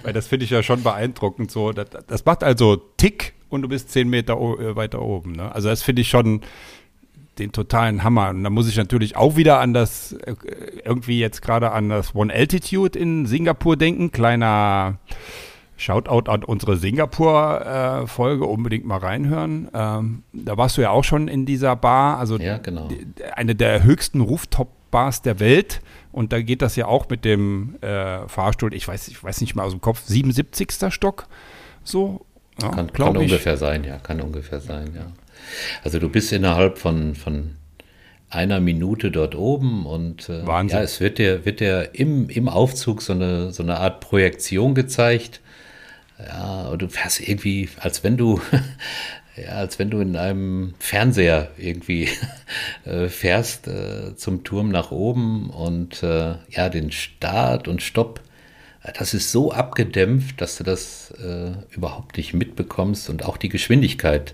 weil 0.03 0.13
das 0.13 0.27
finde 0.27 0.45
ich 0.45 0.51
ja 0.51 0.63
schon 0.63 0.83
beeindruckend. 0.83 1.51
So, 1.51 1.71
das, 1.71 1.87
das 2.07 2.25
macht 2.25 2.43
also 2.43 2.75
Tick 2.75 3.33
und 3.49 3.61
du 3.61 3.67
bist 3.67 3.91
10 3.91 4.09
Meter 4.09 4.33
äh, 4.33 4.75
weiter 4.75 5.01
oben. 5.01 5.33
Ne? 5.33 5.53
Also 5.53 5.69
das 5.69 5.83
finde 5.83 6.01
ich 6.01 6.09
schon 6.09 6.41
den 7.37 7.51
totalen 7.51 8.03
Hammer. 8.03 8.29
Und 8.29 8.43
da 8.43 8.49
muss 8.49 8.67
ich 8.67 8.75
natürlich 8.75 9.15
auch 9.15 9.35
wieder 9.35 9.59
an 9.59 9.73
das, 9.73 10.13
äh, 10.13 10.35
irgendwie 10.83 11.19
jetzt 11.19 11.41
gerade 11.41 11.71
an 11.71 11.89
das 11.89 12.15
One 12.15 12.33
Altitude 12.33 12.97
in 12.97 13.25
Singapur 13.27 13.77
denken. 13.77 14.11
Kleiner 14.11 14.97
Shoutout 15.81 16.29
an 16.29 16.43
unsere 16.43 16.77
Singapur-Folge, 16.77 18.45
unbedingt 18.45 18.85
mal 18.85 18.99
reinhören. 18.99 19.67
Ähm, 19.73 20.23
da 20.31 20.55
warst 20.57 20.77
du 20.77 20.81
ja 20.81 20.91
auch 20.91 21.03
schon 21.03 21.27
in 21.27 21.45
dieser 21.45 21.75
Bar, 21.75 22.19
also 22.19 22.37
Ja, 22.37 22.57
genau. 22.57 22.87
eine 23.35 23.55
der 23.55 23.83
höchsten 23.83 24.21
Rooftop-Bars 24.21 25.23
der 25.23 25.39
Welt, 25.39 25.81
Und 26.11 26.33
da 26.33 26.41
geht 26.41 26.61
das 26.61 26.75
ja 26.75 26.85
auch 26.87 27.09
mit 27.09 27.23
dem 27.25 27.77
äh, 27.81 28.27
Fahrstuhl, 28.27 28.73
ich 28.73 28.87
weiß, 28.87 29.07
ich 29.07 29.23
weiß 29.23 29.41
nicht 29.41 29.55
mal 29.55 29.63
aus 29.63 29.71
dem 29.71 29.81
Kopf, 29.81 30.01
77. 30.05 30.93
Stock. 30.93 31.27
So, 31.83 32.25
ja, 32.61 32.69
kann, 32.69 32.91
kann 32.91 33.17
ungefähr 33.17 33.57
sein, 33.57 33.83
ja, 33.83 33.97
kann 33.97 34.21
ungefähr 34.21 34.59
sein, 34.59 34.91
ja. 34.93 35.07
Also 35.83 35.99
du 35.99 36.09
bist 36.09 36.31
innerhalb 36.31 36.77
von, 36.77 37.15
von 37.15 37.55
einer 38.29 38.59
Minute 38.59 39.09
dort 39.09 39.35
oben 39.35 39.85
und 39.85 40.29
äh, 40.29 40.45
ja, 40.45 40.81
es 40.81 40.99
wird 40.99 41.17
dir, 41.17 41.45
wird 41.45 41.59
dir 41.59 41.89
im, 41.93 42.29
im 42.29 42.47
Aufzug 42.49 43.01
so 43.01 43.13
eine, 43.13 43.51
so 43.51 43.63
eine 43.63 43.77
Art 43.79 43.99
Projektion 43.99 44.75
gezeigt. 44.75 45.41
Ja, 46.27 46.75
du 46.75 46.87
fährst 46.87 47.19
irgendwie, 47.19 47.69
als 47.79 48.03
wenn 48.03 48.17
du 48.17 48.41
Ja, 49.37 49.53
als 49.53 49.79
wenn 49.79 49.89
du 49.89 49.99
in 50.01 50.17
einem 50.17 50.73
Fernseher 50.79 51.51
irgendwie 51.57 52.09
äh, 52.85 53.07
fährst 53.07 53.67
äh, 53.67 54.15
zum 54.15 54.43
Turm 54.43 54.69
nach 54.69 54.91
oben 54.91 55.49
und 55.49 56.03
äh, 56.03 56.35
ja, 56.49 56.69
den 56.69 56.91
Start 56.91 57.67
und 57.67 57.81
Stopp, 57.81 58.21
das 58.97 59.13
ist 59.13 59.31
so 59.31 59.51
abgedämpft, 59.51 60.41
dass 60.41 60.57
du 60.57 60.63
das 60.63 61.11
äh, 61.11 61.51
überhaupt 61.69 62.17
nicht 62.17 62.33
mitbekommst 62.33 63.09
und 63.09 63.23
auch 63.23 63.37
die 63.37 63.49
Geschwindigkeit 63.49 64.33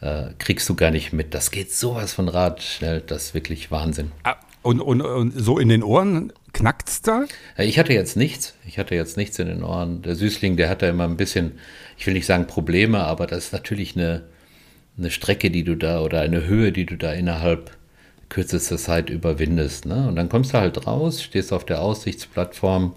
äh, 0.00 0.28
kriegst 0.38 0.68
du 0.68 0.74
gar 0.74 0.90
nicht 0.90 1.12
mit. 1.12 1.34
Das 1.34 1.50
geht 1.50 1.72
sowas 1.72 2.14
von 2.14 2.28
Rad 2.28 2.62
schnell, 2.62 3.02
das 3.02 3.26
ist 3.26 3.34
wirklich 3.34 3.70
Wahnsinn. 3.70 4.12
Ah, 4.22 4.36
und, 4.62 4.80
und, 4.80 5.02
und 5.02 5.32
so 5.32 5.58
in 5.58 5.68
den 5.68 5.82
Ohren 5.82 6.32
knackt's 6.52 7.02
da? 7.02 7.24
Ich 7.58 7.78
hatte 7.78 7.92
jetzt 7.92 8.16
nichts. 8.16 8.54
Ich 8.66 8.78
hatte 8.78 8.94
jetzt 8.94 9.16
nichts 9.16 9.38
in 9.38 9.48
den 9.48 9.62
Ohren. 9.62 10.02
Der 10.02 10.14
Süßling, 10.16 10.56
der 10.56 10.68
hat 10.68 10.82
da 10.82 10.88
immer 10.88 11.04
ein 11.04 11.16
bisschen, 11.16 11.52
ich 11.96 12.06
will 12.06 12.14
nicht 12.14 12.26
sagen 12.26 12.46
Probleme, 12.46 13.00
aber 13.00 13.26
das 13.26 13.46
ist 13.46 13.52
natürlich 13.52 13.96
eine, 13.96 14.22
eine 14.98 15.10
Strecke, 15.10 15.50
die 15.50 15.64
du 15.64 15.76
da 15.76 16.00
oder 16.00 16.20
eine 16.20 16.46
Höhe, 16.46 16.72
die 16.72 16.86
du 16.86 16.96
da 16.96 17.12
innerhalb 17.12 17.76
kürzester 18.30 18.78
Zeit 18.78 19.10
überwindest. 19.10 19.86
Ne? 19.86 20.08
Und 20.08 20.16
dann 20.16 20.28
kommst 20.28 20.54
du 20.54 20.58
halt 20.58 20.86
raus, 20.86 21.22
stehst 21.22 21.52
auf 21.52 21.66
der 21.66 21.82
Aussichtsplattform. 21.82 22.94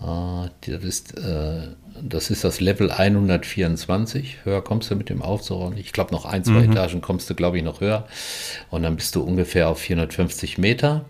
Äh, 0.00 0.48
das, 0.70 0.84
ist, 0.84 1.16
äh, 1.16 1.68
das 2.02 2.30
ist 2.30 2.42
das 2.42 2.60
Level 2.60 2.90
124. 2.90 4.44
Höher 4.44 4.62
kommst 4.64 4.90
du 4.90 4.96
mit 4.96 5.08
dem 5.08 5.22
Aufzug. 5.22 5.76
Ich 5.76 5.92
glaube, 5.92 6.12
noch 6.12 6.24
ein, 6.24 6.42
zwei 6.42 6.66
mhm. 6.66 6.72
Etagen 6.72 7.00
kommst 7.00 7.30
du, 7.30 7.34
glaube 7.34 7.58
ich, 7.58 7.62
noch 7.62 7.80
höher. 7.80 8.08
Und 8.70 8.82
dann 8.82 8.96
bist 8.96 9.14
du 9.14 9.22
ungefähr 9.22 9.68
auf 9.68 9.78
450 9.78 10.58
Meter. 10.58 11.04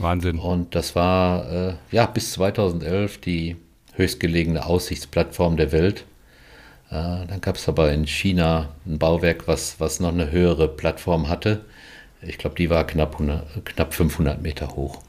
Wahnsinn. 0.00 0.38
Und 0.38 0.74
das 0.74 0.94
war 0.94 1.50
äh, 1.50 1.74
ja 1.90 2.06
bis 2.06 2.32
2011 2.32 3.18
die 3.18 3.56
höchstgelegene 3.94 4.64
Aussichtsplattform 4.64 5.56
der 5.56 5.72
Welt. 5.72 6.04
Äh, 6.90 7.26
dann 7.26 7.40
gab 7.40 7.56
es 7.56 7.68
aber 7.68 7.92
in 7.92 8.06
China 8.06 8.70
ein 8.86 8.98
Bauwerk, 8.98 9.46
was, 9.46 9.78
was 9.78 10.00
noch 10.00 10.12
eine 10.12 10.30
höhere 10.30 10.68
Plattform 10.68 11.28
hatte. 11.28 11.64
Ich 12.22 12.38
glaube, 12.38 12.56
die 12.56 12.68
war 12.68 12.86
knapp, 12.86 13.14
100, 13.14 13.64
knapp 13.64 13.94
500 13.94 14.42
Meter 14.42 14.74
hoch. 14.74 15.00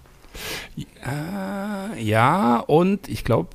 Äh, 0.77 2.01
ja, 2.01 2.57
und 2.59 3.09
ich 3.09 3.23
glaube, 3.23 3.49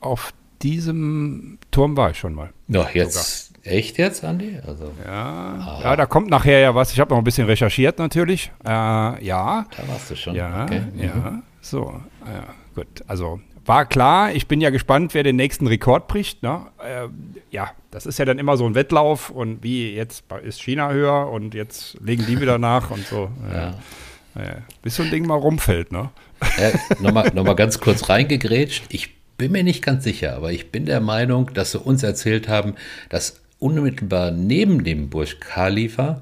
auf 0.00 0.32
diesem 0.62 1.58
Turm 1.70 1.96
war 1.96 2.10
ich 2.10 2.18
schon 2.18 2.34
mal. 2.34 2.50
Doch, 2.68 2.90
jetzt. 2.90 3.14
Sogar. 3.14 3.49
Echt 3.62 3.98
jetzt, 3.98 4.24
Andi? 4.24 4.58
Also, 4.66 4.92
ja, 5.04 5.80
ja, 5.82 5.96
da 5.96 6.06
kommt 6.06 6.30
nachher 6.30 6.60
ja 6.60 6.74
was. 6.74 6.92
Ich 6.92 7.00
habe 7.00 7.10
noch 7.10 7.18
ein 7.18 7.24
bisschen 7.24 7.46
recherchiert 7.46 7.98
natürlich. 7.98 8.50
Äh, 8.64 8.68
ja. 8.68 9.66
Da 9.76 9.88
warst 9.88 10.10
du 10.10 10.16
schon. 10.16 10.34
Ja, 10.34 10.64
okay. 10.64 10.82
ja. 10.96 11.14
Mhm. 11.14 11.42
So, 11.60 12.00
ja, 12.26 12.54
gut. 12.74 12.86
Also 13.06 13.40
war 13.66 13.84
klar, 13.84 14.32
ich 14.32 14.46
bin 14.48 14.60
ja 14.60 14.70
gespannt, 14.70 15.14
wer 15.14 15.22
den 15.22 15.36
nächsten 15.36 15.66
Rekord 15.66 16.08
bricht. 16.08 16.42
Ne? 16.42 16.66
Äh, 16.78 17.08
ja, 17.50 17.70
das 17.90 18.06
ist 18.06 18.18
ja 18.18 18.24
dann 18.24 18.38
immer 18.38 18.56
so 18.56 18.66
ein 18.66 18.74
Wettlauf 18.74 19.30
und 19.30 19.62
wie 19.62 19.94
jetzt 19.94 20.24
ist 20.42 20.62
China 20.62 20.90
höher 20.90 21.28
und 21.30 21.54
jetzt 21.54 21.98
legen 22.00 22.24
die 22.26 22.40
wieder 22.40 22.58
nach 22.58 22.90
und 22.90 23.06
so. 23.06 23.30
Ja. 23.52 23.74
Ja. 24.36 24.58
Bis 24.82 24.94
so 24.94 25.02
ein 25.02 25.10
Ding 25.10 25.26
mal 25.26 25.34
rumfällt, 25.34 25.90
ne? 25.90 26.10
Ja, 26.56 26.70
Nochmal 27.00 27.32
noch 27.34 27.44
mal 27.44 27.54
ganz 27.56 27.80
kurz 27.80 28.08
reingegrätscht. 28.08 28.84
Ich 28.88 29.16
bin 29.36 29.50
mir 29.50 29.64
nicht 29.64 29.82
ganz 29.82 30.04
sicher, 30.04 30.36
aber 30.36 30.52
ich 30.52 30.70
bin 30.70 30.86
der 30.86 31.00
Meinung, 31.00 31.52
dass 31.52 31.72
sie 31.72 31.80
uns 31.80 32.04
erzählt 32.04 32.48
haben, 32.48 32.76
dass 33.08 33.40
unmittelbar 33.60 34.32
neben 34.32 34.82
dem 34.82 35.08
Burj 35.08 35.36
Khalifa 35.38 36.20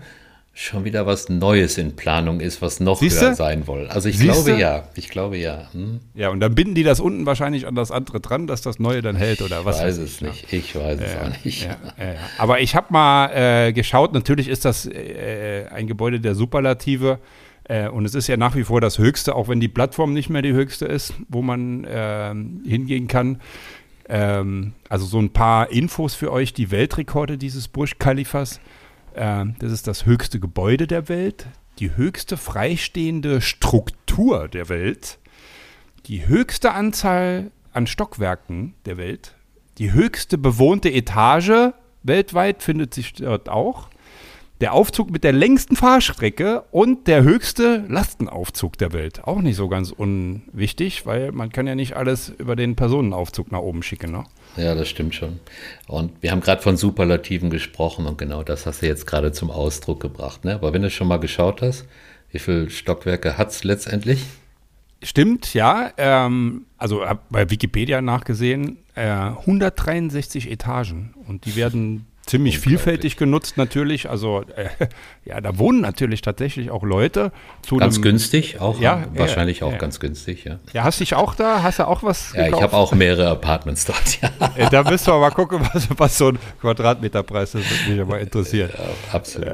schon 0.61 0.85
wieder 0.85 1.07
was 1.07 1.29
Neues 1.29 1.79
in 1.79 1.95
Planung 1.95 2.41
ist, 2.41 2.61
was 2.61 2.81
noch 2.81 2.99
Siehste? 2.99 3.27
höher 3.27 3.35
sein 3.37 3.63
soll. 3.63 3.87
Also 3.87 4.09
ich 4.09 4.19
Siehste? 4.19 4.43
glaube 4.43 4.61
ja, 4.61 4.89
ich 4.97 5.09
glaube 5.09 5.37
ja. 5.37 5.69
Hm. 5.73 6.01
Ja, 6.15 6.31
und 6.31 6.41
dann 6.41 6.53
binden 6.57 6.75
die 6.75 6.83
das 6.83 6.99
unten 6.99 7.27
wahrscheinlich 7.27 7.65
an 7.65 7.77
das 7.77 7.93
andere 7.93 8.19
dran, 8.19 8.49
dass 8.49 8.61
das 8.61 8.81
Neue 8.81 9.01
dann 9.01 9.15
hält 9.15 9.41
oder 9.41 9.65
was? 9.65 9.77
Ich 9.77 9.85
weiß 9.85 9.99
es 9.99 10.21
ne? 10.21 10.31
nicht, 10.31 10.53
ich 10.53 10.75
weiß 10.75 10.99
es 11.01 11.17
auch 11.17 11.45
nicht. 11.45 11.63
Ja, 11.63 11.77
ja, 11.97 12.15
Aber 12.39 12.61
ich 12.61 12.75
habe 12.75 12.89
mal 12.91 13.31
äh, 13.69 13.73
geschaut, 13.73 14.13
natürlich 14.13 14.49
ist 14.49 14.65
das 14.65 14.87
äh, 14.87 15.67
ein 15.73 15.87
Gebäude 15.87 16.19
der 16.19 16.35
Superlative 16.35 17.21
äh, 17.69 17.89
und 17.89 18.05
es 18.05 18.17
ist 18.17 18.27
ja 18.27 18.37
nach 18.37 18.57
wie 18.57 18.65
vor 18.65 18.81
das 18.81 18.99
Höchste, 18.99 19.37
auch 19.37 19.47
wenn 19.47 19.61
die 19.61 19.69
Plattform 19.69 20.13
nicht 20.13 20.29
mehr 20.29 20.43
die 20.43 20.55
höchste 20.55 20.87
ist, 20.87 21.15
wo 21.29 21.41
man 21.41 21.87
ähm, 21.89 22.63
hingehen 22.67 23.07
kann. 23.07 23.41
Ähm, 24.09 24.75
also 24.89 25.07
so 25.07 25.19
ein 25.19 25.33
paar 25.33 25.71
Infos 25.71 26.15
für 26.15 26.33
euch, 26.33 26.55
die 26.55 26.71
Weltrekorde 26.71 27.39
dieses 27.39 27.69
Burj 27.69 27.93
Khalifas. 27.99 28.61
Äh, 29.15 29.45
das 29.59 29.73
ist 29.73 29.87
das 29.87 30.07
höchste 30.07 30.41
Gebäude 30.41 30.87
der 30.87 31.09
Welt, 31.09 31.47
die 31.79 31.97
höchste 31.97 32.37
freistehende 32.37 33.41
Struktur 33.41 34.49
der 34.49 34.69
Welt, 34.69 35.19
die 36.07 36.27
höchste 36.27 36.73
Anzahl 36.73 37.51
an 37.73 37.87
Stockwerken 37.87 38.75
der 38.87 38.97
Welt, 38.97 39.35
die 39.77 39.93
höchste 39.93 40.39
bewohnte 40.39 40.91
Etage 40.91 41.73
weltweit 42.03 42.63
findet 42.63 42.95
sich 42.95 43.13
dort 43.13 43.49
auch 43.49 43.89
der 44.61 44.73
Aufzug 44.73 45.11
mit 45.11 45.25
der 45.25 45.33
längsten 45.33 45.77
Fahrstrecke 45.77 46.65
und 46.71 47.07
der 47.07 47.23
höchste 47.23 47.85
Lastenaufzug 47.89 48.77
der 48.79 48.93
Welt. 48.93 49.25
Auch 49.25 49.41
nicht 49.41 49.57
so 49.57 49.69
ganz 49.69 49.93
unwichtig, 49.93 51.07
weil 51.07 51.33
man 51.33 51.51
kann 51.51 51.67
ja 51.67 51.75
nicht 51.75 51.97
alles 51.97 52.31
über 52.39 52.57
den 52.57 52.75
Personenaufzug 52.75 53.53
nach 53.53 53.61
oben 53.61 53.83
schicken. 53.83 54.11
Ne? 54.11 54.25
Ja, 54.57 54.75
das 54.75 54.89
stimmt 54.89 55.15
schon. 55.15 55.39
Und 55.87 56.13
wir 56.21 56.33
haben 56.33 56.41
gerade 56.41 56.63
von 56.63 56.77
Superlativen 56.77 57.51
gesprochen 57.51 58.07
und 58.07 58.19
genau 58.19 58.43
das 58.43 58.67
hast 58.67 58.83
du 58.83 58.87
jetzt 58.87 59.07
gerade 59.07 59.33
zum 59.33 59.51
Ausdruck 59.51 60.01
gebracht. 60.01 60.45
Ne? 60.45 60.55
Aber 60.55 60.73
wenn 60.73 60.83
du 60.83 60.91
schon 60.91 61.07
mal 61.07 61.21
geschaut 61.21 61.63
hast, 61.63 61.87
wie 62.31 62.39
viele 62.39 62.69
Stockwerke 62.69 63.39
hat 63.39 63.51
es 63.51 63.65
letztendlich? 63.65 64.25
Stimmt, 65.03 65.55
ja. 65.55 65.93
Ähm, 65.97 66.67
also 66.77 67.07
habe 67.07 67.21
bei 67.31 67.49
Wikipedia 67.51 68.03
nachgesehen, 68.03 68.79
äh, 68.97 69.09
163 69.09 70.51
Etagen 70.51 71.15
und 71.29 71.47
die 71.47 71.55
werden 71.55 72.08
ziemlich 72.29 72.59
vielfältig 72.59 73.17
genutzt 73.17 73.57
natürlich. 73.57 74.09
Also 74.09 74.45
äh, 74.55 74.69
ja, 75.25 75.41
da 75.41 75.59
wohnen 75.59 75.81
natürlich 75.81 76.23
tatsächlich 76.23 76.71
auch 76.71 76.85
Leute. 76.85 77.33
ganz 77.79 77.97
einem, 77.97 78.03
günstig, 78.03 78.61
auch 78.61 78.81
ja, 78.81 79.05
wahrscheinlich 79.15 79.63
äh, 79.63 79.65
auch 79.65 79.73
äh, 79.73 79.79
ganz 79.79 79.99
günslich, 80.01 80.45
ja. 80.45 80.59
Ja, 80.73 80.85
hast 80.85 81.01
du 81.01 81.05
dich 81.05 81.15
auch 81.15 81.35
da? 81.35 81.63
Hast 81.63 81.79
du 81.79 81.89
auch 81.89 82.03
was? 82.03 82.33
Ja, 82.33 82.45
gekauft? 82.45 82.57
ich 82.57 82.63
habe 82.63 82.77
auch 82.77 82.93
mehrere 82.93 83.29
Apartments 83.29 83.85
dort, 83.85 84.21
ja. 84.21 84.31
Äh, 84.57 84.71
da 84.71 84.83
müssen 84.83 85.07
wir 85.09 85.19
mal 85.19 85.31
gucken, 85.31 85.61
was, 85.73 85.89
was 85.97 86.19
so 86.19 86.29
ein 86.29 86.39
Quadratmeterpreis 86.61 87.55
ist, 87.55 87.71
das 87.71 87.87
würde 87.87 87.93
mich 87.93 88.01
aber 88.01 88.21
interessieren. 88.21 88.71
Ja, 88.73 89.15
absolut. 89.15 89.49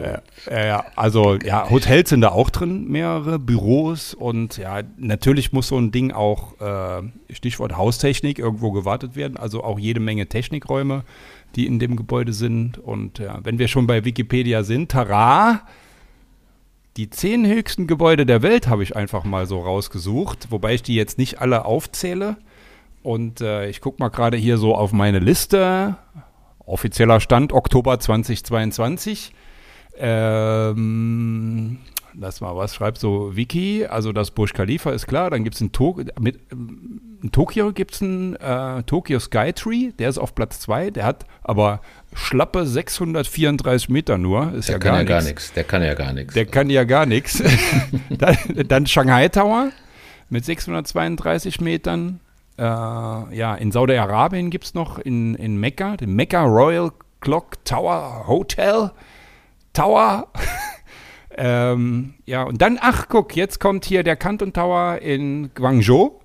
ja, 0.50 0.84
also 0.96 1.36
ja, 1.44 1.68
Hotels 1.68 2.10
sind 2.10 2.22
da 2.22 2.30
auch 2.30 2.50
drin, 2.50 2.88
mehrere 2.88 3.38
Büros 3.38 4.14
und 4.14 4.56
ja, 4.56 4.80
natürlich 4.96 5.52
muss 5.52 5.68
so 5.68 5.78
ein 5.78 5.90
Ding 5.90 6.12
auch, 6.12 6.60
äh, 6.60 7.02
Stichwort 7.34 7.76
Haustechnik, 7.76 8.38
irgendwo 8.38 8.72
gewartet 8.72 9.16
werden. 9.16 9.36
Also 9.36 9.62
auch 9.62 9.78
jede 9.78 10.00
Menge 10.00 10.26
Technikräume 10.26 11.04
die 11.56 11.66
in 11.66 11.78
dem 11.78 11.96
Gebäude 11.96 12.32
sind. 12.32 12.78
Und 12.78 13.18
ja, 13.18 13.40
wenn 13.42 13.58
wir 13.58 13.68
schon 13.68 13.86
bei 13.86 14.04
Wikipedia 14.04 14.62
sind, 14.62 14.90
tara, 14.90 15.62
die 16.96 17.10
zehn 17.10 17.46
höchsten 17.46 17.86
Gebäude 17.86 18.24
der 18.24 18.42
Welt 18.42 18.68
habe 18.68 18.82
ich 18.82 18.94
einfach 18.94 19.24
mal 19.24 19.46
so 19.46 19.60
rausgesucht, 19.60 20.50
wobei 20.50 20.74
ich 20.74 20.82
die 20.82 20.94
jetzt 20.94 21.18
nicht 21.18 21.40
alle 21.40 21.64
aufzähle. 21.64 22.36
Und 23.02 23.40
äh, 23.40 23.68
ich 23.68 23.80
gucke 23.80 24.02
mal 24.02 24.08
gerade 24.08 24.36
hier 24.36 24.58
so 24.58 24.74
auf 24.74 24.92
meine 24.92 25.18
Liste. 25.18 25.96
Offizieller 26.64 27.20
Stand 27.20 27.52
Oktober 27.52 27.98
2022. 27.98 29.32
Ähm, 29.96 31.78
lass 32.14 32.40
mal 32.40 32.56
was, 32.56 32.74
schreibt 32.74 32.98
so 32.98 33.36
Wiki. 33.36 33.86
Also 33.86 34.12
das 34.12 34.30
Burj 34.30 34.52
Khalifa 34.52 34.90
ist 34.90 35.06
klar. 35.06 35.30
Dann 35.30 35.44
gibt 35.44 35.56
es 35.56 35.60
ein 35.60 35.72
Tokio, 35.72 36.06
mit, 36.18 36.40
in 37.24 37.32
Tokio 37.32 37.72
gibt 37.72 37.94
es 37.94 38.02
einen 38.02 38.36
äh, 38.36 38.82
Tokyo 38.82 39.18
Skytree, 39.18 39.92
der 39.98 40.10
ist 40.10 40.18
auf 40.18 40.34
Platz 40.34 40.60
2. 40.60 40.90
Der 40.90 41.06
hat 41.06 41.24
aber 41.42 41.80
schlappe 42.12 42.66
634 42.66 43.88
Meter 43.88 44.18
nur. 44.18 44.52
Ist 44.52 44.68
der 44.68 44.74
ja 44.74 44.78
kann 44.78 45.06
gar 45.06 45.22
ja 45.22 45.26
nichts. 45.26 45.50
Der 45.54 45.64
kann 45.64 45.82
ja 45.82 45.94
gar 45.94 46.12
nichts. 46.12 46.34
Der 46.34 46.44
kann 46.44 46.68
ja 46.68 46.84
gar 46.84 47.06
nichts. 47.06 47.42
dann, 48.10 48.36
dann 48.68 48.86
Shanghai 48.86 49.30
Tower 49.30 49.70
mit 50.28 50.44
632 50.44 51.62
Metern. 51.62 52.20
Äh, 52.58 52.62
ja, 52.62 53.54
in 53.54 53.72
Saudi-Arabien 53.72 54.50
gibt 54.50 54.66
es 54.66 54.74
noch 54.74 54.98
in, 54.98 55.34
in 55.34 55.56
Mekka, 55.56 55.96
den 55.96 56.14
Mekka 56.14 56.44
Royal 56.44 56.92
Clock 57.22 57.64
Tower 57.64 58.26
Hotel. 58.28 58.90
Tower. 59.72 60.28
Ähm, 61.36 62.14
ja, 62.26 62.44
und 62.44 62.62
dann, 62.62 62.78
ach, 62.80 63.08
guck, 63.08 63.34
jetzt 63.34 63.58
kommt 63.58 63.84
hier 63.84 64.04
der 64.04 64.14
Canton 64.14 64.52
Tower 64.52 65.00
in 65.02 65.52
Guangzhou. 65.52 66.20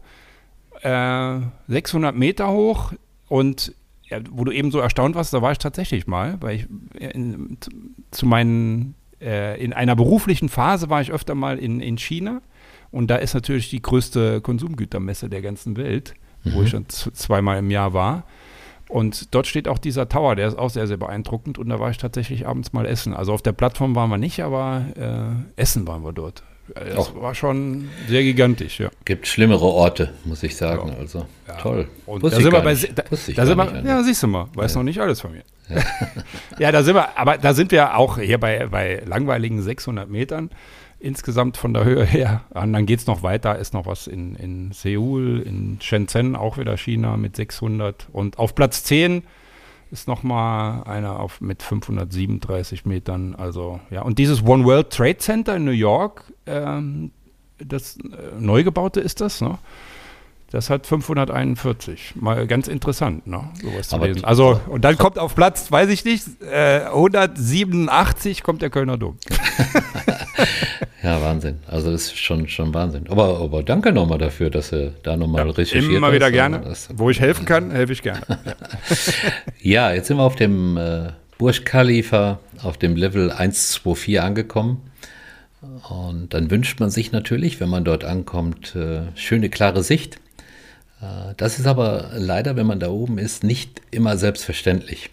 Äh, 0.81 1.39
600 1.67 2.15
Meter 2.15 2.49
hoch 2.49 2.93
und 3.27 3.73
ja, 4.09 4.19
wo 4.31 4.43
du 4.43 4.51
eben 4.51 4.71
so 4.71 4.79
erstaunt 4.79 5.15
warst, 5.15 5.33
da 5.33 5.41
war 5.41 5.51
ich 5.51 5.57
tatsächlich 5.57 6.07
mal, 6.07 6.37
weil 6.41 6.55
ich 6.55 6.67
in, 6.99 7.57
zu 8.11 8.25
meinen, 8.25 8.95
äh, 9.21 9.63
in 9.63 9.73
einer 9.73 9.95
beruflichen 9.95 10.49
Phase 10.49 10.89
war 10.89 11.01
ich 11.01 11.11
öfter 11.11 11.35
mal 11.35 11.59
in, 11.59 11.79
in 11.79 11.97
China 11.97 12.41
Und 12.91 13.11
da 13.11 13.17
ist 13.17 13.33
natürlich 13.33 13.69
die 13.69 13.81
größte 13.81 14.41
Konsumgütermesse 14.41 15.29
der 15.29 15.41
ganzen 15.41 15.77
Welt, 15.77 16.15
mhm. 16.43 16.53
wo 16.53 16.63
ich 16.63 16.69
schon 16.69 16.89
zweimal 16.89 17.59
im 17.59 17.69
Jahr 17.69 17.93
war. 17.93 18.23
Und 18.89 19.35
dort 19.35 19.45
steht 19.45 19.67
auch 19.67 19.77
dieser 19.77 20.09
Tower, 20.09 20.35
der 20.35 20.47
ist 20.47 20.57
auch 20.57 20.71
sehr, 20.71 20.87
sehr 20.87 20.97
beeindruckend. 20.97 21.59
Und 21.59 21.69
da 21.69 21.79
war 21.79 21.91
ich 21.91 21.97
tatsächlich 21.97 22.47
abends 22.47 22.73
mal 22.73 22.87
essen. 22.87 23.13
Also 23.13 23.33
auf 23.33 23.43
der 23.43 23.51
Plattform 23.51 23.95
waren 23.95 24.09
wir 24.09 24.17
nicht, 24.17 24.41
aber 24.41 24.85
äh, 24.97 25.61
essen 25.61 25.87
waren 25.87 26.03
wir 26.03 26.11
dort. 26.11 26.41
Das 26.73 26.97
auch. 26.97 27.21
war 27.21 27.35
schon 27.35 27.89
sehr 28.07 28.23
gigantisch, 28.23 28.79
ja. 28.79 28.89
Gibt 29.05 29.27
schlimmere 29.27 29.65
Orte, 29.65 30.13
muss 30.25 30.43
ich 30.43 30.55
sagen. 30.55 30.89
Ja. 30.89 30.97
Also 30.99 31.25
ja. 31.47 31.55
toll. 31.55 31.87
Und 32.05 32.23
da 32.23 32.29
sind 32.29 32.51
wir 32.51 32.61
bei, 32.61 32.73
da, 32.73 33.03
da 33.35 33.45
sind 33.45 33.57
wir, 33.57 33.83
ja, 33.85 34.03
siehst 34.03 34.23
du 34.23 34.27
mal, 34.27 34.47
weiß 34.53 34.75
noch 34.75 34.83
nicht 34.83 34.99
alles 34.99 35.21
von 35.21 35.31
mir. 35.31 35.43
Ja. 35.69 35.83
ja, 36.59 36.71
da 36.71 36.83
sind 36.83 36.95
wir, 36.95 37.17
aber 37.17 37.37
da 37.37 37.53
sind 37.53 37.71
wir 37.71 37.97
auch 37.97 38.17
hier 38.17 38.37
bei, 38.37 38.67
bei 38.67 39.01
langweiligen 39.05 39.61
600 39.61 40.09
Metern 40.09 40.49
insgesamt 40.99 41.57
von 41.57 41.73
der 41.73 41.85
Höhe 41.85 42.03
her. 42.03 42.41
Und 42.49 42.73
dann 42.73 42.85
geht 42.85 42.99
es 42.99 43.07
noch 43.07 43.23
weiter, 43.23 43.57
ist 43.57 43.73
noch 43.73 43.85
was 43.85 44.07
in, 44.07 44.35
in 44.35 44.71
Seoul, 44.73 45.41
in 45.45 45.77
Shenzhen, 45.81 46.35
auch 46.35 46.57
wieder 46.57 46.77
China 46.77 47.17
mit 47.17 47.35
600. 47.35 48.07
Und 48.11 48.37
auf 48.37 48.53
Platz 48.53 48.83
10 48.83 49.23
ist 49.91 50.07
nochmal 50.07 50.83
einer 50.83 51.19
auf, 51.19 51.41
mit 51.41 51.63
537 51.63 52.85
Metern. 52.85 53.35
Also, 53.35 53.79
ja. 53.89 54.01
Und 54.01 54.19
dieses 54.19 54.43
One 54.43 54.63
World 54.65 54.91
Trade 54.91 55.17
Center 55.17 55.55
in 55.55 55.65
New 55.65 55.71
York, 55.71 56.23
ähm, 56.45 57.11
das 57.57 57.97
äh, 57.97 58.39
neu 58.39 58.63
gebaute 58.63 58.99
ist 58.99 59.21
das, 59.21 59.41
ne? 59.41 59.57
Das 60.51 60.71
hat 60.71 60.87
541. 60.87 62.13
Mal 62.15 62.47
ganz 62.47 62.67
interessant, 62.67 63.27
ne? 63.27 63.51
Sowas 63.61 63.89
zu 63.89 63.97
lesen. 63.97 64.25
Also, 64.25 64.59
und 64.67 64.83
dann 64.83 64.97
kommt 64.97 65.19
auf 65.19 65.35
Platz, 65.35 65.71
weiß 65.71 65.89
ich 65.89 66.05
nicht, 66.05 66.41
äh, 66.41 66.85
187 66.85 68.41
kommt 68.41 68.63
der 68.63 68.71
Kölner 68.71 68.97
Dom. 68.97 69.17
ja, 71.01 71.21
Wahnsinn. 71.21 71.59
Also 71.67 71.91
das 71.91 72.05
ist 72.05 72.17
schon, 72.17 72.47
schon 72.49 72.73
Wahnsinn. 72.73 73.05
Aber, 73.09 73.39
aber 73.39 73.63
danke 73.63 73.91
nochmal 73.91 74.17
dafür, 74.17 74.49
dass 74.49 74.71
du 74.71 74.93
da 75.03 75.15
nochmal 75.15 75.45
ja, 75.45 75.51
recherchiert 75.51 75.93
Immer 75.93 76.11
wieder 76.11 76.31
gerne. 76.31 76.59
Das, 76.59 76.89
Wo 76.93 77.09
ich 77.09 77.21
helfen 77.21 77.45
kann, 77.45 77.71
helfe 77.71 77.93
ich 77.93 78.01
gerne. 78.01 78.21
Ja. 78.27 78.55
ja, 79.61 79.93
jetzt 79.93 80.07
sind 80.07 80.17
wir 80.17 80.23
auf 80.23 80.35
dem 80.35 80.75
äh, 80.77 81.11
Burj 81.37 81.63
Khalifa 81.63 82.39
auf 82.61 82.77
dem 82.77 82.97
Level 82.97 83.31
124 83.31 84.19
angekommen. 84.19 84.81
Und 85.89 86.33
dann 86.33 86.51
wünscht 86.51 86.79
man 86.79 86.89
sich 86.89 87.11
natürlich, 87.11 87.59
wenn 87.59 87.69
man 87.69 87.83
dort 87.85 88.03
ankommt, 88.03 88.75
äh, 88.75 89.01
schöne 89.15 89.49
klare 89.49 89.83
Sicht. 89.83 90.17
Äh, 91.01 91.33
das 91.37 91.59
ist 91.59 91.67
aber 91.67 92.11
leider, 92.13 92.55
wenn 92.57 92.67
man 92.67 92.79
da 92.79 92.89
oben 92.89 93.17
ist, 93.17 93.43
nicht 93.43 93.81
immer 93.91 94.17
selbstverständlich. 94.17 95.09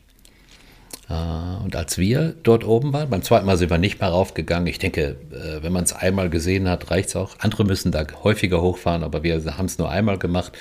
Und 1.09 1.76
als 1.76 1.98
wir 1.98 2.34
dort 2.42 2.64
oben 2.64 2.92
waren, 2.92 3.11
beim 3.11 3.22
zweiten 3.22 3.46
Mal 3.46 3.57
sind 3.57 3.70
wir 3.70 3.78
nicht 3.78 4.00
mehr 4.00 4.09
raufgegangen. 4.09 4.66
Ich 4.66 4.80
denke, 4.80 5.16
äh, 5.30 5.62
wenn 5.62 5.72
man 5.72 5.84
es 5.84 5.92
einmal 5.92 6.30
gesehen 6.30 6.68
hat, 6.68 6.90
reicht 6.90 7.11
es 7.11 7.16
auch. 7.16 7.36
Andere 7.38 7.64
müssen 7.64 7.92
da 7.92 8.04
häufiger 8.24 8.61
hochfahren, 8.61 9.04
aber 9.04 9.22
wir 9.22 9.40
haben 9.57 9.66
es 9.66 9.78
nur 9.78 9.88
einmal 9.88 10.18
gemacht. 10.18 10.52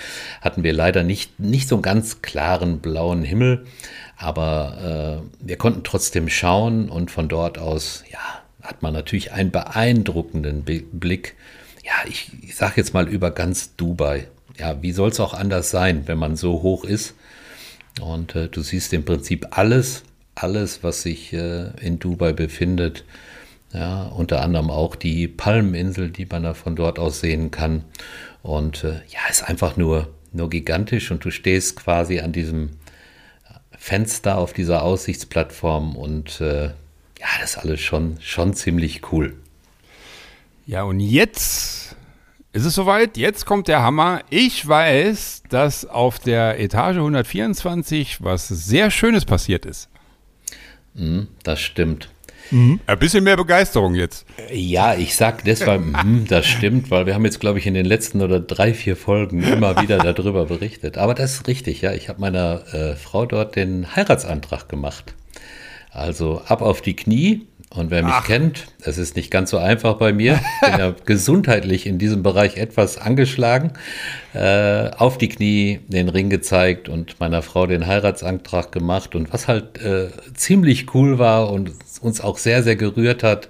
Hatten 0.42 0.64
wir 0.64 0.74
leider 0.74 1.04
nicht, 1.04 1.40
nicht 1.40 1.68
so 1.68 1.76
einen 1.76 1.82
ganz 1.82 2.22
klaren 2.22 2.80
blauen 2.80 3.24
Himmel, 3.24 3.66
aber 4.18 5.22
äh, 5.42 5.46
wir 5.48 5.58
konnten 5.58 5.84
trotzdem 5.84 6.30
schauen 6.30 6.90
und 6.90 7.10
von 7.10 7.28
dort 7.28 7.58
aus, 7.58 8.04
ja, 8.12 8.20
hat 8.62 8.84
man 8.84 8.94
natürlich 8.94 9.32
einen 9.32 9.52
beeindruckenden 9.52 10.64
Blick. 10.64 11.36
Ja, 11.84 12.08
ich, 12.08 12.32
ich 12.42 12.56
sage 12.56 12.74
jetzt 12.78 12.94
mal 12.94 13.08
über 13.08 13.32
ganz 13.32 13.76
Dubai 13.76 14.28
ja, 14.58 14.82
wie 14.82 14.92
soll 14.92 15.10
es 15.10 15.20
auch 15.20 15.34
anders 15.34 15.70
sein, 15.70 16.04
wenn 16.08 16.18
man 16.18 16.36
so 16.36 16.62
hoch 16.62 16.86
ist? 16.86 17.16
Und 18.02 18.36
äh, 18.36 18.48
du 18.48 18.62
siehst 18.62 18.94
im 18.94 19.06
Prinzip 19.06 19.48
alles, 19.52 20.04
alles, 20.36 20.84
was 20.84 21.02
sich 21.02 21.34
äh, 21.34 21.70
in 21.82 22.00
Dubai 22.00 22.34
befindet. 22.34 23.04
Ja, 23.74 24.04
unter 24.04 24.42
anderem 24.42 24.70
auch 24.70 24.96
die 24.96 25.28
Palmeninsel, 25.28 26.10
die 26.10 26.26
man 26.26 26.44
da 26.44 26.54
von 26.54 26.76
dort 26.76 27.00
aus 27.00 27.20
sehen 27.20 27.52
kann. 27.52 27.84
Und 28.42 28.84
äh, 28.84 29.02
ja, 29.10 29.20
ist 29.30 29.44
einfach 29.44 29.76
nur, 29.76 30.10
nur 30.32 30.50
gigantisch 30.50 31.12
und 31.12 31.26
du 31.26 31.32
stehst 31.32 31.76
quasi 31.76 32.20
an 32.20 32.32
diesem 32.32 32.72
Fenster 33.78 34.38
auf 34.38 34.54
dieser 34.54 34.84
Aussichtsplattform 34.84 35.96
und 35.96 36.42
äh, 36.42 36.66
ja, 37.20 37.28
das 37.40 37.52
ist 37.52 37.58
alles 37.58 37.82
schon, 37.82 38.18
schon 38.20 38.54
ziemlich 38.54 39.12
cool. 39.12 39.36
Ja, 40.66 40.84
und 40.84 41.00
jetzt 41.00 41.96
ist 42.52 42.66
es 42.66 42.74
soweit? 42.74 43.18
Jetzt 43.18 43.46
kommt 43.46 43.68
der 43.68 43.84
Hammer. 43.84 44.22
Ich 44.30 44.68
weiß, 44.68 45.44
dass 45.50 45.86
auf 45.86 46.20
der 46.20 46.60
Etage 46.60 46.98
124 46.98 48.24
was 48.24 48.48
sehr 48.48 48.90
Schönes 48.90 49.26
passiert 49.26 49.66
ist. 49.66 49.90
Mm, 50.96 51.28
das 51.44 51.62
stimmt. 51.62 52.10
Mhm. 52.52 52.80
Ein 52.86 53.00
bisschen 53.00 53.24
mehr 53.24 53.38
Begeisterung 53.38 53.96
jetzt. 53.96 54.26
Ja, 54.52 54.96
ich 54.96 55.16
sag 55.16 55.44
deshalb, 55.44 55.82
mm, 56.04 56.26
das 56.28 56.46
stimmt, 56.46 56.92
weil 56.92 57.06
wir 57.06 57.14
haben 57.14 57.26
jetzt, 57.26 57.40
glaube 57.40 57.60
ich, 57.60 57.68
in 57.68 57.74
den 57.74 57.86
letzten 57.86 58.22
oder 58.22 58.40
drei, 58.40 58.74
vier 58.74 58.96
Folgen 58.96 59.44
immer 59.44 59.82
wieder 59.82 59.98
darüber 59.98 60.46
berichtet. 60.46 60.98
Aber 60.98 61.14
das 61.14 61.34
ist 61.34 61.48
richtig, 61.48 61.82
ja. 61.82 61.94
Ich 61.94 62.10
habe 62.10 62.22
meiner 62.22 62.74
äh, 62.74 62.96
Frau 62.96 63.26
dort 63.26 63.56
den 63.56 63.96
Heiratsantrag 63.96 64.70
gemacht. 64.70 65.16
Also 65.92 66.42
ab 66.48 66.62
auf 66.62 66.82
die 66.82 66.96
Knie, 66.96 67.48
und 67.78 67.92
wer 67.92 68.04
mich 68.04 68.14
Ach. 68.14 68.26
kennt, 68.26 68.68
es 68.82 68.98
ist 68.98 69.16
nicht 69.16 69.32
ganz 69.32 69.50
so 69.50 69.58
einfach 69.58 69.96
bei 69.96 70.14
mir. 70.14 70.40
Ich 70.62 70.70
bin 70.70 70.80
ja 70.80 70.96
gesundheitlich 71.06 71.86
in 71.86 71.98
diesem 71.98 72.24
Bereich 72.24 72.58
etwas 72.58 72.98
angeschlagen. 72.98 73.74
Äh, 74.34 74.92
auf 74.98 75.18
die 75.18 75.30
Knie 75.30 75.80
den 75.88 76.10
Ring 76.10 76.30
gezeigt 76.30 76.90
und 76.90 77.20
meiner 77.20 77.42
Frau 77.42 77.68
den 77.68 77.88
Heiratsantrag 77.88 78.72
gemacht. 78.72 79.16
Und 79.16 79.34
was 79.34 79.48
halt 79.48 79.82
äh, 79.82 80.10
ziemlich 80.34 80.94
cool 80.94 81.20
war 81.20 81.52
und 81.52 81.72
uns 82.02 82.22
auch 82.22 82.38
sehr, 82.38 82.64
sehr 82.64 82.76
gerührt 82.76 83.24
hat, 83.24 83.50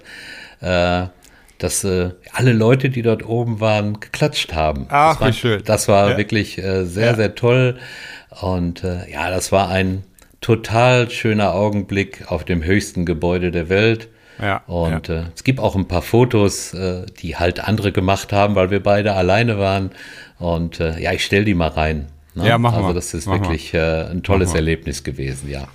äh, 0.60 1.06
dass 1.58 1.84
äh, 1.84 2.10
alle 2.32 2.52
Leute, 2.52 2.90
die 2.90 3.02
dort 3.02 3.24
oben 3.24 3.60
waren, 3.60 4.00
geklatscht 4.00 4.54
haben. 4.54 4.86
Ach, 4.90 5.12
das 5.12 5.20
war, 5.20 5.28
wie 5.28 5.32
schön. 5.32 5.62
Das 5.64 5.88
war 5.88 6.10
ja. 6.10 6.16
wirklich 6.18 6.58
äh, 6.58 6.84
sehr, 6.84 7.06
ja. 7.06 7.14
sehr 7.14 7.34
toll. 7.34 7.78
Und 8.40 8.84
äh, 8.84 9.10
ja, 9.10 9.30
das 9.30 9.52
war 9.52 9.68
ein 9.68 10.04
total 10.40 11.10
schöner 11.10 11.54
Augenblick 11.54 12.30
auf 12.30 12.44
dem 12.44 12.62
höchsten 12.62 13.06
Gebäude 13.06 13.50
der 13.50 13.68
Welt. 13.68 14.08
Ja, 14.40 14.62
und 14.66 15.08
ja. 15.08 15.14
Äh, 15.14 15.24
es 15.34 15.44
gibt 15.44 15.60
auch 15.60 15.76
ein 15.76 15.88
paar 15.88 16.02
Fotos, 16.02 16.74
äh, 16.74 17.06
die 17.20 17.36
halt 17.36 17.60
andere 17.60 17.92
gemacht 17.92 18.32
haben, 18.32 18.54
weil 18.54 18.70
wir 18.70 18.82
beide 18.82 19.14
alleine 19.14 19.58
waren. 19.58 19.90
Und 20.38 20.80
äh, 20.80 21.00
ja, 21.00 21.12
ich 21.12 21.24
stelle 21.24 21.44
die 21.44 21.54
mal 21.54 21.68
rein. 21.68 22.08
Ne? 22.34 22.48
Ja, 22.48 22.58
machen 22.58 22.76
Also 22.76 22.92
das 22.92 23.14
ist 23.14 23.26
wirklich 23.26 23.72
äh, 23.72 24.10
ein 24.10 24.22
tolles 24.22 24.54
Erlebnis 24.54 25.04
gewesen, 25.04 25.48
ja. 25.48 25.68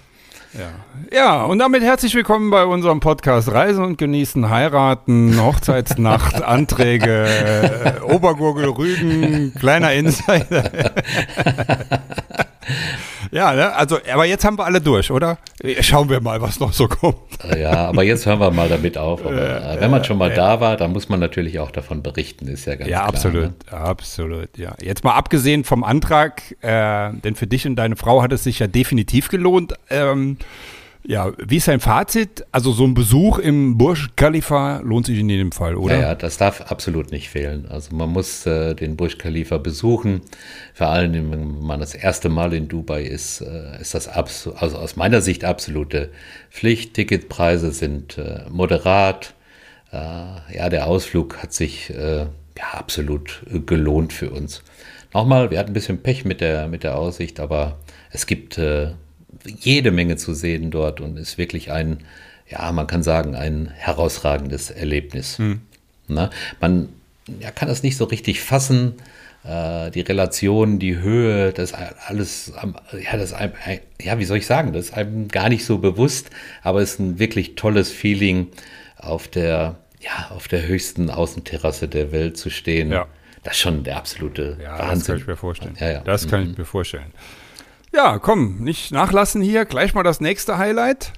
Ja. 0.54 1.18
ja, 1.18 1.44
und 1.46 1.60
damit 1.60 1.82
herzlich 1.82 2.14
willkommen 2.14 2.52
bei 2.52 2.66
unserem 2.66 3.00
Podcast 3.00 3.50
Reisen 3.50 3.86
und 3.86 3.98
Genießen, 3.98 4.50
Heiraten, 4.50 5.42
Hochzeitsnacht, 5.42 6.44
Anträge, 6.44 7.26
äh, 8.02 8.02
Obergurgel, 8.02 8.66
Rügen, 8.66 9.54
kleiner 9.58 9.94
Insider. 9.94 10.92
Ja, 13.32 13.54
ne? 13.54 13.74
also, 13.74 13.98
aber 14.12 14.26
jetzt 14.26 14.46
haben 14.46 14.58
wir 14.58 14.66
alle 14.66 14.82
durch, 14.82 15.10
oder? 15.12 15.38
Schauen 15.82 16.10
wir 16.10 16.22
mal, 16.22 16.42
was 16.42 16.60
noch 16.60 16.74
so 16.74 16.88
kommt. 16.88 17.18
Ja, 17.58 17.88
aber 17.88 18.04
jetzt 18.04 18.26
hören 18.26 18.40
wir 18.40 18.52
mal 18.52 18.70
damit 18.70 18.98
auf. 18.98 19.26
Aber, 19.26 19.34
äh, 19.34 19.80
wenn 19.80 19.92
man 19.92 20.04
schon 20.04 20.18
mal 20.18 20.32
äh, 20.32 20.36
da 20.36 20.60
war, 20.60 20.78
dann 20.78 20.92
muss 20.92 21.10
man 21.10 21.20
natürlich 21.20 21.60
auch 21.60 21.72
davon 21.72 22.04
berichten, 22.04 22.48
ist 22.48 22.66
ja 22.66 22.76
ganz 22.76 22.90
ja, 22.90 23.00
klar. 23.00 23.10
Absolut, 23.10 23.44
ne? 23.44 23.54
absolut, 23.72 24.58
ja. 24.58 24.76
Jetzt 24.82 25.04
mal 25.04 25.14
abgesehen 25.14 25.64
vom 25.64 25.84
Antrag, 25.84 26.42
äh, 26.62 27.12
denn 27.24 27.36
für 27.36 27.48
dich 27.48 27.66
und 27.66 27.76
deine 27.76 27.96
Frau 27.96 28.22
hat 28.22 28.32
es 28.32 28.44
sich 28.44 28.60
ja 28.60 28.68
definitiv 28.68 29.30
gelohnt. 29.30 29.74
Ähm, 29.90 30.38
ja, 31.04 31.32
wie 31.38 31.58
ist 31.58 31.68
dein 31.68 31.80
Fazit? 31.80 32.46
Also 32.52 32.72
so 32.72 32.84
ein 32.84 32.94
Besuch 32.94 33.40
im 33.40 33.78
Burj 33.78 34.10
Khalifa 34.16 34.82
lohnt 34.84 35.08
sich 35.08 35.20
in 35.20 35.30
jedem 35.30 35.52
Fall, 35.52 35.76
oder? 35.76 35.96
Ja, 35.96 36.02
ja 36.02 36.16
das 36.16 36.38
darf 36.38 36.62
absolut 36.70 37.12
nicht 37.12 37.30
fehlen. 37.30 37.66
Also 37.70 37.96
man 37.96 38.10
muss 38.10 38.46
äh, 38.46 38.76
den 38.76 38.98
Burj 38.98 39.18
Khalifa 39.18 39.58
besuchen. 39.58 40.22
Vor 40.74 40.88
allem, 40.88 41.32
wenn 41.32 41.60
man 41.62 41.80
das 41.80 41.96
erste 41.96 42.30
Mal 42.30 42.54
in 42.54 42.68
Dubai 42.68 43.04
ist, 43.04 43.42
äh, 43.42 43.82
ist 43.82 43.96
das 43.96 44.08
also 44.08 44.54
aus 44.56 44.96
meiner 44.96 45.22
Sicht 45.22 45.44
absolute 45.44 46.12
Pflicht. 46.52 46.94
Ticketpreise 46.94 47.72
sind 47.72 48.18
äh, 48.20 48.42
moderat. 48.50 49.34
Äh, 49.92 49.98
ja, 50.56 50.70
der 50.70 50.88
Ausflug 50.88 51.42
hat 51.42 51.52
sich 51.52 51.90
äh, 51.90 52.28
ja, 52.58 52.74
absolut 52.74 53.44
gelohnt 53.66 54.14
für 54.14 54.30
uns. 54.30 54.62
Nochmal, 55.14 55.52
wir 55.52 55.60
hatten 55.60 55.72
ein 55.72 55.74
bisschen 55.74 56.02
Pech 56.04 56.26
mit 56.26 56.42
der, 56.42 56.68
mit 56.68 56.84
der 56.84 56.98
Aussicht, 56.98 57.40
aber 57.40 57.80
es 58.12 58.28
gibt 58.28 58.58
äh, 58.58 58.92
jede 59.46 59.92
Menge 59.92 60.18
zu 60.18 60.34
sehen 60.34 60.72
dort 60.72 61.02
und 61.02 61.18
ist 61.18 61.38
wirklich 61.38 61.72
ein, 61.72 62.00
ja, 62.50 62.72
man 62.72 62.88
kann 62.88 63.04
sagen, 63.04 63.36
ein 63.36 63.70
herausragendes 63.76 64.72
Erlebnis. 64.72 65.38
Hm. 65.38 65.62
Na, 66.08 66.30
man 66.60 66.90
ja, 67.40 67.52
kann 67.52 67.68
das 67.68 67.84
nicht 67.84 67.98
so 67.98 68.06
richtig 68.06 68.42
fassen. 68.42 68.96
Äh, 69.44 69.90
die 69.92 70.02
Relation, 70.02 70.78
die 70.78 70.98
Höhe, 70.98 71.52
das 71.54 71.74
alles, 71.74 72.54
ja, 72.94 73.18
das 73.18 73.34
einem, 73.34 73.54
ja, 74.00 74.20
wie 74.20 74.26
soll 74.26 74.38
ich 74.38 74.46
sagen, 74.46 74.74
das 74.74 74.86
ist 74.86 74.94
einem 74.94 75.30
gar 75.30 75.50
nicht 75.50 75.66
so 75.66 75.80
bewusst, 75.80 76.30
aber 76.62 76.82
es 76.82 76.94
ist 76.94 77.00
ein 77.00 77.20
wirklich 77.20 77.56
tolles 77.56 77.92
Feeling, 77.92 78.48
auf 78.98 79.28
der, 79.28 79.78
ja, 80.00 80.30
auf 80.30 80.48
der 80.48 80.68
höchsten 80.68 81.10
Außenterrasse 81.10 81.88
der 81.88 82.12
Welt 82.12 82.38
zu 82.38 82.50
stehen. 82.50 82.92
Ja. 82.92 83.08
Das 83.44 83.54
ist 83.54 83.60
schon 83.60 83.84
der 83.84 83.98
absolute 83.98 84.58
ja, 84.62 84.78
Wahnsinn. 84.78 84.90
Das 84.90 85.08
kann 85.08 85.18
ich 85.18 85.28
mir 85.28 85.36
vorstellen. 85.36 85.78
Ja, 85.80 85.92
ja. 85.92 86.00
Das 86.02 86.28
kann 86.28 86.44
mhm. 86.44 86.52
ich 86.52 86.58
mir 86.60 86.66
vorstellen. 86.66 87.12
Ja, 87.94 88.20
komm, 88.20 88.60
nicht 88.60 88.92
nachlassen 88.92 89.42
hier. 89.42 89.66
Gleich 89.66 89.94
mal 89.94 90.04
das 90.04 90.22
nächste 90.22 90.58
Highlight. 90.58 91.14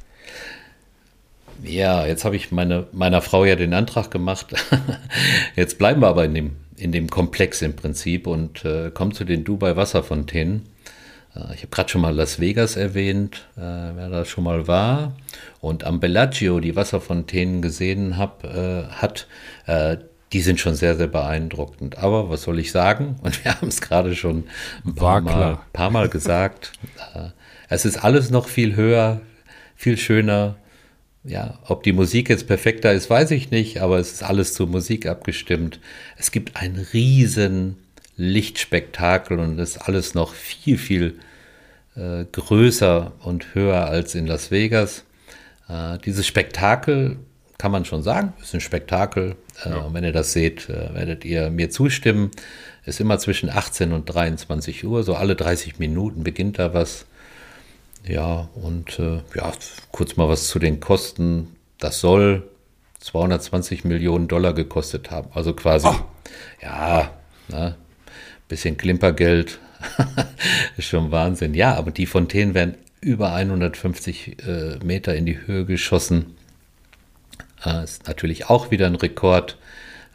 Ja, 1.62 2.06
jetzt 2.06 2.26
habe 2.26 2.36
ich 2.36 2.52
meine, 2.52 2.88
meiner 2.92 3.22
Frau 3.22 3.46
ja 3.46 3.56
den 3.56 3.74
Antrag 3.74 4.12
gemacht. 4.12 4.48
Jetzt 5.56 5.78
bleiben 5.78 6.02
wir 6.02 6.08
aber 6.08 6.26
in 6.26 6.34
dem 6.34 6.52
in 6.78 6.92
dem 6.92 7.10
Komplex 7.10 7.62
im 7.62 7.76
Prinzip 7.76 8.28
und 8.28 8.66
äh, 8.66 8.92
komme 8.92 9.14
zu 9.14 9.24
den 9.24 9.44
Dubai 9.44 9.76
Wasserfontänen. 9.76 10.64
Äh, 11.36 11.54
ich 11.54 11.62
habe 11.62 11.70
gerade 11.72 11.90
schon 11.90 12.02
mal 12.02 12.14
Las 12.16 12.40
Vegas 12.40 12.76
erwähnt, 12.76 13.48
äh, 13.56 13.62
wer 13.62 14.10
da 14.10 14.26
schon 14.26 14.44
mal 14.44 14.68
war 14.68 15.14
und 15.62 15.84
am 15.84 16.00
Bellagio 16.00 16.60
die 16.60 16.76
Wasserfontänen 16.76 17.62
gesehen 17.62 18.18
hab, 18.18 18.44
äh, 18.44 18.84
hat, 18.84 19.28
äh, 19.66 19.98
die 20.34 20.42
sind 20.42 20.60
schon 20.60 20.76
sehr, 20.76 20.96
sehr 20.96 21.08
beeindruckend. 21.08 21.98
Aber 21.98 22.30
was 22.30 22.44
soll 22.44 22.60
ich 22.60 22.72
sagen? 22.72 23.16
Und 23.22 23.44
wir 23.44 23.56
haben 23.56 23.68
es 23.68 23.82
gerade 23.82 24.16
schon 24.16 24.46
ein 24.86 24.96
paar 24.96 25.22
mal, 25.22 25.60
paar 25.72 25.90
mal, 25.90 26.10
gesagt. 26.10 26.74
Äh, 27.14 27.30
es 27.70 27.86
ist 27.86 28.04
alles 28.04 28.30
noch 28.30 28.48
viel 28.48 28.76
höher, 28.76 29.22
viel 29.76 29.98
schöner. 29.98 30.56
Ja, 31.24 31.60
ob 31.66 31.84
die 31.84 31.94
Musik 31.94 32.30
jetzt 32.30 32.48
perfekter 32.48 32.92
ist, 32.92 33.10
weiß 33.10 33.32
ich 33.32 33.50
nicht, 33.50 33.82
aber 33.82 33.98
es 33.98 34.12
ist 34.12 34.24
alles 34.24 34.54
zur 34.54 34.68
Musik 34.68 35.06
abgestimmt. 35.06 35.80
Es 36.18 36.32
gibt 36.32 36.58
ein 36.58 36.86
riesen 36.94 37.78
Lichtspektakel 38.16 39.40
und 39.40 39.58
es 39.60 39.76
ist 39.76 39.82
alles 39.88 40.14
noch 40.14 40.34
viel, 40.34 40.78
viel 40.78 41.20
äh, 41.96 42.26
größer 42.32 43.14
und 43.24 43.56
höher 43.56 43.86
als 43.86 44.16
in 44.16 44.28
Las 44.28 44.52
Vegas. 44.52 45.06
Äh, 45.70 45.98
dieses 46.00 46.28
Spektakel 46.28 47.18
kann 47.58 47.72
man 47.72 47.86
schon 47.86 48.04
sagen, 48.04 48.34
ist 48.42 48.54
ein 48.54 48.62
Spektakel. 48.62 49.36
Äh, 49.64 49.70
ja. 49.70 49.94
wenn 49.94 50.04
ihr 50.04 50.12
das 50.12 50.34
seht, 50.34 50.70
äh, 50.70 50.94
werdet 50.94 51.26
ihr 51.26 51.50
mir 51.50 51.70
zustimmen. 51.70 52.32
Ist 52.86 53.00
immer 53.00 53.18
zwischen 53.20 53.50
18 53.50 53.94
und 53.94 54.06
23 54.06 54.84
Uhr, 54.86 55.04
so 55.04 55.16
alle 55.16 55.36
30 55.36 55.80
Minuten 55.80 56.24
beginnt 56.24 56.60
da 56.60 56.74
was. 56.74 57.06
Ja, 58.06 58.50
und 58.56 59.00
äh, 59.00 59.22
ja, 59.36 59.54
kurz 59.92 60.18
mal 60.18 60.28
was 60.28 60.48
zu 60.48 60.60
den 60.60 60.80
Kosten. 60.80 61.56
Das 61.78 62.00
soll 62.00 62.44
220 63.00 63.86
Millionen 63.86 64.28
Dollar 64.28 64.54
gekostet 64.54 65.12
haben. 65.12 65.30
Also 65.34 65.54
quasi, 65.54 65.88
oh. 65.88 65.96
ja, 66.62 67.12
ne, 67.48 67.76
bisschen 68.48 68.78
Klimpergeld. 68.78 69.60
ist 70.78 70.88
schon 70.88 71.12
Wahnsinn. 71.12 71.54
Ja, 71.54 71.76
aber 71.76 71.92
die 71.92 72.06
Fontänen 72.06 72.54
werden 72.54 72.76
über 73.02 73.34
150 73.34 74.46
äh, 74.46 74.80
Meter 74.84 75.16
in 75.16 75.26
die 75.26 75.46
Höhe 75.46 75.66
geschossen. 75.66 76.38
Äh, 77.66 77.84
ist 77.84 78.08
natürlich 78.08 78.50
auch 78.50 78.72
wieder 78.72 78.88
ein 78.88 78.96
Rekord. 78.96 79.58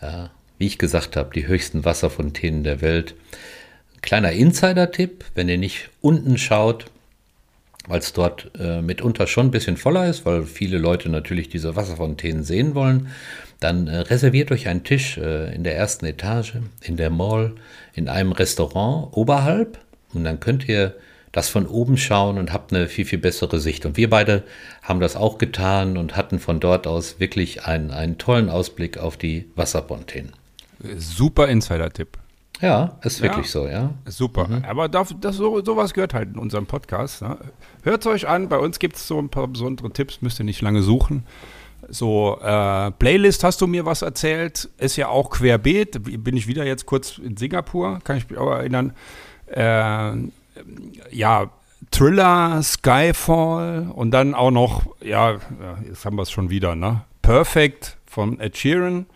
Äh, 0.01 0.29
wie 0.59 0.67
ich 0.67 0.79
gesagt 0.79 1.17
habe, 1.17 1.31
die 1.35 1.47
höchsten 1.47 1.85
Wasserfontänen 1.85 2.65
der 2.65 2.81
Welt. 2.83 3.15
Kleiner 4.03 4.33
Insider-Tipp, 4.33 5.25
wenn 5.35 5.49
ihr 5.49 5.59
nicht 5.59 5.89
unten 6.01 6.37
schaut, 6.37 6.87
weil 7.87 8.01
es 8.01 8.13
dort 8.13 8.51
äh, 8.59 8.83
mitunter 8.83 9.27
schon 9.27 9.47
ein 9.47 9.51
bisschen 9.51 9.77
voller 9.77 10.09
ist, 10.09 10.27
weil 10.27 10.45
viele 10.45 10.79
Leute 10.79 11.09
natürlich 11.09 11.49
diese 11.49 11.75
Wasserfontänen 11.75 12.45
sehen 12.45 12.75
wollen, 12.75 13.09
dann 13.61 13.87
äh, 13.87 13.99
reserviert 13.99 14.51
euch 14.53 14.69
einen 14.69 14.85
Tisch 14.85 15.17
äh, 15.17 15.55
in 15.55 15.65
der 15.65 15.77
ersten 15.77 16.05
Etage, 16.05 16.55
in 16.83 16.97
der 16.97 17.11
Mall, 17.11 17.55
in 17.95 18.09
einem 18.09 18.33
Restaurant 18.33 19.17
oberhalb 19.17 19.79
und 20.13 20.25
dann 20.25 20.39
könnt 20.39 20.69
ihr 20.69 20.95
das 21.33 21.49
von 21.49 21.67
oben 21.67 21.97
schauen 21.97 22.39
und 22.39 22.53
habt 22.53 22.73
eine 22.73 22.89
viel, 22.89 23.05
viel 23.05 23.19
bessere 23.19 23.61
Sicht. 23.61 23.87
Und 23.87 23.97
wir 23.97 24.11
beide 24.11 24.45
haben 24.83 25.01
das 25.01 25.17
auch 25.17 25.39
getan 25.39 25.97
und 25.97 26.17
hatten 26.17 26.39
von 26.39 26.61
dort 26.61 26.87
aus 26.87 27.21
wirklich 27.21 27.65
einen, 27.65 27.91
einen 27.91 28.19
tollen 28.19 28.49
Ausblick 28.49 28.99
auf 28.99 29.17
die 29.17 29.51
Wasserfontänen. 29.55 30.33
Super 30.97 31.49
Insider-Tipp. 31.49 32.19
Ja, 32.61 32.99
ist 33.03 33.23
wirklich 33.23 33.47
ja, 33.47 33.53
so, 33.53 33.69
ja. 33.69 33.91
Super. 34.07 34.49
Mhm. 34.49 34.65
Aber 34.65 34.89
das, 34.89 35.15
das, 35.21 35.37
so, 35.37 35.65
sowas 35.65 35.95
gehört 35.95 36.13
halt 36.15 36.31
in 36.35 36.39
unserem 36.39 36.67
Podcast. 36.67 37.23
Ne? 37.23 37.37
Hört 37.85 38.01
es 38.01 38.07
euch 38.07 38.29
an, 38.29 38.49
bei 38.49 38.59
uns 38.59 38.79
gibt 38.79 38.97
es 38.97 39.07
so 39.07 39.19
ein 39.19 39.29
paar 39.29 39.47
besondere 39.47 39.91
Tipps, 39.91 40.23
müsst 40.23 40.41
ihr 40.41 40.45
nicht 40.45 40.61
lange 40.61 40.83
suchen. 40.83 41.25
So, 41.89 42.39
äh, 42.43 42.91
Playlist 42.93 43.45
hast 43.45 43.61
du 43.61 43.67
mir 43.67 43.87
was 43.87 44.03
erzählt, 44.03 44.69
ist 44.79 44.97
ja 44.97 45.09
auch 45.09 45.31
querbeet. 45.31 46.25
Bin 46.25 46.37
ich 46.37 46.49
wieder 46.49 46.65
jetzt 46.65 46.85
kurz 46.87 47.19
in 47.19 47.37
Singapur, 47.37 48.01
kann 48.03 48.17
ich 48.17 48.29
mich 48.29 48.39
auch 48.39 48.51
erinnern. 48.51 48.93
Äh, 49.47 50.29
ja, 51.11 51.51
Thriller, 51.91 52.63
Skyfall 52.63 53.91
und 53.95 54.11
dann 54.11 54.35
auch 54.35 54.51
noch, 54.51 54.83
ja, 55.03 55.39
jetzt 55.87 56.05
haben 56.05 56.17
wir 56.17 56.23
es 56.23 56.31
schon 56.31 56.51
wieder, 56.51 56.75
ne? 56.75 57.05
Perfect 57.23 57.97
von 58.07 58.41
Ed 58.41 58.57
Sheeran. 58.57 59.07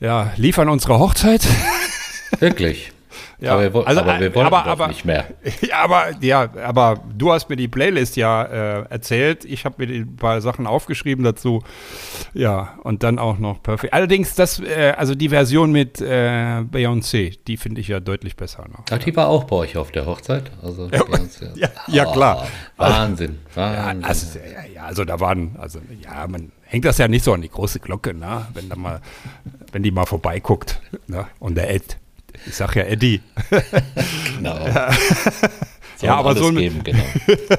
Ja, 0.00 0.32
liefern 0.36 0.68
unsere 0.68 0.98
Hochzeit. 0.98 1.46
Wirklich? 2.38 2.92
Ja, 3.40 3.54
aber 3.54 3.74
wir, 3.74 3.86
also, 3.86 4.00
aber 4.00 4.20
wir 4.20 4.34
wollen 4.34 4.46
aber, 4.46 4.66
aber, 4.66 4.88
nicht 4.88 5.04
mehr. 5.04 5.26
Ja 5.62 5.84
aber, 5.84 6.10
ja, 6.20 6.48
aber 6.64 7.00
du 7.16 7.32
hast 7.32 7.48
mir 7.48 7.56
die 7.56 7.68
Playlist 7.68 8.16
ja 8.16 8.42
äh, 8.44 8.84
erzählt. 8.88 9.44
Ich 9.44 9.64
habe 9.64 9.86
mir 9.86 9.94
ein 9.94 10.16
paar 10.16 10.40
Sachen 10.40 10.66
aufgeschrieben 10.66 11.24
dazu. 11.24 11.62
Ja, 12.34 12.78
und 12.82 13.02
dann 13.02 13.18
auch 13.18 13.38
noch 13.38 13.62
Perfect. 13.62 13.92
Allerdings, 13.92 14.34
das, 14.34 14.60
äh, 14.60 14.94
also 14.96 15.14
die 15.14 15.28
Version 15.28 15.72
mit 15.72 16.00
äh, 16.00 16.62
Beyoncé, 16.62 17.38
die 17.46 17.56
finde 17.56 17.80
ich 17.80 17.88
ja 17.88 18.00
deutlich 18.00 18.36
besser. 18.36 18.64
Noch. 18.68 18.84
Ach, 18.90 18.98
die 18.98 19.14
war 19.16 19.28
auch 19.28 19.44
bei 19.44 19.56
euch 19.56 19.76
auf 19.76 19.90
der 19.90 20.06
Hochzeit? 20.06 20.50
Also 20.62 20.88
ja, 20.88 21.04
ja, 21.54 21.68
ja, 21.86 22.04
klar. 22.06 22.46
Oh, 22.78 22.82
Wahnsinn. 22.82 23.38
Wahnsinn. 23.54 24.02
Ja, 24.02 24.08
also, 24.08 24.38
ja, 24.74 24.84
also 24.84 25.04
da 25.04 25.20
waren, 25.20 25.56
also 25.58 25.80
ja, 26.02 26.26
man 26.26 26.52
hängt 26.70 26.84
das 26.84 26.98
ja 26.98 27.08
nicht 27.08 27.24
so 27.24 27.32
an 27.32 27.42
die 27.42 27.48
große 27.48 27.80
Glocke, 27.80 28.14
ne? 28.14 28.46
wenn 28.54 28.68
da 28.68 28.76
mal, 28.76 29.00
wenn 29.72 29.82
die 29.82 29.90
mal 29.90 30.06
vorbeiguckt. 30.06 30.80
Ne? 31.06 31.26
Und 31.38 31.56
der 31.56 31.70
Ed, 31.70 31.98
ich 32.46 32.54
sag 32.54 32.74
ja 32.76 32.82
Eddie. 32.82 33.20
genau. 34.36 34.66
Ja, 34.66 34.90
ja 36.00 36.16
aber 36.16 36.34
so 36.34 36.50
geben, 36.52 36.82
genau. 36.82 37.04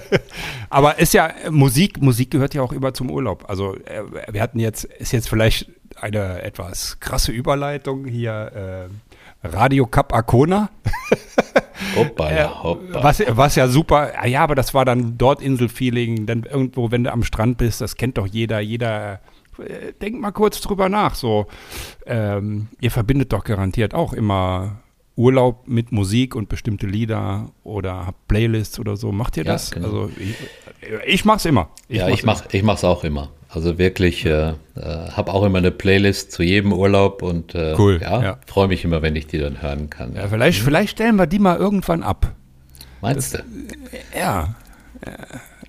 aber 0.70 1.00
ist 1.00 1.14
ja 1.14 1.32
Musik, 1.50 2.02
Musik 2.02 2.32
gehört 2.32 2.54
ja 2.54 2.62
auch 2.62 2.74
immer 2.74 2.94
zum 2.94 3.10
Urlaub. 3.12 3.50
Also 3.50 3.76
äh, 3.76 4.04
wir 4.32 4.42
hatten 4.42 4.60
jetzt, 4.60 4.86
ist 4.86 5.12
jetzt 5.12 5.30
vielleicht 5.30 5.70
eine 5.96 6.42
etwas 6.42 7.00
krasse 7.00 7.32
Überleitung 7.32 8.06
hier. 8.06 8.90
Äh, 8.90 8.94
Radio 9.44 9.88
Cap 9.88 10.14
Arcona. 10.14 10.70
Hoppa, 11.96 12.32
ja, 12.32 12.64
hoppa. 12.64 13.04
Was, 13.04 13.24
was 13.28 13.56
ja 13.56 13.68
super, 13.68 14.28
ja, 14.28 14.44
aber 14.44 14.54
das 14.54 14.76
war 14.76 14.86
dann 14.86 15.18
dort 15.18 15.42
Inselfeeling, 15.42 16.28
dann 16.28 16.44
irgendwo, 16.44 16.92
wenn 16.92 17.04
du 17.04 17.12
am 17.12 17.24
Strand 17.24 17.58
bist, 17.58 17.82
das 17.82 17.96
kennt 17.96 18.20
doch 18.20 18.28
jeder, 18.28 18.60
jeder 18.60 19.20
äh, 19.60 19.94
denk 20.02 20.20
mal 20.20 20.32
kurz 20.32 20.62
drüber 20.62 20.90
nach. 20.90 21.16
So, 21.16 21.48
ähm, 22.06 22.68
ihr 22.80 22.92
verbindet 22.92 23.34
doch 23.34 23.44
garantiert 23.44 23.94
auch 23.94 24.14
immer 24.14 24.82
Urlaub 25.16 25.68
mit 25.68 25.92
Musik 25.92 26.36
und 26.36 26.50
bestimmte 26.50 26.88
Lieder 26.88 27.52
oder 27.64 28.08
habt 28.08 28.28
Playlists 28.28 28.80
oder 28.80 28.96
so. 28.98 29.12
Macht 29.12 29.38
ihr 29.38 29.44
das? 29.44 29.72
genau. 29.72 29.88
Also 29.88 30.12
ich, 30.18 30.36
ich 31.06 31.26
mach's 31.26 31.46
immer. 31.46 31.70
Ich 31.88 31.98
ja, 31.98 32.08
mach's 32.08 32.20
ich 32.20 32.26
mach, 32.26 32.44
ich 32.52 32.64
mach's 32.64 32.84
auch 32.84 33.04
immer. 33.04 33.30
Also 33.50 33.78
wirklich, 33.78 34.26
äh, 34.26 34.52
äh, 34.52 34.54
habe 34.76 35.34
auch 35.34 35.44
immer 35.44 35.58
eine 35.58 35.72
Playlist 35.72 36.32
zu 36.32 36.42
jedem 36.42 36.72
Urlaub 36.72 37.22
und 37.22 37.54
äh, 37.54 37.76
cool, 37.78 38.00
ja, 38.02 38.24
ja. 38.24 38.40
freue 38.48 38.70
mich 38.70 38.86
immer, 38.86 39.02
wenn 39.02 39.16
ich 39.18 39.28
die 39.28 39.40
dann 39.40 39.62
hören 39.62 39.90
kann. 39.90 40.16
Ja, 40.16 40.30
vielleicht, 40.30 40.62
mhm. 40.62 40.66
vielleicht 40.66 40.92
stellen 40.92 41.18
wir 41.18 41.28
die 41.28 41.40
mal 41.40 41.58
irgendwann 41.58 42.02
ab. 42.02 42.34
Meinst 43.02 43.34
das, 43.34 43.42
du? 43.42 44.18
Ja. 44.18 44.56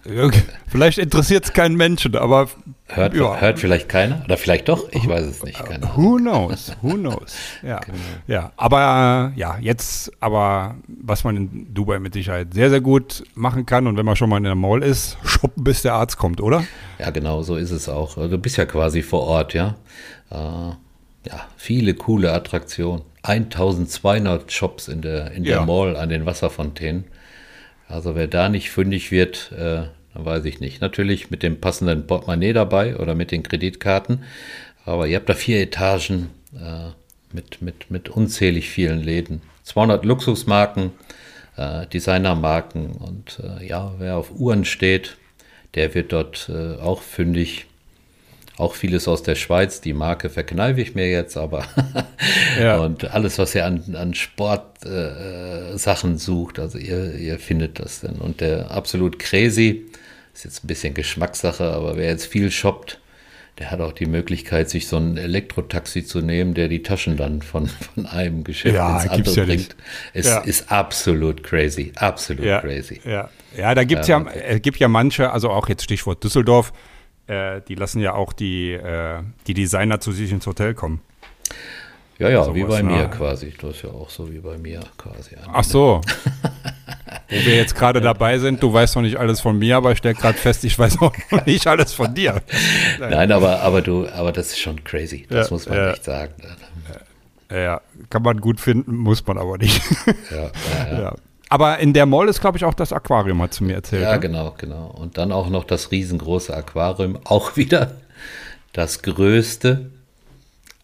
Vielleicht 0.66 0.98
interessiert 0.98 1.44
es 1.44 1.52
keinen 1.52 1.76
Menschen, 1.76 2.16
aber 2.16 2.48
hört, 2.96 3.14
ja. 3.14 3.40
hört 3.40 3.58
vielleicht 3.58 3.88
keiner 3.88 4.22
oder 4.24 4.36
vielleicht 4.36 4.68
doch, 4.68 4.88
ich 4.90 5.06
weiß 5.06 5.26
es 5.26 5.42
nicht. 5.42 5.64
Keine 5.64 5.86
who 5.96 6.16
knows? 6.16 6.72
Who 6.82 6.94
knows? 6.94 7.34
Ja, 7.62 7.78
genau. 7.80 7.98
ja. 8.26 8.52
aber 8.56 9.32
äh, 9.34 9.38
ja, 9.38 9.58
jetzt, 9.60 10.12
aber 10.20 10.76
was 10.88 11.24
man 11.24 11.36
in 11.36 11.74
Dubai 11.74 11.98
mit 11.98 12.14
Sicherheit 12.14 12.54
sehr, 12.54 12.70
sehr 12.70 12.80
gut 12.80 13.24
machen 13.34 13.66
kann 13.66 13.86
und 13.86 13.96
wenn 13.96 14.06
man 14.06 14.16
schon 14.16 14.28
mal 14.28 14.38
in 14.38 14.44
der 14.44 14.54
Mall 14.54 14.82
ist, 14.82 15.16
shoppen, 15.24 15.64
bis 15.64 15.82
der 15.82 15.94
Arzt 15.94 16.16
kommt, 16.16 16.40
oder? 16.40 16.64
Ja, 16.98 17.10
genau, 17.10 17.42
so 17.42 17.56
ist 17.56 17.70
es 17.70 17.88
auch. 17.88 18.14
Du 18.16 18.38
bist 18.38 18.56
ja 18.56 18.64
quasi 18.64 19.02
vor 19.02 19.22
Ort, 19.22 19.54
ja. 19.54 19.76
Äh, 20.30 20.36
ja, 20.36 21.46
viele 21.56 21.94
coole 21.94 22.32
Attraktionen. 22.32 23.02
1200 23.22 24.50
Shops 24.50 24.88
in 24.88 25.02
der, 25.02 25.30
in 25.30 25.44
der 25.44 25.56
ja. 25.56 25.66
Mall 25.66 25.96
an 25.96 26.08
den 26.08 26.26
Wasserfontänen. 26.26 27.04
Also 27.88 28.14
wer 28.14 28.26
da 28.26 28.48
nicht 28.48 28.70
fündig 28.70 29.12
wird, 29.12 29.52
äh, 29.52 29.82
weiß 30.14 30.44
ich 30.44 30.60
nicht. 30.60 30.80
Natürlich 30.80 31.30
mit 31.30 31.42
dem 31.42 31.60
passenden 31.60 32.06
Portemonnaie 32.06 32.52
dabei 32.52 32.96
oder 32.96 33.14
mit 33.14 33.30
den 33.30 33.42
Kreditkarten. 33.42 34.24
Aber 34.84 35.06
ihr 35.06 35.16
habt 35.16 35.28
da 35.28 35.34
vier 35.34 35.60
Etagen 35.60 36.30
äh, 36.54 36.90
mit, 37.32 37.62
mit, 37.62 37.90
mit 37.90 38.08
unzählig 38.08 38.68
vielen 38.68 39.02
Läden. 39.02 39.42
200 39.64 40.04
Luxusmarken, 40.04 40.90
äh, 41.56 41.86
Designermarken 41.86 42.92
und 42.92 43.40
äh, 43.42 43.66
ja, 43.66 43.94
wer 43.98 44.16
auf 44.16 44.32
Uhren 44.32 44.64
steht, 44.64 45.16
der 45.74 45.94
wird 45.94 46.12
dort 46.12 46.50
äh, 46.52 46.76
auch 46.76 47.02
fündig. 47.02 47.66
Auch 48.58 48.74
vieles 48.74 49.08
aus 49.08 49.22
der 49.22 49.34
Schweiz, 49.34 49.80
die 49.80 49.94
Marke 49.94 50.28
verkneife 50.28 50.82
ich 50.82 50.94
mir 50.94 51.10
jetzt, 51.10 51.38
aber 51.38 51.64
ja. 52.60 52.80
und 52.80 53.10
alles, 53.10 53.38
was 53.38 53.54
ihr 53.54 53.64
an, 53.64 53.96
an 53.96 54.12
Sportsachen 54.12 56.14
äh, 56.14 56.18
sucht, 56.18 56.58
also 56.58 56.76
ihr, 56.76 57.14
ihr 57.14 57.38
findet 57.38 57.80
das 57.80 58.00
denn. 58.00 58.16
Und 58.16 58.42
der 58.42 58.70
absolut 58.70 59.18
crazy, 59.18 59.86
ist 60.34 60.44
jetzt 60.44 60.64
ein 60.64 60.66
bisschen 60.66 60.94
Geschmackssache, 60.94 61.64
aber 61.64 61.96
wer 61.96 62.08
jetzt 62.08 62.26
viel 62.26 62.50
shoppt, 62.50 63.00
der 63.58 63.70
hat 63.70 63.80
auch 63.80 63.92
die 63.92 64.06
Möglichkeit, 64.06 64.70
sich 64.70 64.88
so 64.88 64.96
ein 64.96 65.18
Elektrotaxi 65.18 66.04
zu 66.04 66.20
nehmen, 66.20 66.54
der 66.54 66.68
die 66.68 66.82
Taschen 66.82 67.16
dann 67.16 67.42
von, 67.42 67.66
von 67.68 68.06
einem 68.06 68.44
Geschäft 68.44 68.74
ja, 68.74 69.02
ins 69.02 69.10
andere 69.10 69.36
ja 69.36 69.44
bringt. 69.44 69.76
Es 70.14 70.26
ja. 70.26 70.38
ist 70.38 70.72
absolut 70.72 71.42
crazy, 71.42 71.92
absolut 71.96 72.44
ja, 72.44 72.60
crazy. 72.60 73.00
Ja, 73.04 73.28
ja 73.56 73.74
da 73.74 73.84
gibt 73.84 74.02
es 74.02 74.08
ja, 74.08 74.24
äh, 74.32 74.58
gibt 74.58 74.78
ja 74.78 74.88
manche, 74.88 75.30
also 75.30 75.50
auch 75.50 75.68
jetzt 75.68 75.84
Stichwort 75.84 76.24
Düsseldorf, 76.24 76.72
äh, 77.26 77.60
die 77.68 77.74
lassen 77.74 78.00
ja 78.00 78.14
auch 78.14 78.32
die, 78.32 78.72
äh, 78.72 79.22
die 79.46 79.54
Designer 79.54 80.00
zu 80.00 80.12
sich 80.12 80.32
ins 80.32 80.46
Hotel 80.46 80.74
kommen. 80.74 81.02
Ja, 82.22 82.30
ja, 82.30 82.54
wie 82.54 82.64
bei 82.64 82.82
mir 82.82 83.06
quasi. 83.06 83.52
Das 83.60 83.76
ist 83.76 83.82
ja 83.82 83.90
auch 83.90 84.10
so 84.10 84.32
wie 84.32 84.38
bei 84.38 84.56
mir 84.58 84.80
quasi. 84.96 85.36
Ach 85.52 85.64
so. 85.64 86.00
Wo 87.28 87.36
wir 87.36 87.56
jetzt 87.56 87.74
gerade 87.74 88.00
dabei 88.00 88.38
sind, 88.38 88.62
du 88.62 88.72
weißt 88.72 88.96
noch 88.96 89.02
nicht 89.02 89.16
alles 89.16 89.40
von 89.40 89.58
mir, 89.58 89.76
aber 89.76 89.92
ich 89.92 89.98
stelle 89.98 90.14
gerade 90.14 90.36
fest, 90.36 90.64
ich 90.64 90.78
weiß 90.78 91.00
noch 91.00 91.12
nicht 91.46 91.66
alles 91.66 91.94
von 91.94 92.14
dir. 92.14 92.42
Nein, 93.00 93.32
aber, 93.32 93.60
aber 93.60 93.80
du, 93.80 94.06
aber 94.08 94.32
das 94.32 94.48
ist 94.48 94.58
schon 94.58 94.84
crazy. 94.84 95.26
Das 95.28 95.48
ja, 95.48 95.54
muss 95.54 95.68
man 95.68 95.78
ja. 95.78 95.90
echt 95.92 96.04
sagen. 96.04 96.34
Ja, 97.50 97.80
kann 98.08 98.22
man 98.22 98.40
gut 98.40 98.60
finden, 98.60 98.96
muss 98.96 99.26
man 99.26 99.38
aber 99.38 99.58
nicht. 99.58 99.82
Ja, 100.30 100.98
ja. 100.98 101.14
Aber 101.52 101.80
in 101.80 101.92
der 101.92 102.06
Mall 102.06 102.30
ist, 102.30 102.40
glaube 102.40 102.56
ich, 102.56 102.64
auch 102.64 102.72
das 102.72 102.94
Aquarium, 102.94 103.42
hat 103.42 103.52
zu 103.52 103.62
mir 103.62 103.74
erzählt. 103.74 104.04
Ja, 104.04 104.16
genau, 104.16 104.54
genau. 104.56 104.86
Und 104.86 105.18
dann 105.18 105.32
auch 105.32 105.50
noch 105.50 105.64
das 105.64 105.90
riesengroße 105.90 106.56
Aquarium, 106.56 107.18
auch 107.24 107.58
wieder 107.58 107.92
das 108.72 109.02
größte 109.02 109.90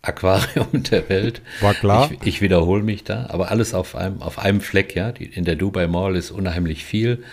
Aquarium 0.03 0.83
der 0.85 1.09
Welt. 1.09 1.43
War 1.61 1.75
klar. 1.75 2.11
Ich, 2.11 2.27
ich 2.27 2.41
wiederhole 2.41 2.83
mich 2.83 3.05
da, 3.05 3.27
aber 3.31 3.51
alles 3.51 3.75
auf 3.75 3.97
einem, 3.97 4.23
auf 4.23 4.39
einem 4.39 4.61
Fleck, 4.61 4.95
ja. 4.95 5.13
Die, 5.13 5.27
in 5.27 5.45
der 5.45 5.57
Dubai 5.57 5.87
Mall 5.87 6.17
ist 6.17 6.31
unheimlich 6.31 6.85
viel. 6.85 7.25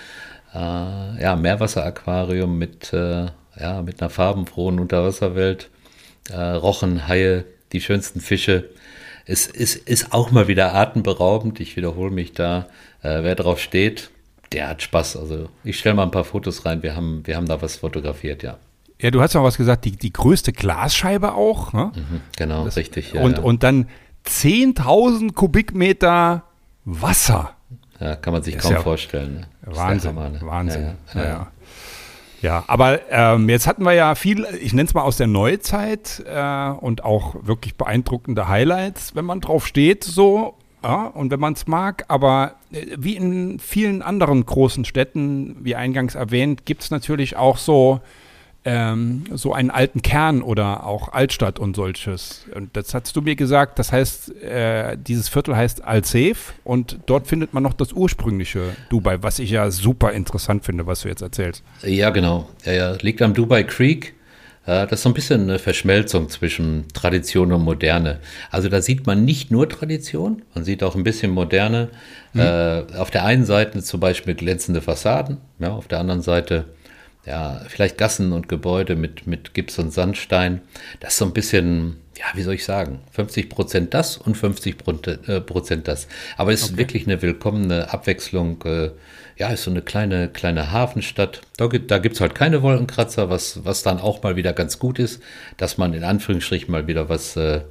Äh, 0.54 0.58
ja, 0.58 1.36
Meerwasseraquarium 1.36 2.58
mit, 2.58 2.92
äh, 2.94 3.28
ja, 3.60 3.82
mit 3.84 4.02
einer 4.02 4.10
farbenfrohen 4.10 4.80
Unterwasserwelt. 4.80 5.70
Äh, 6.30 6.40
Rochen, 6.40 7.08
Haie, 7.08 7.46
die 7.72 7.82
schönsten 7.82 8.20
Fische. 8.20 8.70
Es 9.26 9.48
ist, 9.48 9.76
ist 9.76 10.14
auch 10.14 10.32
mal 10.32 10.48
wieder 10.48 10.74
atemberaubend. 10.74 11.60
Ich 11.60 11.76
wiederhole 11.76 12.12
mich 12.12 12.34
da. 12.34 12.68
Äh, 13.02 13.24
wer 13.24 13.36
drauf 13.36 13.60
steht, 13.60 14.10
der 14.52 14.70
hat 14.70 14.82
Spaß. 14.82 15.18
Also 15.18 15.50
ich 15.64 15.78
stelle 15.78 15.96
mal 15.96 16.04
ein 16.04 16.12
paar 16.12 16.24
Fotos 16.24 16.66
rein. 16.66 16.84
Wir 16.84 16.96
haben, 16.96 17.26
wir 17.26 17.36
haben 17.36 17.48
da 17.48 17.62
was 17.62 17.78
fotografiert, 17.78 18.44
ja. 18.44 18.58
Ja, 19.02 19.12
du 19.12 19.22
hast 19.22 19.34
noch 19.34 19.44
was 19.44 19.58
gesagt, 19.58 19.86
die, 19.86 19.92
die 19.92 20.14
größte 20.14 20.54
Glasscheibe 20.54 21.34
auch. 21.34 21.74
Ne? 21.74 21.92
Mhm, 21.96 22.22
genau, 22.38 22.66
das, 22.66 22.78
richtig. 22.78 23.14
Ja, 23.14 23.22
und, 23.22 23.38
ja. 23.38 23.44
und 23.44 23.64
dann 23.64 23.88
10.000 24.26 25.34
Kubikmeter 25.34 26.44
Wasser. 26.86 27.52
Ja, 28.00 28.16
kann 28.16 28.34
man 28.34 28.44
sich 28.44 28.58
kaum 28.58 28.74
ja 28.74 28.82
vorstellen. 28.82 29.46
Ne? 29.66 29.76
Wahnsinn, 29.76 30.10
Hammer, 30.12 30.30
ne? 30.30 30.40
Wahnsinn. 30.42 30.92
Ja, 31.14 31.24
ja, 31.24 31.48
ja. 32.42 32.64
aber 32.68 33.00
ähm, 33.10 33.50
jetzt 33.50 33.68
hatten 33.68 33.84
wir 33.84 33.94
ja 33.94 34.16
viel, 34.16 34.46
ich 34.62 34.74
nenne 34.74 34.88
es 34.88 34.94
mal 34.94 35.02
aus 35.02 35.18
der 35.18 35.28
Neuzeit 35.28 36.24
äh, 36.28 36.70
und 36.70 37.04
auch 37.04 37.36
wirklich 37.42 37.76
beeindruckende 37.76 38.48
Highlights, 38.48 39.16
wenn 39.16 39.26
man 39.26 39.42
drauf 39.42 39.66
steht, 39.66 40.04
so. 40.04 40.56
Ja, 40.84 41.08
und 41.08 41.32
wenn 41.32 41.40
man 41.40 41.54
es 41.54 41.66
mag, 41.66 42.06
aber 42.10 42.56
äh, 42.72 42.86
wie 42.98 43.16
in 43.16 43.60
vielen 43.60 44.04
anderen 44.04 44.46
großen 44.46 44.86
Städten, 44.86 45.58
wie 45.64 45.76
eingangs 45.76 46.14
erwähnt, 46.14 46.66
gibt 46.66 46.84
es 46.84 46.92
natürlich 46.92 47.36
auch 47.38 47.58
so 47.58 48.02
ähm, 48.66 49.26
so 49.32 49.54
einen 49.54 49.70
alten 49.70 50.02
Kern 50.02 50.42
oder 50.42 50.86
auch 50.86 51.14
Altstadt 51.14 51.60
und 51.60 51.76
solches. 51.76 52.46
Und 52.54 52.76
das 52.76 52.96
hast 52.96 53.16
du 53.16 53.22
mir 53.22 53.36
gesagt, 53.36 53.78
das 53.78 53.92
heißt, 53.92 54.42
äh, 54.42 54.98
dieses 54.98 55.30
Viertel 55.30 55.56
heißt 55.56 55.84
Al-Saif 55.84 56.54
und 56.64 57.00
dort 57.06 57.28
findet 57.28 57.54
man 57.54 57.62
noch 57.62 57.74
das 57.74 57.94
ursprüngliche 57.94 58.76
Dubai, 58.90 59.22
was 59.22 59.38
ich 59.38 59.52
ja 59.52 59.70
super 59.70 60.14
interessant 60.14 60.66
finde, 60.66 60.88
was 60.88 61.02
du 61.02 61.10
jetzt 61.10 61.22
erzählst. 61.22 61.64
Ja, 61.84 62.10
genau. 62.10 62.50
Ja, 62.66 62.74
ja. 62.74 62.92
Liegt 63.02 63.22
am 63.22 63.36
Dubai 63.36 63.64
Creek. 63.64 64.16
Äh, 64.66 64.88
das 64.88 64.94
ist 64.94 65.04
so 65.04 65.10
ein 65.10 65.14
bisschen 65.14 65.42
eine 65.42 65.60
Verschmelzung 65.60 66.30
zwischen 66.30 66.86
Tradition 66.94 67.52
und 67.52 67.62
Moderne. 67.62 68.20
Also 68.50 68.68
da 68.70 68.82
sieht 68.82 69.06
man 69.06 69.26
nicht 69.26 69.52
nur 69.52 69.70
Tradition, 69.70 70.42
man 70.56 70.64
sieht 70.64 70.82
auch 70.82 70.96
ein 70.96 71.04
bisschen 71.04 71.32
Moderne. 71.32 71.90
Mhm. 72.34 72.40
Äh, 72.42 72.84
auf 72.98 73.12
der 73.12 73.26
einen 73.26 73.46
Seite 73.46 73.84
zum 73.84 74.00
Beispiel 74.00 74.34
glänzende 74.34 74.82
Fassaden, 74.82 75.38
ja, 75.60 75.70
auf 75.70 75.88
der 75.88 76.00
anderen 76.00 76.22
Seite 76.22 76.66
ja, 77.26 77.62
vielleicht 77.68 77.98
Gassen 77.98 78.34
und 78.34 78.48
Gebäude 78.48 78.96
mit, 78.96 79.26
mit 79.26 79.54
Gips 79.54 79.80
und 79.80 79.92
Sandstein. 79.92 80.62
Das 81.00 81.14
ist 81.14 81.18
so 81.18 81.26
ein 81.26 81.34
bisschen, 81.34 81.98
ja, 82.18 82.26
wie 82.36 82.44
soll 82.44 82.54
ich 82.54 82.66
sagen, 82.66 83.00
50 83.12 83.50
Prozent 83.50 83.94
das 83.94 84.18
und 84.18 84.36
50 84.36 84.78
äh, 85.28 85.42
Prozent 85.42 85.88
das. 85.88 86.08
Aber 86.38 86.54
es 86.54 86.64
okay. 86.64 86.72
ist 86.72 86.78
wirklich 86.78 87.08
eine 87.08 87.22
willkommene 87.22 87.92
Abwechslung. 87.92 88.64
Äh, 88.64 88.92
ja, 89.38 89.50
ist 89.50 89.64
so 89.64 89.72
eine 89.72 89.82
kleine, 89.82 90.30
kleine 90.30 90.72
Hafenstadt. 90.72 91.42
Da, 91.58 91.68
gibt, 91.68 91.90
da 91.90 91.98
gibt's 91.98 92.22
halt 92.22 92.36
keine 92.36 92.62
Wolkenkratzer, 92.62 93.30
was, 93.30 93.66
was 93.66 93.82
dann 93.82 94.00
auch 94.00 94.22
mal 94.22 94.36
wieder 94.36 94.54
ganz 94.54 94.78
gut 94.78 95.00
ist, 95.00 95.22
dass 95.58 95.78
man 95.78 95.94
in 95.94 96.04
Anführungsstrichen 96.04 96.72
mal 96.72 96.88
wieder 96.88 97.10
was 97.10 97.36
äh, 97.36 97.62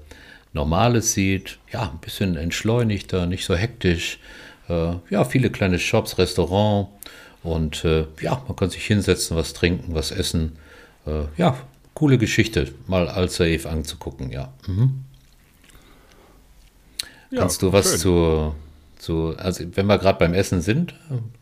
Normales 0.52 1.12
sieht. 1.12 1.58
Ja, 1.72 1.90
ein 1.92 2.00
bisschen 2.00 2.36
entschleunigter, 2.36 3.26
nicht 3.26 3.44
so 3.44 3.54
hektisch. 3.54 4.18
Äh, 4.68 4.94
ja, 5.10 5.24
viele 5.24 5.50
kleine 5.50 5.78
Shops, 5.78 6.18
Restaurants. 6.18 6.90
Und 7.44 7.84
äh, 7.84 8.06
ja, 8.20 8.42
man 8.48 8.56
kann 8.56 8.70
sich 8.70 8.84
hinsetzen, 8.86 9.36
was 9.36 9.52
trinken, 9.52 9.94
was 9.94 10.10
essen. 10.10 10.56
Äh, 11.06 11.24
ja, 11.36 11.56
coole 11.92 12.18
Geschichte, 12.18 12.72
mal 12.86 13.08
Al-Saif 13.08 13.66
anzugucken, 13.66 14.30
ja. 14.30 14.52
Mhm. 14.66 15.04
ja. 17.30 17.40
Kannst 17.40 17.60
du 17.62 17.72
was 17.72 17.98
zu, 17.98 18.54
zu, 18.98 19.34
also 19.36 19.64
wenn 19.74 19.86
wir 19.86 19.98
gerade 19.98 20.18
beim 20.18 20.32
Essen 20.32 20.62
sind? 20.62 20.94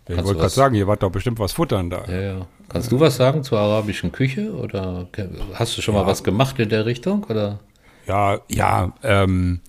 ich 0.09 0.17
wollte 0.17 0.41
gerade 0.41 0.49
sagen, 0.51 0.75
ihr 0.75 0.89
wart 0.89 1.05
doch 1.05 1.13
bestimmt 1.13 1.39
was 1.39 1.53
futtern 1.53 1.89
da. 1.89 2.05
Ja, 2.07 2.21
ja. 2.21 2.47
Kannst 2.69 2.91
du 2.91 2.99
was 2.99 3.17
sagen 3.17 3.45
zur 3.45 3.61
arabischen 3.61 4.11
Küche 4.11 4.53
oder 4.53 5.07
hast 5.55 5.79
du 5.79 5.83
schon 5.83 5.95
mal 5.95 6.07
was 6.07 6.25
gemacht 6.25 6.59
in 6.59 6.69
der 6.69 6.85
Richtung? 6.85 7.25
Oder? 7.25 7.61
Ja, 8.09 8.41
ja, 8.49 8.93
ähm, 9.05 9.61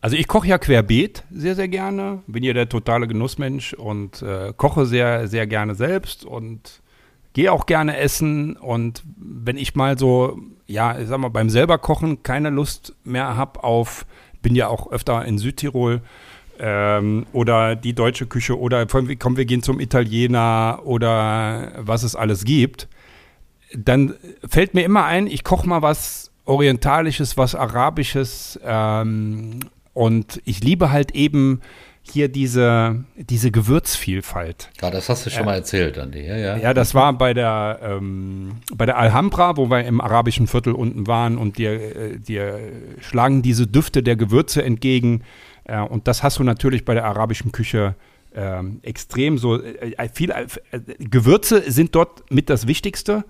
also 0.00 0.16
ich 0.16 0.28
koche 0.28 0.48
ja 0.48 0.58
querbeet 0.58 1.24
sehr, 1.30 1.54
sehr 1.54 1.68
gerne. 1.68 2.22
Bin 2.26 2.42
ja 2.42 2.52
der 2.52 2.68
totale 2.68 3.06
Genussmensch 3.06 3.74
und 3.74 4.22
äh, 4.22 4.52
koche 4.56 4.86
sehr, 4.86 5.28
sehr 5.28 5.46
gerne 5.46 5.74
selbst 5.74 6.24
und 6.24 6.80
gehe 7.32 7.52
auch 7.52 7.66
gerne 7.66 7.96
essen. 7.98 8.56
Und 8.56 9.02
wenn 9.16 9.56
ich 9.56 9.74
mal 9.74 9.98
so, 9.98 10.38
ja, 10.66 10.98
ich 10.98 11.08
sag 11.08 11.18
mal, 11.18 11.28
beim 11.28 11.50
selber 11.50 11.78
Kochen 11.78 12.22
keine 12.22 12.50
Lust 12.50 12.94
mehr 13.04 13.36
habe 13.36 13.62
auf, 13.62 14.06
bin 14.42 14.54
ja 14.54 14.68
auch 14.68 14.90
öfter 14.90 15.24
in 15.26 15.38
Südtirol 15.38 16.00
ähm, 16.58 17.26
oder 17.32 17.76
die 17.76 17.94
deutsche 17.94 18.26
Küche 18.26 18.58
oder 18.58 18.86
komm, 18.86 19.36
wir 19.36 19.44
gehen 19.44 19.62
zum 19.62 19.80
Italiener 19.80 20.80
oder 20.84 21.72
was 21.76 22.02
es 22.02 22.16
alles 22.16 22.44
gibt, 22.44 22.88
dann 23.76 24.14
fällt 24.46 24.74
mir 24.74 24.82
immer 24.82 25.04
ein, 25.04 25.26
ich 25.26 25.44
koche 25.44 25.68
mal 25.68 25.82
was 25.82 26.30
Orientalisches, 26.46 27.36
was 27.36 27.54
Arabisches, 27.54 28.58
ähm, 28.64 29.60
und 29.92 30.40
ich 30.44 30.62
liebe 30.62 30.90
halt 30.90 31.12
eben 31.14 31.60
hier 32.02 32.28
diese, 32.28 33.04
diese 33.16 33.50
Gewürzvielfalt. 33.50 34.70
Ja, 34.80 34.90
das 34.90 35.08
hast 35.08 35.26
du 35.26 35.30
schon 35.30 35.42
äh, 35.42 35.46
mal 35.46 35.54
erzählt, 35.54 35.98
Andi. 35.98 36.26
Ja, 36.26 36.36
ja. 36.36 36.56
ja, 36.56 36.74
das 36.74 36.94
war 36.94 37.12
bei 37.12 37.34
der, 37.34 37.78
ähm, 37.82 38.56
bei 38.74 38.86
der 38.86 38.98
Alhambra, 38.98 39.56
wo 39.56 39.70
wir 39.70 39.84
im 39.84 40.00
arabischen 40.00 40.46
Viertel 40.46 40.72
unten 40.72 41.06
waren 41.06 41.38
und 41.38 41.58
dir, 41.58 41.72
äh, 41.72 42.18
dir 42.18 42.58
schlagen 43.00 43.42
diese 43.42 43.66
Düfte 43.66 44.02
der 44.02 44.16
Gewürze 44.16 44.62
entgegen. 44.62 45.22
Äh, 45.64 45.80
und 45.80 46.08
das 46.08 46.22
hast 46.22 46.38
du 46.38 46.44
natürlich 46.44 46.84
bei 46.84 46.94
der 46.94 47.04
arabischen 47.04 47.52
Küche 47.52 47.94
ähm, 48.34 48.80
extrem 48.82 49.38
so. 49.38 49.60
Äh, 49.62 50.08
viel, 50.12 50.30
äh, 50.30 50.46
Gewürze 50.98 51.70
sind 51.70 51.94
dort 51.94 52.30
mit 52.30 52.48
das 52.50 52.66
Wichtigste. 52.66 53.24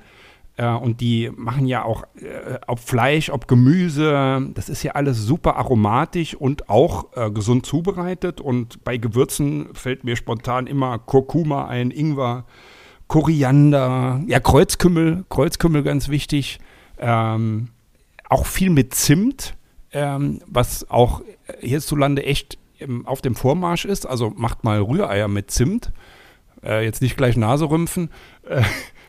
Äh, 0.60 0.74
und 0.74 1.00
die 1.00 1.30
machen 1.34 1.66
ja 1.66 1.84
auch, 1.84 2.04
äh, 2.16 2.58
ob 2.66 2.80
Fleisch, 2.80 3.30
ob 3.30 3.48
Gemüse, 3.48 4.46
das 4.52 4.68
ist 4.68 4.82
ja 4.82 4.92
alles 4.92 5.24
super 5.24 5.56
aromatisch 5.56 6.34
und 6.34 6.68
auch 6.68 7.16
äh, 7.16 7.30
gesund 7.30 7.64
zubereitet. 7.64 8.42
Und 8.42 8.84
bei 8.84 8.98
Gewürzen 8.98 9.70
fällt 9.72 10.04
mir 10.04 10.16
spontan 10.16 10.66
immer 10.66 10.98
Kurkuma 10.98 11.66
ein, 11.66 11.90
Ingwer, 11.90 12.44
Koriander, 13.08 14.20
ja, 14.26 14.38
Kreuzkümmel, 14.38 15.24
Kreuzkümmel 15.30 15.82
ganz 15.82 16.10
wichtig. 16.10 16.60
Ähm, 16.98 17.68
auch 18.28 18.44
viel 18.44 18.68
mit 18.68 18.94
Zimt, 18.94 19.54
ähm, 19.92 20.42
was 20.46 20.88
auch 20.90 21.22
hierzulande 21.60 22.24
echt 22.24 22.58
im, 22.78 23.06
auf 23.06 23.22
dem 23.22 23.34
Vormarsch 23.34 23.86
ist. 23.86 24.04
Also 24.04 24.30
macht 24.36 24.62
mal 24.62 24.78
Rühreier 24.78 25.26
mit 25.26 25.50
Zimt. 25.50 25.90
Äh, 26.62 26.84
jetzt 26.84 27.00
nicht 27.00 27.16
gleich 27.16 27.38
Nase 27.38 27.70
rümpfen. 27.70 28.10
Äh, 28.46 28.62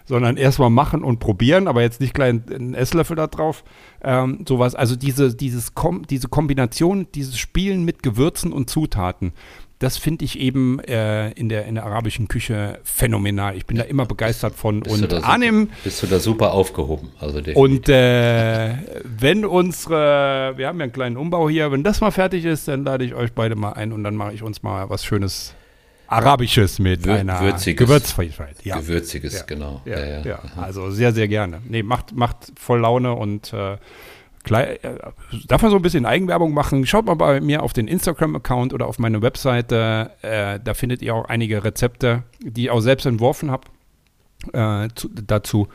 sondern 0.06 0.38
erstmal 0.38 0.70
machen 0.70 1.04
und 1.04 1.20
probieren, 1.20 1.68
aber 1.68 1.82
jetzt 1.82 2.02
nicht 2.02 2.14
gleich 2.14 2.30
einen 2.30 2.74
Esslöffel 2.74 3.16
da 3.16 3.28
drauf. 3.28 3.64
Ähm, 4.04 4.46
sowas, 4.48 4.76
also 4.76 4.96
diese, 4.96 5.36
dieses 5.36 5.76
Kom 5.76 6.06
diese 6.08 6.28
Kombination, 6.28 7.08
dieses 7.14 7.38
Spielen 7.38 7.84
mit 7.86 8.04
Gewürzen 8.04 8.52
und 8.52 8.70
Zutaten, 8.70 9.34
das 9.82 9.98
finde 9.98 10.26
ich 10.26 10.40
eben 10.40 10.80
äh, 10.82 11.32
in, 11.32 11.50
der, 11.50 11.66
in 11.66 11.74
der 11.74 11.86
arabischen 11.86 12.28
Küche 12.28 12.80
phänomenal. 12.84 13.58
Ich 13.58 13.66
bin 13.66 13.78
da 13.78 13.84
immer 13.84 14.06
begeistert 14.06 14.54
von. 14.54 14.82
Bist 14.82 15.02
und 15.02 15.14
Anim. 15.24 15.70
Bist 15.84 16.04
du 16.04 16.08
da 16.08 16.20
super 16.20 16.54
aufgehoben. 16.54 17.10
Also 17.20 17.42
und 17.56 17.90
äh, 17.90 18.76
wenn 19.04 19.44
unsere, 19.44 20.54
wir 20.56 20.68
haben 20.68 20.78
ja 20.78 20.84
einen 20.84 20.94
kleinen 20.94 21.18
Umbau 21.18 21.50
hier, 21.50 21.72
wenn 21.72 21.84
das 21.84 22.00
mal 22.00 22.12
fertig 22.12 22.46
ist, 22.46 22.68
dann 22.68 22.84
lade 22.84 23.04
ich 23.04 23.16
euch 23.16 23.34
beide 23.34 23.56
mal 23.56 23.74
ein 23.74 23.92
und 23.92 24.04
dann 24.04 24.16
mache 24.16 24.34
ich 24.34 24.44
uns 24.44 24.62
mal 24.62 24.88
was 24.92 25.04
Schönes 25.04 25.56
Arabisches 26.12 26.80
mit 26.80 27.06
Wür 27.06 27.16
einer 27.16 27.42
würziges. 27.42 28.16
Ja. 28.64 28.80
Gewürziges, 28.80 29.34
ja. 29.34 29.44
genau. 29.46 29.82
Ja, 29.86 30.06
ja, 30.06 30.22
ja, 30.22 30.40
also 30.58 30.92
sehr, 30.92 31.14
sehr 31.14 31.28
gerne. 31.28 31.62
Nee, 31.68 31.84
macht, 31.84 32.16
macht 32.16 32.52
voll 32.58 32.82
Laune 32.82 33.14
und 33.14 33.54
äh, 33.54 33.78
Klein, 34.44 34.78
äh, 34.82 34.98
darf 35.48 35.62
man 35.62 35.70
so 35.70 35.78
ein 35.78 35.84
bisschen 35.84 36.06
Eigenwerbung 36.06 36.54
machen? 36.54 36.86
Schaut 36.86 37.06
mal 37.06 37.14
bei 37.14 37.42
mir 37.42 37.62
auf 37.62 37.74
den 37.74 37.88
Instagram-Account 37.88 38.74
oder 38.74 38.88
auf 38.88 38.98
meine 38.98 39.22
Webseite. 39.22 40.12
Äh, 40.22 40.60
da 40.64 40.74
findet 40.74 41.02
ihr 41.02 41.14
auch 41.14 41.26
einige 41.26 41.64
Rezepte, 41.64 42.24
die 42.40 42.64
ich 42.64 42.70
auch 42.72 42.80
selbst 42.80 43.06
entworfen 43.06 43.52
habe. 43.52 43.68
Äh, 44.54 44.88
dazu 45.26 45.68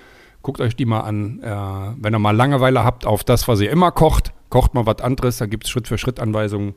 guckt 0.42 0.60
euch 0.60 0.74
die 0.74 0.84
mal 0.84 1.00
an. 1.00 1.40
Äh, 1.42 2.02
wenn 2.02 2.14
ihr 2.14 2.18
mal 2.18 2.34
Langeweile 2.34 2.82
habt 2.82 3.06
auf 3.06 3.22
das, 3.22 3.46
was 3.46 3.60
ihr 3.60 3.70
immer 3.70 3.92
kocht, 3.92 4.32
kocht 4.48 4.74
mal 4.74 4.86
was 4.86 5.00
anderes, 5.00 5.36
da 5.38 5.46
gibt 5.46 5.64
es 5.64 5.70
Schritt-für-Schritt-Anweisungen, 5.70 6.74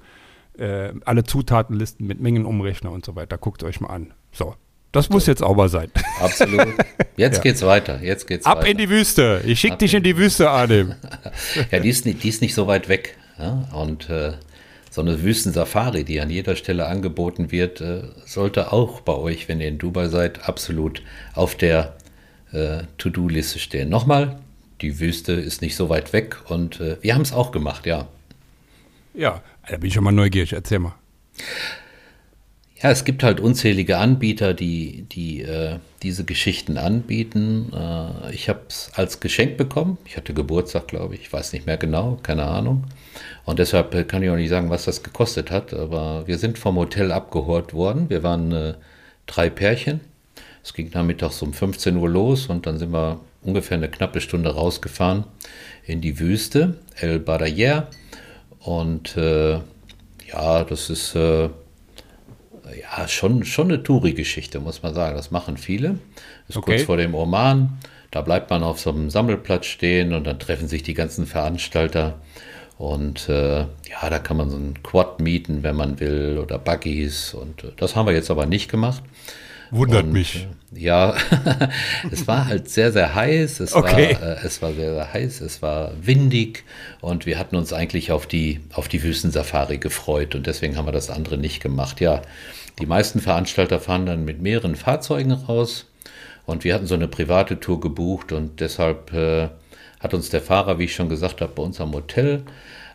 äh, 0.60 0.94
alle 1.06 1.24
Zutatenlisten 1.24 2.06
mit 2.06 2.20
Mengenumrechner 2.20 2.92
und 2.92 3.06
so 3.06 3.16
weiter. 3.16 3.38
Guckt 3.38 3.64
euch 3.64 3.80
mal 3.82 3.90
an. 3.90 4.14
So, 4.32 4.56
das 4.92 5.10
muss 5.10 5.28
jetzt 5.28 5.40
sauber 5.40 5.70
sein. 5.70 5.92
Absolut. 6.20 6.68
Jetzt 7.16 7.38
ja. 7.38 7.44
geht's 7.44 7.62
weiter. 7.62 8.02
Jetzt 8.02 8.28
geht's 8.28 8.46
Ab 8.46 8.60
weiter. 8.60 8.68
in 8.70 8.78
die 8.78 8.90
Wüste. 8.90 9.42
Ich 9.46 9.60
schicke 9.60 9.78
dich 9.78 9.94
in 9.94 10.04
die 10.04 10.18
Wüste, 10.18 10.50
Adem. 10.50 10.96
ja, 11.72 11.80
die 11.80 11.90
ist, 11.90 12.06
nicht, 12.06 12.24
die 12.24 12.30
ist 12.30 12.42
nicht 12.42 12.56
so 12.56 12.68
weit 12.68 12.90
weg. 12.90 13.18
Ja? 13.38 13.68
Und 13.74 14.10
äh, 14.10 14.34
so 14.90 15.02
eine 15.02 15.22
Wüstensafari, 15.22 16.04
die 16.04 16.20
an 16.22 16.32
jeder 16.32 16.56
Stelle 16.56 16.88
angeboten 16.88 17.52
wird, 17.52 17.82
äh, 17.82 18.02
sollte 18.26 18.74
auch 18.74 19.02
bei 19.02 19.14
euch, 19.14 19.48
wenn 19.48 19.62
ihr 19.62 19.68
in 19.68 19.78
Dubai 19.78 20.08
seid, 20.08 20.50
absolut 20.50 21.04
auf 21.36 21.56
der 21.56 21.96
äh, 22.52 22.80
To-Do-Liste 22.98 23.60
stehen. 23.60 23.90
Nochmal, 23.90 24.40
die 24.82 25.00
Wüste 25.00 25.34
ist 25.34 25.62
nicht 25.62 25.76
so 25.76 25.90
weit 25.90 26.14
weg 26.14 26.38
und 26.50 26.80
äh, 26.80 26.98
wir 27.02 27.14
haben 27.14 27.22
es 27.22 27.34
auch 27.34 27.52
gemacht, 27.52 27.86
ja. 27.86 28.08
Ja, 29.14 29.42
da 29.68 29.78
bin 29.78 29.88
ich 29.88 29.94
schon 29.94 30.04
mal 30.04 30.12
neugierig. 30.12 30.54
Erzähl 30.54 30.80
mal. 30.80 30.96
Ja, 32.82 32.92
es 32.92 33.04
gibt 33.04 33.24
halt 33.24 33.42
unzählige 33.42 33.98
Anbieter, 33.98 34.54
die, 34.54 35.02
die 35.12 35.42
äh, 35.42 35.80
diese 36.02 36.24
Geschichten 36.24 36.78
anbieten. 36.78 37.74
Äh, 37.74 38.34
ich 38.34 38.48
habe 38.48 38.62
es 38.70 38.92
als 38.96 39.20
Geschenk 39.20 39.58
bekommen. 39.58 39.98
Ich 40.06 40.16
hatte 40.16 40.34
Geburtstag, 40.34 40.88
glaube 40.88 41.16
ich. 41.16 41.22
Ich 41.22 41.34
weiß 41.34 41.52
nicht 41.52 41.66
mehr 41.66 41.76
genau, 41.76 42.18
keine 42.24 42.46
Ahnung. 42.46 42.86
Und 43.44 43.60
deshalb 43.60 43.94
äh, 43.94 44.06
kann 44.06 44.24
ich 44.24 44.30
auch 44.30 44.38
nicht 44.38 44.50
sagen, 44.50 44.70
was 44.70 44.86
das 44.86 45.04
gekostet 45.04 45.52
hat. 45.52 45.74
Aber 45.74 46.26
wir 46.26 46.38
sind 46.38 46.58
vom 46.58 46.78
Hotel 46.78 47.12
abgeholt 47.12 47.74
worden. 47.74 48.10
Wir 48.10 48.24
waren 48.24 48.54
äh, 48.54 48.74
drei 49.26 49.50
Pärchen. 49.50 50.00
Es 50.64 50.74
ging 50.74 50.90
nachmittags 50.94 51.42
um 51.42 51.52
15 51.52 51.98
Uhr 51.98 52.10
los 52.10 52.48
und 52.48 52.66
dann 52.66 52.78
sind 52.78 52.94
wir 52.94 53.20
ungefähr 53.42 53.78
eine 53.78 53.90
knappe 53.90 54.22
Stunde 54.22 54.54
rausgefahren 54.54 55.26
in 55.86 56.00
die 56.00 56.20
Wüste, 56.20 56.78
El 56.96 57.20
Barayer. 57.20 57.90
Und 58.60 59.16
äh, 59.18 59.60
ja, 60.32 60.64
das 60.64 60.90
ist 60.90 61.16
äh, 61.16 61.50
ja, 62.80 63.08
schon, 63.08 63.44
schon 63.46 63.72
eine 63.72 63.84
Touri-Geschichte, 63.84 64.60
muss 64.60 64.84
man 64.84 64.94
sagen. 64.94 65.16
Das 65.16 65.32
machen 65.32 65.58
viele. 65.58 66.00
Das 66.48 66.56
ist 66.56 66.58
okay. 66.58 66.76
kurz 66.76 66.84
vor 66.84 66.98
dem 66.98 67.16
Oman. 67.16 67.78
Da 68.12 68.22
bleibt 68.22 68.50
man 68.50 68.64
auf 68.64 68.80
so 68.80 68.90
einem 68.90 69.10
Sammelplatz 69.10 69.66
stehen 69.66 70.14
und 70.14 70.26
dann 70.26 70.40
treffen 70.40 70.68
sich 70.68 70.84
die 70.84 70.94
ganzen 70.94 71.26
Veranstalter. 71.26 72.20
Und 72.78 73.28
äh, 73.30 73.60
ja, 73.60 74.10
da 74.10 74.20
kann 74.20 74.38
man 74.38 74.50
so 74.50 74.56
einen 74.56 74.82
Quad 74.84 75.20
mieten, 75.20 75.64
wenn 75.64 75.76
man 75.76 76.00
will, 76.00 76.40
oder 76.42 76.58
Buggies. 76.58 77.34
Und 77.34 77.64
äh, 77.64 77.72
das 77.78 77.96
haben 77.96 78.08
wir 78.08 78.14
jetzt 78.14 78.32
aber 78.32 78.46
nicht 78.46 78.72
gemacht. 78.72 79.04
Wundert 79.72 80.06
und, 80.06 80.14
mich. 80.14 80.48
Äh, 80.76 80.80
ja, 80.80 81.16
es 82.12 82.28
war 82.28 82.48
halt 82.48 82.70
sehr, 82.70 82.92
sehr 82.92 83.16
heiß. 83.16 83.60
Es, 83.60 83.74
okay. 83.74 84.18
war, 84.20 84.30
äh, 84.30 84.46
es 84.46 84.62
war 84.62 84.74
sehr, 84.74 84.94
sehr 84.94 85.14
heiß. 85.14 85.42
Es 85.42 85.62
war 85.62 85.92
windig. 86.02 86.64
Und 87.02 87.26
wir 87.26 87.40
hatten 87.40 87.56
uns 87.56 87.74
eigentlich 87.74 88.12
auf 88.12 88.28
die, 88.28 88.62
auf 88.74 88.88
die 88.88 89.04
Wüstensafari 89.04 89.78
gefreut. 89.78 90.36
Und 90.36 90.48
deswegen 90.48 90.78
haben 90.78 90.88
wir 90.88 90.92
das 90.92 91.10
andere 91.10 91.38
nicht 91.38 91.62
gemacht. 91.62 92.02
Ja, 92.02 92.22
die 92.80 92.86
meisten 92.86 93.20
Veranstalter 93.20 93.80
fahren 93.80 94.06
dann 94.06 94.26
mit 94.26 94.42
mehreren 94.42 94.76
Fahrzeugen 94.76 95.32
raus 95.32 95.86
und 96.46 96.64
wir 96.64 96.74
hatten 96.74 96.88
so 96.88 96.96
eine 96.96 97.08
private 97.08 97.60
Tour 97.60 97.80
gebucht 97.80 98.32
und 98.32 98.60
deshalb 98.60 99.14
äh, 99.14 99.50
hat 100.00 100.14
uns 100.14 100.30
der 100.30 100.42
Fahrer, 100.42 100.80
wie 100.80 100.86
ich 100.86 100.96
schon 100.96 101.10
gesagt 101.10 101.42
habe, 101.42 101.52
bei 101.54 101.62
uns 101.62 101.80
am 101.82 101.94
Hotel 101.94 102.44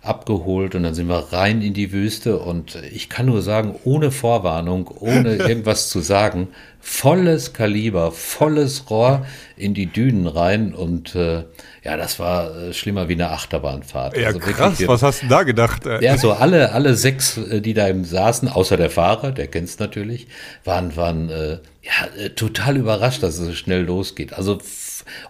abgeholt 0.05 0.75
und 0.75 0.83
dann 0.83 0.95
sind 0.95 1.09
wir 1.09 1.33
rein 1.33 1.63
in 1.63 1.75
die 1.75 1.93
Wüste 1.93 2.39
und 2.39 2.77
ich 2.93 3.09
kann 3.09 3.27
nur 3.27 3.43
sagen, 3.43 3.75
ohne 3.85 4.11
Vorwarnung, 4.11 4.89
ohne 5.01 5.37
irgendwas 5.37 5.89
zu 5.89 6.01
sagen, 6.01 6.49
volles 6.81 7.53
Kaliber, 7.53 8.13
volles 8.13 8.91
Rohr 8.91 9.27
in 9.57 9.73
die 9.73 9.87
Dünen 9.87 10.27
rein 10.27 10.75
und 10.75 11.15
äh, 11.15 11.45
ja, 11.83 11.97
das 11.97 12.19
war 12.19 12.55
äh, 12.57 12.73
schlimmer 12.75 13.09
wie 13.09 13.15
eine 13.15 13.31
Achterbahnfahrt. 13.31 14.17
Ja, 14.17 14.29
also 14.29 14.39
krass, 14.39 14.73
wirklich, 14.73 14.89
was 14.89 15.03
hast 15.03 15.23
du 15.23 15.29
da 15.29 15.43
gedacht? 15.43 15.83
Ja, 16.01 16.19
so 16.19 16.33
alle, 16.33 16.73
alle 16.73 16.95
sechs, 16.95 17.39
äh, 17.39 17.61
die 17.61 17.73
da 17.73 17.89
eben 17.89 18.05
saßen, 18.05 18.49
außer 18.49 18.77
der 18.77 18.91
Fahrer, 18.91 19.33
der 19.33 19.47
kennt's 19.47 19.79
natürlich, 19.79 20.27
waren, 20.65 20.97
waren 20.97 21.31
äh, 21.31 21.59
ja, 21.83 22.23
äh, 22.23 22.31
total 22.31 22.77
überrascht, 22.77 23.23
dass 23.23 23.39
es 23.39 23.47
so 23.47 23.53
schnell 23.55 23.85
losgeht. 23.85 24.33
Also 24.35 24.59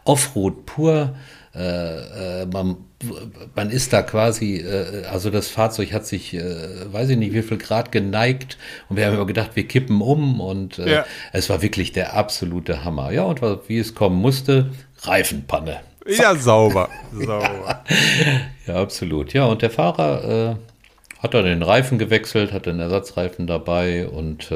Offroad 0.04 0.66
pur, 0.66 1.14
äh, 1.54 2.42
äh, 2.42 2.46
man, 2.46 2.76
man 3.54 3.70
ist 3.70 3.92
da 3.92 4.02
quasi, 4.02 4.56
äh, 4.56 5.04
also 5.10 5.30
das 5.30 5.48
Fahrzeug 5.48 5.92
hat 5.92 6.04
sich, 6.04 6.34
äh, 6.34 6.92
weiß 6.92 7.10
ich 7.10 7.16
nicht, 7.16 7.32
wie 7.32 7.42
viel 7.42 7.58
Grad 7.58 7.92
geneigt 7.92 8.58
und 8.88 8.96
wir 8.96 9.06
haben 9.06 9.14
immer 9.14 9.26
gedacht, 9.26 9.50
wir 9.54 9.68
kippen 9.68 10.00
um 10.00 10.40
und 10.40 10.80
äh, 10.80 10.92
ja. 10.92 11.06
es 11.32 11.48
war 11.50 11.62
wirklich 11.62 11.92
der 11.92 12.14
absolute 12.14 12.84
Hammer. 12.84 13.12
Ja, 13.12 13.22
und 13.22 13.40
wie 13.68 13.78
es 13.78 13.94
kommen 13.94 14.20
musste, 14.20 14.70
Reifenpanne. 15.02 15.80
Zack. 16.06 16.18
Ja, 16.18 16.34
sauber. 16.34 16.88
sauber. 17.12 17.84
ja, 18.66 18.74
absolut. 18.74 19.32
Ja, 19.32 19.44
und 19.44 19.62
der 19.62 19.70
Fahrer 19.70 20.56
äh, 20.58 21.22
hat 21.22 21.34
dann 21.34 21.44
den 21.44 21.62
Reifen 21.62 21.98
gewechselt, 21.98 22.52
hat 22.52 22.66
den 22.66 22.80
Ersatzreifen 22.80 23.46
dabei 23.46 24.08
und 24.08 24.50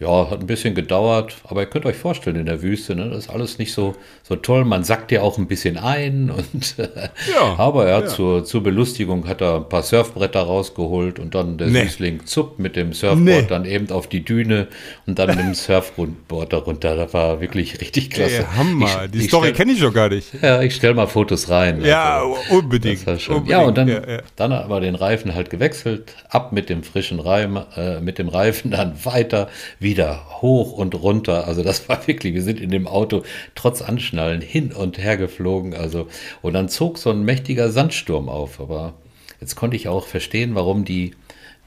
ja, 0.00 0.28
hat 0.28 0.40
ein 0.40 0.46
bisschen 0.48 0.74
gedauert, 0.74 1.36
aber 1.44 1.60
ihr 1.60 1.66
könnt 1.66 1.86
euch 1.86 1.96
vorstellen, 1.96 2.34
in 2.34 2.46
der 2.46 2.62
Wüste, 2.62 2.96
ne, 2.96 3.08
das 3.10 3.26
ist 3.26 3.30
alles 3.30 3.58
nicht 3.58 3.72
so, 3.72 3.94
so 4.24 4.34
toll. 4.34 4.64
Man 4.64 4.82
sackt 4.82 5.12
ja 5.12 5.22
auch 5.22 5.38
ein 5.38 5.46
bisschen 5.46 5.76
ein. 5.78 6.30
Und, 6.34 6.76
ja, 6.76 7.54
aber 7.58 7.86
er 7.86 7.98
hat 7.98 8.04
ja. 8.04 8.10
zur, 8.10 8.44
zur 8.44 8.62
Belustigung 8.64 9.28
hat 9.28 9.40
er 9.40 9.56
ein 9.56 9.68
paar 9.68 9.82
Surfbretter 9.82 10.40
rausgeholt 10.40 11.18
und 11.18 11.34
dann 11.34 11.58
der 11.58 11.68
nee. 11.68 11.84
Süßling 11.84 12.26
zupp 12.26 12.58
mit 12.58 12.74
dem 12.76 12.92
Surfboard 12.92 13.24
nee. 13.24 13.46
dann 13.48 13.64
eben 13.64 13.90
auf 13.90 14.08
die 14.08 14.24
Düne 14.24 14.66
und 15.06 15.18
dann 15.18 15.28
mit 15.28 15.38
dem 15.38 15.54
Surfboard 15.54 16.52
darunter. 16.52 16.96
Das 16.96 17.14
war 17.14 17.40
wirklich 17.40 17.80
richtig 17.80 18.10
klasse. 18.10 18.38
Ey, 18.38 18.44
Hammer, 18.56 19.04
ich, 19.04 19.10
die 19.12 19.18
ich 19.18 19.28
Story 19.28 19.52
kenne 19.52 19.72
ich 19.72 19.80
doch 19.80 19.94
gar 19.94 20.08
nicht. 20.08 20.28
Ja, 20.42 20.60
ich 20.60 20.74
stelle 20.74 20.94
mal 20.94 21.06
Fotos 21.06 21.48
rein. 21.48 21.82
Ja, 21.84 22.18
also, 22.18 22.36
unbedingt, 22.50 23.06
unbedingt, 23.06 23.48
Ja, 23.48 23.62
und 23.62 23.78
dann, 23.78 23.88
ja, 23.88 24.00
dann 24.36 24.52
aber 24.52 24.80
den 24.80 24.96
Reifen 24.96 25.34
halt 25.34 25.50
gewechselt, 25.50 26.14
ab 26.28 26.52
mit 26.52 26.68
dem 26.68 26.82
frischen 26.82 27.20
Reim, 27.20 27.60
äh, 27.76 28.00
mit 28.00 28.18
dem 28.18 28.28
Reifen 28.28 28.72
dann 28.72 28.94
weiter 29.04 29.48
wieder 29.94 30.40
hoch 30.42 30.72
und 30.72 30.94
runter. 31.00 31.46
Also 31.46 31.62
das 31.62 31.88
war 31.88 32.06
wirklich, 32.08 32.34
wir 32.34 32.42
sind 32.42 32.60
in 32.60 32.70
dem 32.70 32.88
Auto 32.88 33.22
trotz 33.54 33.80
Anschnallen 33.80 34.40
hin 34.40 34.72
und 34.72 34.98
her 34.98 35.16
geflogen. 35.16 35.72
Also, 35.72 36.08
und 36.42 36.54
dann 36.54 36.68
zog 36.68 36.98
so 36.98 37.10
ein 37.10 37.22
mächtiger 37.22 37.70
Sandsturm 37.70 38.28
auf. 38.28 38.60
Aber 38.60 38.94
jetzt 39.40 39.54
konnte 39.54 39.76
ich 39.76 39.86
auch 39.86 40.06
verstehen, 40.08 40.56
warum 40.56 40.84
die, 40.84 41.12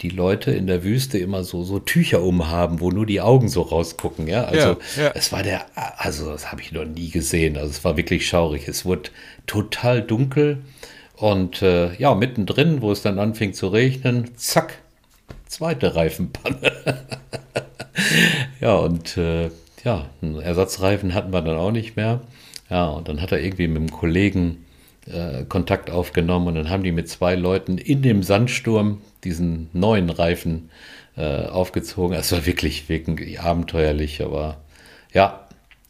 die 0.01 0.09
Leute 0.09 0.51
in 0.51 0.67
der 0.67 0.83
Wüste 0.83 1.17
immer 1.17 1.45
so, 1.45 1.63
so 1.63 1.79
Tücher 1.79 2.21
umhaben, 2.21 2.81
wo 2.81 2.91
nur 2.91 3.05
die 3.05 3.21
Augen 3.21 3.47
so 3.47 3.61
rausgucken. 3.61 4.27
Ja, 4.27 4.43
also 4.43 4.77
ja, 4.97 5.03
ja. 5.03 5.11
es 5.15 5.31
war 5.31 5.43
der, 5.43 5.65
also 5.97 6.29
das 6.29 6.51
habe 6.51 6.61
ich 6.61 6.73
noch 6.73 6.85
nie 6.85 7.09
gesehen. 7.09 7.55
Also 7.55 7.69
es 7.69 7.85
war 7.85 7.95
wirklich 7.95 8.27
schaurig. 8.27 8.67
Es 8.67 8.83
wurde 8.83 9.09
total 9.45 10.01
dunkel. 10.01 10.63
Und 11.15 11.61
äh, 11.61 11.95
ja, 11.95 12.13
mittendrin, 12.13 12.81
wo 12.81 12.91
es 12.91 13.01
dann 13.01 13.19
anfing 13.19 13.53
zu 13.53 13.69
regnen, 13.69 14.37
zack, 14.37 14.79
zweite 15.47 15.95
Reifenpanne. 15.95 16.73
ja, 18.61 18.75
und 18.75 19.17
äh, 19.17 19.49
ja, 19.83 20.09
einen 20.21 20.39
Ersatzreifen 20.39 21.13
hatten 21.13 21.31
wir 21.31 21.41
dann 21.41 21.57
auch 21.57 21.71
nicht 21.71 21.95
mehr. 21.95 22.21
Ja, 22.69 22.87
und 22.87 23.07
dann 23.07 23.21
hat 23.21 23.31
er 23.31 23.41
irgendwie 23.41 23.67
mit 23.67 23.77
einem 23.77 23.91
Kollegen 23.91 24.65
äh, 25.05 25.45
Kontakt 25.45 25.89
aufgenommen 25.89 26.47
und 26.47 26.55
dann 26.55 26.69
haben 26.69 26.83
die 26.83 26.91
mit 26.91 27.09
zwei 27.09 27.35
Leuten 27.35 27.77
in 27.77 28.01
dem 28.01 28.23
Sandsturm 28.23 29.01
diesen 29.23 29.69
neuen 29.73 30.09
Reifen 30.09 30.69
äh, 31.15 31.45
aufgezogen. 31.45 32.17
Es 32.17 32.31
war 32.31 32.45
wirklich, 32.45 32.89
wirklich 32.89 33.39
abenteuerlich, 33.39 34.21
aber 34.21 34.57
ja, 35.13 35.47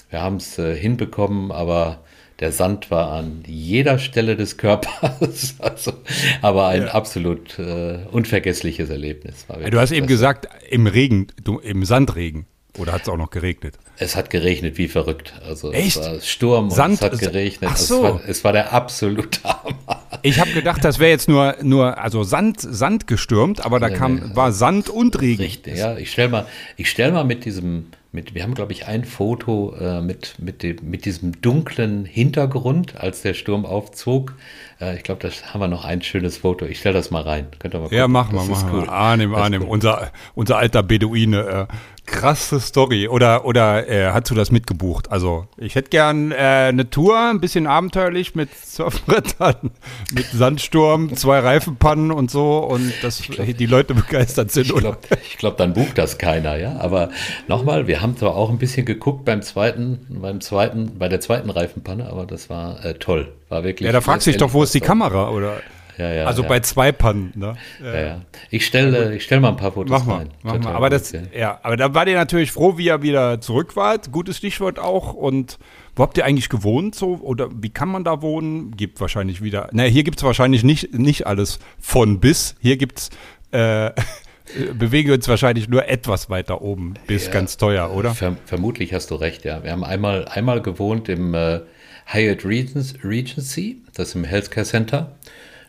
wir 0.09 0.21
haben 0.21 0.37
es 0.37 0.57
äh, 0.59 0.75
hinbekommen, 0.75 1.51
aber 1.51 1.99
der 2.39 2.51
Sand 2.51 2.91
war 2.91 3.11
an 3.11 3.43
jeder 3.47 3.97
Stelle 3.97 4.35
des 4.35 4.57
Körpers, 4.57 5.55
also, 5.59 5.93
aber 6.41 6.67
ein 6.67 6.83
ja. 6.83 6.87
absolut 6.89 7.57
äh, 7.57 7.99
unvergessliches 8.11 8.89
Erlebnis. 8.89 9.45
du 9.47 9.79
hast 9.79 9.91
eben 9.91 10.07
gesagt, 10.07 10.47
im 10.69 10.87
Regen, 10.87 11.27
du, 11.43 11.59
im 11.59 11.83
Sandregen. 11.85 12.45
Oder 12.77 12.93
hat 12.93 13.01
es 13.03 13.09
auch 13.09 13.17
noch 13.17 13.31
geregnet? 13.31 13.73
Es 13.97 14.15
hat 14.15 14.29
geregnet 14.29 14.77
wie 14.77 14.87
verrückt. 14.87 15.33
Also 15.43 15.71
Echt? 15.71 15.97
es 15.97 16.05
war 16.05 16.21
Sturm 16.21 16.69
Sand, 16.69 17.01
und 17.01 17.13
es 17.13 17.21
hat 17.21 17.33
geregnet. 17.33 17.71
Ach 17.73 17.77
so. 17.77 17.95
Es 17.95 18.03
war, 18.03 18.21
es 18.27 18.43
war 18.43 18.53
der 18.53 18.73
absolute 18.73 19.39
Hammer. 19.43 20.03
Ich 20.21 20.39
habe 20.39 20.51
gedacht, 20.51 20.85
das 20.85 20.99
wäre 20.99 21.09
jetzt 21.09 21.27
nur, 21.27 21.55
nur 21.63 21.97
also 21.97 22.23
Sand, 22.23 22.59
Sand 22.61 23.07
gestürmt, 23.07 23.65
aber 23.65 23.79
da 23.79 23.89
kam, 23.89 24.35
war 24.35 24.51
Sand 24.51 24.89
und 24.89 25.19
Regen. 25.19 25.41
Richtig, 25.41 25.77
ja. 25.77 25.97
Ich 25.97 26.11
stelle 26.11 26.29
mal, 26.29 26.45
stell 26.83 27.11
mal 27.11 27.23
mit 27.23 27.45
diesem 27.45 27.87
mit, 28.11 28.33
wir 28.33 28.43
haben, 28.43 28.53
glaube 28.53 28.71
ich, 28.71 28.87
ein 28.87 29.03
Foto 29.03 29.75
äh, 29.79 30.01
mit, 30.01 30.35
mit, 30.39 30.63
dem, 30.63 30.77
mit 30.81 31.05
diesem 31.05 31.41
dunklen 31.41 32.05
Hintergrund, 32.05 32.95
als 32.95 33.21
der 33.21 33.33
Sturm 33.33 33.65
aufzog. 33.65 34.35
Äh, 34.79 34.95
ich 34.95 35.03
glaube, 35.03 35.21
da 35.21 35.29
haben 35.53 35.59
wir 35.59 35.67
noch 35.67 35.85
ein 35.85 36.01
schönes 36.01 36.37
Foto. 36.37 36.65
Ich 36.65 36.79
stelle 36.79 36.95
das 36.95 37.11
mal 37.11 37.21
rein. 37.21 37.47
Könnt 37.59 37.73
ihr 37.73 37.79
mal 37.79 37.83
gucken. 37.85 37.97
Ja, 37.97 38.07
machen 38.07 38.33
wir, 38.33 38.43
machen 38.43 38.71
wir. 38.71 38.79
Cool. 38.79 38.89
Arnim, 38.89 39.35
Arnim, 39.35 39.63
unser, 39.63 40.11
unser 40.35 40.57
alter 40.57 40.83
Beduine. 40.83 41.67
Äh, 41.69 41.73
krasse 42.07 42.59
Story. 42.59 43.07
Oder, 43.07 43.45
oder 43.45 43.87
äh, 43.87 44.11
hast 44.11 44.31
du 44.31 44.35
das 44.35 44.49
mitgebucht? 44.49 45.11
Also, 45.11 45.45
ich 45.57 45.75
hätte 45.75 45.89
gern 45.89 46.31
äh, 46.31 46.35
eine 46.35 46.89
Tour, 46.89 47.19
ein 47.19 47.39
bisschen 47.39 47.67
abenteuerlich 47.67 48.33
mit 48.33 48.49
Surfbrettern, 48.55 49.69
mit 50.13 50.25
Sandsturm, 50.25 51.15
zwei 51.15 51.39
Reifenpannen 51.39 52.11
und 52.11 52.31
so 52.31 52.57
und 52.57 52.91
dass 53.03 53.17
die 53.19 53.65
Leute 53.67 53.93
begeistert 53.93 54.51
sind. 54.51 54.71
Ich 54.71 54.75
glaube, 54.75 54.97
glaub, 55.37 55.57
dann 55.57 55.73
bucht 55.73 55.97
das 55.97 56.17
keiner, 56.17 56.57
ja. 56.57 56.77
Aber 56.79 57.09
nochmal, 57.47 57.85
wir 57.85 58.01
haben 58.01 58.17
zwar 58.17 58.35
auch 58.35 58.49
ein 58.49 58.57
bisschen 58.57 58.85
geguckt 58.85 59.25
beim 59.25 59.43
zweiten, 59.43 60.07
beim 60.09 60.41
zweiten, 60.41 60.97
bei 60.97 61.09
der 61.09 61.19
zweiten 61.19 61.49
Reifenpanne, 61.49 62.09
aber 62.09 62.25
das 62.25 62.49
war 62.49 62.83
äh, 62.83 62.95
toll. 62.95 63.33
War 63.49 63.63
wirklich. 63.63 63.85
Ja, 63.85 63.93
da 63.93 64.01
fragst 64.01 64.25
du 64.25 64.31
dich 64.31 64.39
doch, 64.39 64.53
wo 64.53 64.63
ist 64.63 64.73
die 64.73 64.81
Kamera, 64.81 65.29
oder? 65.29 65.61
Ja, 65.97 66.13
ja, 66.13 66.25
also 66.25 66.43
ja. 66.43 66.47
bei 66.47 66.59
zwei 66.59 66.91
Pannen, 66.91 67.33
ne? 67.35 67.55
Ja, 67.83 67.99
ja. 67.99 68.21
Ich 68.49 68.65
stelle 68.65 69.15
ich 69.15 69.23
stell 69.23 69.39
mal 69.39 69.49
ein 69.49 69.57
paar 69.57 69.71
Fotos 69.71 69.91
Mach 69.91 70.05
mal, 70.05 70.17
rein. 70.17 70.29
mach 70.43 70.59
mal. 70.59 70.73
Aber 70.75 70.89
gut, 70.89 70.99
das, 70.99 71.11
ja. 71.11 71.21
ja, 71.35 71.59
aber 71.63 71.77
da 71.77 71.93
war 71.93 72.07
ihr 72.07 72.15
natürlich 72.15 72.51
froh, 72.51 72.77
wie 72.77 72.85
ihr 72.85 73.01
wieder 73.01 73.41
zurück 73.41 73.75
wart. 73.75 74.11
Gutes 74.11 74.37
Stichwort 74.37 74.79
auch. 74.79 75.13
Und 75.13 75.57
wo 75.95 76.03
habt 76.03 76.17
ihr 76.17 76.25
eigentlich 76.25 76.49
gewohnt 76.49 76.93
so? 76.95 77.15
Oder 77.21 77.49
wie 77.51 77.69
kann 77.69 77.89
man 77.89 78.03
da 78.03 78.21
wohnen? 78.21 78.75
Gibt 78.75 79.01
wahrscheinlich 79.01 79.41
wieder. 79.41 79.69
Na, 79.71 79.83
hier 79.83 80.03
gibt 80.03 80.19
es 80.19 80.23
wahrscheinlich 80.23 80.63
nicht, 80.63 80.93
nicht 80.93 81.25
alles 81.25 81.59
von 81.79 82.19
bis. 82.19 82.55
Hier 82.59 82.77
gibt's 82.77 83.09
äh, 83.51 83.91
bewegen 84.77 85.09
wir 85.09 85.15
uns 85.15 85.27
wahrscheinlich 85.27 85.67
nur 85.67 85.87
etwas 85.87 86.29
weiter 86.29 86.61
oben 86.61 86.93
bis 87.07 87.25
Ja. 87.25 87.31
ganz 87.31 87.57
teuer, 87.57 87.91
oder? 87.91 88.13
Verm 88.13 88.37
vermutlich 88.45 88.93
hast 88.93 89.11
du 89.11 89.15
recht, 89.15 89.45
ja. 89.45 89.63
Wir 89.63 89.71
haben 89.71 89.83
einmal, 89.83 90.25
einmal 90.25 90.61
gewohnt 90.61 91.09
im 91.09 91.33
äh, 91.33 91.61
Hyatt 92.05 92.45
Regency, 92.45 93.81
das 93.93 94.09
ist 94.09 94.15
im 94.15 94.23
Healthcare 94.23 94.65
Center. 94.65 95.15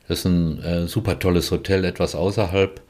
Das 0.08 0.20
ist 0.20 0.24
ein 0.24 0.62
äh, 0.62 0.88
super 0.88 1.18
tolles 1.18 1.50
Hotel, 1.50 1.84
etwas 1.84 2.14
außerhalb. 2.14 2.80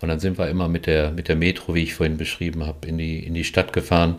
Und 0.00 0.08
dann 0.08 0.20
sind 0.20 0.38
wir 0.38 0.48
immer 0.48 0.68
mit 0.68 0.86
der, 0.86 1.10
mit 1.10 1.28
der 1.28 1.36
Metro, 1.36 1.74
wie 1.74 1.82
ich 1.82 1.94
vorhin 1.94 2.16
beschrieben 2.16 2.64
habe, 2.66 2.86
in 2.86 2.98
die, 2.98 3.18
in 3.18 3.34
die 3.34 3.44
Stadt 3.44 3.72
gefahren. 3.72 4.16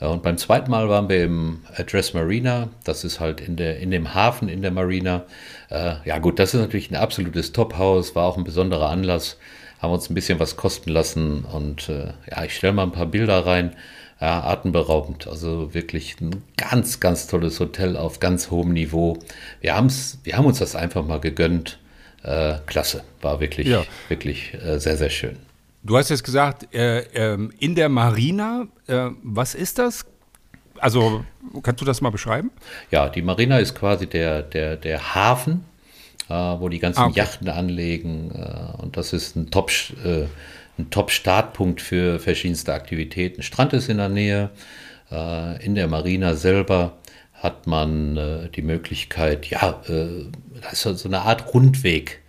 Äh, 0.00 0.06
Und 0.06 0.22
beim 0.22 0.38
zweiten 0.38 0.70
Mal 0.70 0.88
waren 0.88 1.08
wir 1.08 1.24
im 1.24 1.62
Address 1.76 2.14
Marina. 2.14 2.68
Das 2.84 3.04
ist 3.04 3.20
halt 3.20 3.40
in, 3.40 3.56
der, 3.56 3.80
in 3.80 3.90
dem 3.90 4.14
Hafen 4.14 4.48
in 4.48 4.62
der 4.62 4.70
Marina. 4.70 5.24
Äh, 5.70 5.94
ja 6.04 6.18
gut, 6.18 6.38
das 6.38 6.54
ist 6.54 6.60
natürlich 6.60 6.90
ein 6.90 6.96
absolutes 6.96 7.52
Top-Haus, 7.52 8.14
war 8.14 8.26
auch 8.26 8.36
ein 8.36 8.44
besonderer 8.44 8.90
Anlass. 8.90 9.36
Haben 9.80 9.92
uns 9.92 10.10
ein 10.10 10.14
bisschen 10.14 10.40
was 10.40 10.56
kosten 10.56 10.90
lassen 10.90 11.44
und 11.44 11.88
äh, 11.88 12.12
ja, 12.30 12.44
ich 12.44 12.56
stelle 12.56 12.72
mal 12.72 12.82
ein 12.82 12.92
paar 12.92 13.06
Bilder 13.06 13.46
rein. 13.46 13.76
Ja, 14.20 14.42
atemberaubend. 14.42 15.28
Also 15.28 15.74
wirklich 15.74 16.20
ein 16.20 16.42
ganz, 16.56 16.98
ganz 16.98 17.28
tolles 17.28 17.60
Hotel 17.60 17.96
auf 17.96 18.18
ganz 18.18 18.50
hohem 18.50 18.72
Niveau. 18.72 19.16
Wir, 19.60 19.74
wir 20.24 20.36
haben 20.36 20.46
uns 20.46 20.58
das 20.58 20.74
einfach 20.74 21.06
mal 21.06 21.20
gegönnt. 21.20 21.78
Äh, 22.22 22.54
klasse. 22.66 23.02
War 23.22 23.40
wirklich, 23.40 23.68
Ja. 23.68 23.84
wirklich 24.08 24.54
äh, 24.54 24.78
sehr, 24.78 24.96
sehr 24.96 25.10
schön. 25.10 25.36
Du 25.84 25.96
hast 25.96 26.10
jetzt 26.10 26.24
gesagt, 26.24 26.74
äh, 26.74 27.00
ähm, 27.14 27.52
in 27.60 27.74
der 27.74 27.88
Marina, 27.88 28.66
äh, 28.88 29.10
was 29.22 29.54
ist 29.54 29.78
das? 29.78 30.04
Also, 30.78 31.24
kannst 31.62 31.80
du 31.80 31.84
das 31.84 32.00
mal 32.00 32.10
beschreiben? 32.10 32.50
Ja, 32.90 33.08
die 33.08 33.22
Marina 33.22 33.58
ist 33.58 33.74
quasi 33.74 34.06
der, 34.06 34.42
der, 34.42 34.76
der 34.76 35.14
Hafen, 35.14 35.64
äh, 36.28 36.32
wo 36.34 36.68
die 36.68 36.78
ganzen 36.80 37.00
Ah, 37.00 37.06
okay. 37.06 37.18
Yachten 37.20 37.48
anlegen. 37.48 38.32
Äh, 38.34 38.82
und 38.82 38.96
das 38.96 39.12
ist 39.12 39.36
ein 39.36 39.50
Top, 39.50 39.70
ein 40.04 40.90
Top-Startpunkt 40.90 41.80
für 41.80 42.18
verschiedenste 42.18 42.74
Aktivitäten. 42.74 43.42
Strand 43.42 43.72
ist 43.72 43.88
in 43.88 43.96
der 43.98 44.08
Nähe. 44.08 44.50
Äh, 45.10 45.64
in 45.64 45.74
der 45.74 45.88
Marina 45.88 46.34
selber 46.34 46.98
hat 47.42 47.66
man 47.66 48.16
äh, 48.16 48.48
die 48.50 48.62
Möglichkeit, 48.62 49.46
ja, 49.46 49.80
äh, 49.88 50.26
das 50.62 50.84
ist 50.86 50.98
so- 51.00 51.08
eine 51.08 51.22
Art 51.22 51.54
Rundweg. 51.54 52.20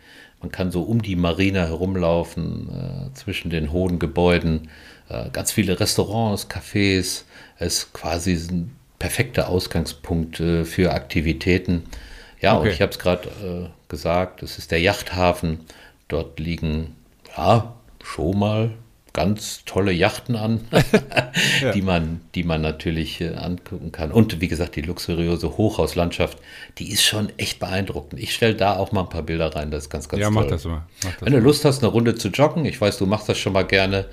Man 0.41 0.51
kann 0.51 0.72
so 0.72 0.84
um 0.84 1.01
die 1.01 1.16
Marina 1.16 1.66
herumlaufen, 1.66 2.70
äh, 3.12 3.14
zwischen 3.14 3.49
den 3.49 3.72
hohen 3.72 3.99
Gebäuden. 3.99 4.70
Äh, 5.10 5.30
ganz 5.32 5.51
viele 5.51 5.80
Restaurants, 5.80 6.47
Cafés. 6.49 7.24
Es 7.57 7.78
ist 7.80 7.93
quasi 7.93 8.34
ein 8.34 8.76
perfekter 8.99 9.49
Ausgangspunkt 9.49 10.39
äh, 10.39 10.64
für 10.66 10.93
Aktivitäten. 10.93 11.84
Ja, 12.41 12.53
und 12.53 12.60
Okay. 12.62 12.72
ich 12.72 12.82
habe 12.82 12.91
es 12.91 12.99
gerade 12.99 13.28
äh, 13.43 13.70
gesagt, 13.89 14.43
es 14.43 14.57
ist 14.57 14.72
der 14.72 14.80
Yachthafen. 14.80 15.62
Dort 16.07 16.39
liegen, 16.39 16.95
ja, 17.36 17.74
schon 18.03 18.39
mal 18.39 18.72
ganz 19.14 19.64
tolle 19.66 19.91
Yachten 19.91 20.36
an, 20.36 20.62
die, 21.74 21.82
man, 21.82 22.22
die 22.36 22.43
man 22.43 22.62
natürlich 22.62 23.22
äh, 23.22 23.36
angucken 23.36 23.91
kann. 23.91 24.12
Und 24.12 24.41
wie 24.41 24.47
gesagt, 24.47 24.76
die 24.76 24.82
luxuriöse 24.82 25.57
Hochhauslandschaft, 25.57 26.38
die 26.78 26.91
ist 26.91 27.03
schon 27.03 27.30
echt 27.38 27.60
beeindruckend. 27.60 28.22
Ich 28.22 28.34
stelle 28.34 28.55
da 28.55 28.78
auch 28.78 28.91
mal 28.91 29.01
ein 29.01 29.10
paar 29.10 29.24
Bilder 29.24 29.55
rein, 29.55 29.72
das 29.72 29.84
ist 29.84 29.89
ganz, 29.89 30.10
ganz 30.10 30.22
ja, 30.22 30.28
toll. 30.28 30.36
mach 30.36 30.47
das 30.47 30.66
mal. 30.66 30.84
Mach 31.03 31.12
das 31.12 31.22
Wenn 31.22 31.34
du 31.34 31.39
Lust 31.39 31.66
hast, 31.66 31.84
eine 31.84 31.91
Runde 31.91 32.16
zu 32.16 32.30
joggen, 32.30 32.66
ich 32.66 32.80
weiß, 32.80 32.97
du 32.97 33.05
machst 33.05 33.30
das 33.30 33.38
schon 33.38 33.53
mal 33.53 33.64
gerne. 33.64 34.05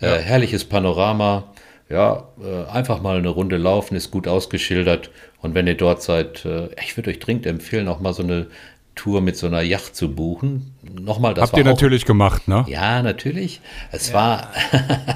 Äh, 0.00 0.18
herrliches 0.18 0.64
Panorama. 0.64 1.52
Ja, 1.90 2.28
äh, 2.42 2.70
einfach 2.70 3.02
mal 3.02 3.18
eine 3.18 3.28
Runde 3.28 3.58
laufen, 3.58 3.94
ist 3.94 4.10
gut 4.10 4.26
ausgeschildert. 4.26 5.10
Und 5.42 5.54
wenn 5.54 5.66
ihr 5.66 5.76
dort 5.76 6.02
seid, 6.02 6.44
äh, 6.46 6.68
ich 6.82 6.96
würde 6.96 7.10
euch 7.10 7.18
dringend 7.18 7.44
empfehlen, 7.44 7.88
auch 7.88 8.00
mal 8.00 8.14
so 8.14 8.22
eine 8.22 8.46
Tour 8.94 9.20
mit 9.20 9.36
so 9.36 9.46
einer 9.46 9.62
Yacht 9.62 9.96
zu 9.96 10.14
buchen. 10.14 10.74
Nochmal, 10.82 11.34
das 11.34 11.42
Habt 11.50 11.56
ihr 11.58 11.64
auch, 11.64 11.68
natürlich 11.70 12.04
gemacht, 12.04 12.48
ne? 12.48 12.64
Ja, 12.68 13.02
natürlich. 13.02 13.60
Es 13.92 14.12
war, 14.12 14.48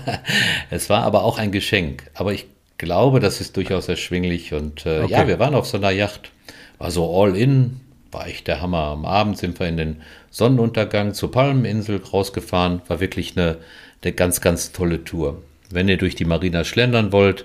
es 0.71 0.91
war 0.91 1.03
aber 1.05 1.25
auch 1.25 1.39
ein 1.39 1.53
Geschenk. 1.53 2.11
Aber 2.15 2.33
ich 2.33 2.47
glaube, 2.79 3.21
das 3.21 3.41
ist 3.41 3.57
durchaus 3.57 3.89
erschwinglich. 3.89 4.53
Und 4.55 4.87
äh, 4.87 5.01
ja, 5.01 5.05
Okay. 5.21 5.29
wir 5.29 5.39
waren 5.39 5.55
auf 5.55 5.67
so 5.67 5.77
einer 5.77 5.91
Yacht. 5.91 6.31
War 6.79 6.91
so 6.91 7.23
all 7.23 7.37
in, 7.37 7.81
war 8.13 8.27
echt 8.27 8.47
der 8.47 8.61
Hammer. 8.61 8.85
Am 8.85 9.05
Abend 9.05 9.39
sind 9.39 9.59
wir 9.59 9.69
in 9.69 9.77
den 9.77 10.03
Sonnenuntergang 10.31 11.15
zur 11.15 11.31
Palmeninsel 11.31 12.01
rausgefahren. 12.03 12.83
War 12.89 13.01
wirklich 13.01 13.37
eine, 13.37 13.59
eine 14.03 14.13
ganz, 14.13 14.41
ganz 14.41 14.73
tolle 14.73 15.05
Tour. 15.05 15.43
Wenn 15.71 15.89
ihr 15.89 15.99
durch 15.99 16.15
die 16.15 16.25
Marina 16.25 16.65
schlendern 16.65 17.13
wollt, 17.13 17.45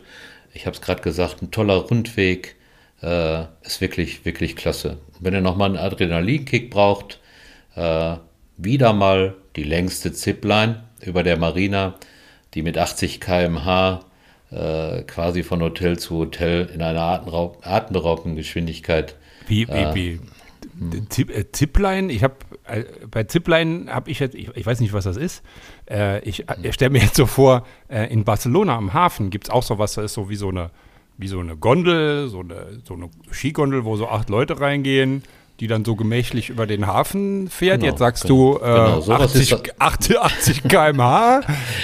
ich 0.54 0.66
habe 0.66 0.76
es 0.76 0.82
gerade 0.82 1.02
gesagt, 1.02 1.42
ein 1.42 1.52
toller 1.52 1.76
Rundweg. 1.76 2.56
Äh, 3.04 3.44
ist 3.64 3.82
wirklich, 3.82 4.24
wirklich 4.24 4.56
klasse. 4.56 4.98
Wenn 5.20 5.34
ihr 5.34 5.42
nochmal 5.42 5.70
einen 5.70 5.78
Adrenalinkick 5.78 6.70
braucht, 6.70 7.20
äh, 7.76 8.16
wieder 8.58 8.94
mal 8.94 9.36
die 9.56 9.64
längste 9.64 10.14
Zipline 10.14 10.84
über 11.02 11.24
der 11.24 11.38
Marina, 11.38 11.96
die 12.54 12.62
mit 12.62 12.78
80 12.78 13.20
km/h 13.20 14.06
äh, 14.52 15.02
quasi 15.04 15.44
von 15.44 15.62
Hotel 15.62 16.00
zu 16.00 16.18
Hotel 16.18 16.70
in 16.74 16.82
einer 16.82 17.02
atemberaubenden 17.62 18.36
Geschwindigkeit. 18.36 19.16
Wie, 19.48 19.68
wie, 19.68 19.96
wie? 19.96 20.20
Zip, 21.10 21.30
äh, 21.30 21.52
Zipline, 21.52 22.12
ich 22.12 22.24
habe 22.24 22.36
äh, 22.66 22.84
bei 23.10 23.26
Zipline 23.26 23.92
habe 23.94 24.10
ich 24.10 24.20
jetzt, 24.20 24.36
ich, 24.36 24.50
ich 24.56 24.66
weiß 24.66 24.80
nicht, 24.80 24.94
was 24.94 25.04
das 25.04 25.18
ist. 25.18 25.44
Äh, 25.90 26.20
ich 26.22 26.48
äh, 26.48 26.72
stelle 26.72 26.92
mir 26.92 27.02
jetzt 27.02 27.16
so 27.16 27.26
vor, 27.26 27.66
äh, 27.90 28.12
in 28.12 28.24
Barcelona 28.24 28.78
am 28.78 28.94
Hafen 28.94 29.30
gibt 29.30 29.46
es 29.46 29.50
auch 29.50 29.64
sowas, 29.64 29.96
das 29.96 30.06
ist 30.06 30.14
so 30.14 30.30
wie 30.30 30.36
so 30.36 30.50
eine, 30.50 30.72
wie 31.18 31.28
so 31.28 31.40
eine 31.40 31.56
Gondel, 31.56 32.28
so 32.28 32.40
eine, 32.40 32.82
so 32.84 32.96
eine 32.96 33.10
Skigondel, 33.32 33.86
wo 33.86 33.96
so 33.98 34.08
acht 34.08 34.30
Leute 34.30 34.60
reingehen, 34.60 35.24
die 35.60 35.68
dann 35.68 35.86
so 35.86 35.96
gemächlich 35.96 36.50
über 36.50 36.66
den 36.66 36.88
Hafen 36.88 37.48
fährt. 37.48 37.82
Genau, 37.82 37.92
jetzt 37.92 38.00
sagst 38.00 38.24
genau. 38.24 38.58
du 38.58 38.66
äh, 38.66 38.68
Genau, 38.68 39.02
sowas 39.02 39.22
80, 39.36 39.42
ist 39.52 39.82
80, 39.82 40.20
80 40.20 40.64
km/h, 40.64 41.42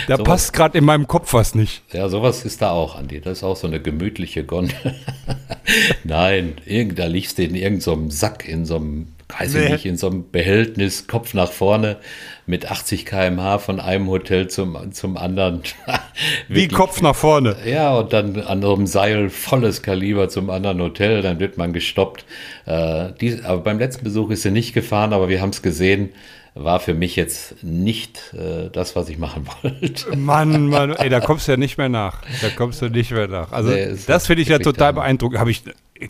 da 0.08 0.18
Sowas- 0.18 0.24
passt 0.28 0.54
gerade 0.54 0.78
in 0.78 0.86
meinem 0.86 1.08
Kopf 1.08 1.34
was 1.34 1.54
nicht. 1.56 1.84
Ja, 1.94 2.10
sowas 2.10 2.44
ist 2.46 2.62
da 2.62 2.72
auch, 2.72 2.96
Andi. 2.96 3.22
Das 3.22 3.38
ist 3.40 3.44
auch 3.44 3.56
so 3.56 3.68
eine 3.68 3.80
gemütliche 3.80 4.44
Gondel. 4.44 4.76
Nein, 6.04 6.56
irgend, 6.66 6.98
da 6.98 7.06
liegst 7.06 7.38
du 7.38 7.44
in 7.44 7.56
irgendeinem 7.56 8.10
Sack, 8.12 8.48
in 8.48 8.66
so 8.66 8.78
einem, 8.78 9.08
weiß 9.38 9.54
ich 9.56 9.64
Nee. 9.64 9.70
nicht, 9.74 9.86
in 9.86 9.96
so 9.98 10.08
einem 10.10 10.30
Behältnis, 10.32 11.08
Kopf 11.08 11.34
nach 11.34 11.52
vorne, 11.52 11.98
mit 12.46 12.70
80 12.70 13.06
km/h 13.06 13.60
von 13.60 13.80
einem 13.80 14.08
Hotel 14.08 14.48
zum, 14.48 14.92
zum 14.92 15.18
anderen. 15.18 15.62
Wie 16.48 16.68
Kopf 16.68 17.02
nach 17.02 17.16
vorne. 17.16 17.56
Ja, 17.66 17.96
und 17.96 18.12
dann 18.12 18.40
an 18.42 18.62
so 18.62 18.74
einem 18.74 18.88
Seil 18.88 19.30
volles 19.30 19.82
Kaliber 19.84 20.30
zum 20.30 20.50
anderen 20.50 20.82
Hotel, 20.82 21.22
dann 21.22 21.40
wird 21.40 21.58
man 21.58 21.74
gestoppt. 21.74 22.26
Äh, 22.66 23.12
die, 23.22 23.42
aber 23.44 23.62
beim 23.62 23.78
letzten 23.80 24.04
Besuch 24.04 24.32
ist 24.32 24.42
sie 24.42 24.52
nicht 24.52 24.74
gefahren, 24.74 25.14
aber 25.14 25.30
wir 25.30 25.42
haben 25.42 25.52
es 25.52 25.62
gesehen. 25.62 26.10
War 26.56 26.80
für 26.80 26.96
mich 26.96 27.16
jetzt 27.16 27.64
nicht 27.64 28.34
äh, 28.34 28.70
das, 28.72 28.96
was 28.96 29.08
ich 29.08 29.20
machen 29.20 29.46
wollte. 29.62 30.18
Mann, 30.18 30.68
Mann, 30.68 30.92
ey, 30.94 31.08
da 31.10 31.20
kommst 31.20 31.48
du 31.48 31.52
ja 31.52 31.58
nicht 31.58 31.78
mehr 31.78 31.88
nach. 31.90 32.22
Da 32.42 32.50
kommst 32.50 32.82
du 32.82 32.90
nicht 32.90 33.12
mehr 33.12 33.28
nach. 33.28 33.52
Also 33.52 33.70
Nee, 33.70 33.94
das 34.08 34.26
finde 34.26 34.42
ich 34.42 34.50
ja 34.50 34.58
total 34.58 34.94
beeindruckend. 34.94 35.40
Habe 35.40 35.52
ich, 35.52 35.64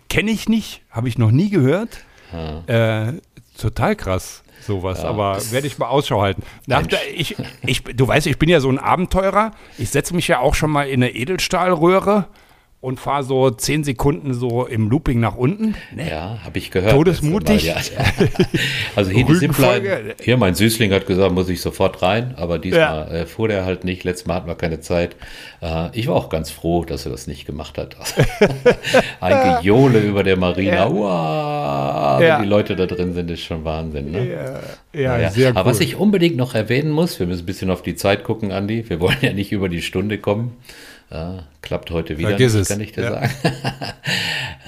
kenne 0.08 0.32
ich 0.32 0.48
nicht, 0.48 0.82
habe 0.90 1.10
ich 1.10 1.18
noch 1.18 1.32
nie 1.32 1.50
gehört. 1.50 1.90
Äh, 2.68 3.14
total 3.58 3.96
krass, 3.96 4.44
sowas. 4.62 5.04
Aber 5.04 5.40
werde 5.52 5.68
ich 5.68 5.78
mal 5.78 5.88
Ausschau 5.88 6.22
halten. 6.22 6.44
Nach 6.68 6.84
ich, 7.14 7.36
ich, 7.66 7.84
du 7.84 8.08
weißt, 8.08 8.28
ich 8.28 8.40
bin 8.40 8.50
ja 8.50 8.60
so 8.60 8.70
ein 8.70 8.80
Abenteurer. 8.80 9.52
Ich 9.78 9.90
setze 9.90 10.16
mich 10.16 10.28
ja 10.28 10.40
auch 10.40 10.56
schon 10.56 10.72
mal 10.72 10.88
in 10.88 11.04
eine 11.04 11.14
Edelstahlröhre 11.14 12.28
und 12.82 12.98
fahre 12.98 13.24
so 13.24 13.50
zehn 13.50 13.84
Sekunden 13.84 14.34
so 14.34 14.66
im 14.66 14.90
Looping 14.90 15.20
nach 15.20 15.36
unten. 15.36 15.76
Ja, 15.98 16.40
habe 16.46 16.58
ich 16.60 16.72
gehört. 16.72 16.94
Todesmutig. 16.94 17.68
Mal, 17.68 17.82
Ja. 17.98 18.06
Also 18.96 19.12
hier 19.12 19.26
die. 19.26 19.34
Zipline, 19.36 20.16
hier 20.22 20.38
mein 20.38 20.56
Süßling 20.56 20.92
hat 20.94 21.06
gesagt, 21.06 21.34
muss 21.34 21.50
ich 21.50 21.62
sofort 21.62 22.02
rein, 22.02 22.34
aber 22.38 22.58
diesmal 22.58 23.12
äh, 23.14 23.26
fuhr 23.26 23.50
der 23.50 23.66
halt 23.66 23.84
nicht. 23.84 24.04
Letztes 24.06 24.28
Mal 24.28 24.36
hatten 24.36 24.48
wir 24.48 24.56
keine 24.56 24.80
Zeit. 24.80 25.16
Äh, 25.62 25.90
ich 25.98 26.08
war 26.08 26.16
auch 26.16 26.30
ganz 26.30 26.52
froh, 26.52 26.86
dass 26.86 27.06
er 27.06 27.12
das 27.12 27.28
nicht 27.28 27.46
gemacht 27.46 27.78
hat. 27.78 27.98
Ein 29.20 29.58
Gejohle 29.62 30.00
über 30.00 30.24
der 30.24 30.38
Marina. 30.38 30.74
Ja. 30.76 30.90
Uah, 30.90 32.20
Ja. 32.22 32.42
Die 32.42 32.48
Leute 32.48 32.76
da 32.78 32.86
drin 32.86 33.14
sind, 33.14 33.30
ist 33.30 33.42
schon 33.42 33.66
Wahnsinn. 33.66 34.12
Ne? 34.12 34.60
Ja, 34.94 35.18
Ja, 35.20 35.30
sehr 35.30 35.52
cool. 35.52 35.58
Aber 35.58 35.70
was 35.72 35.80
ich 35.82 35.96
unbedingt 35.98 36.38
noch 36.38 36.56
erwähnen 36.56 36.92
muss, 36.92 37.20
wir 37.20 37.28
müssen 37.28 37.44
ein 37.44 37.46
bisschen 37.46 37.70
auf 37.72 37.82
die 37.82 37.96
Zeit 37.96 38.24
gucken, 38.24 38.52
Andi. 38.52 38.86
Wir 38.90 39.00
wollen 39.02 39.18
ja 39.22 39.34
nicht 39.34 39.52
über 39.52 39.68
die 39.70 39.82
Stunde 39.82 40.18
kommen. 40.18 40.54
Äh, 41.12 41.40
klappt 41.62 41.90
heute 41.92 42.18
wieder 42.18 42.30
Vergiss 42.30 42.54
nicht, 42.54 42.62
es. 42.62 42.68
kann 42.70 42.82
ich 42.82 42.92
dir 42.92 43.04
Ja. 43.04 43.12
sagen. 43.12 43.32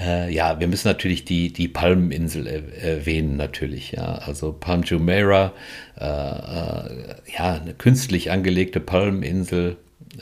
äh, 0.00 0.34
ja, 0.34 0.58
wir 0.58 0.66
müssen 0.66 0.88
natürlich 0.88 1.24
die, 1.24 1.52
die 1.52 1.68
Palmeninsel 1.68 2.46
er 2.46 2.82
erwähnen, 2.82 3.36
natürlich. 3.36 3.92
Ja, 3.92 4.16
also 4.16 4.52
Palm 4.52 4.82
Jumeirah, 4.82 5.52
äh, 5.98 6.04
äh, 6.04 7.14
ja, 7.36 7.60
eine 7.60 7.74
künstlich 7.74 8.30
angelegte 8.30 8.80
Palmeninsel. 8.80 9.76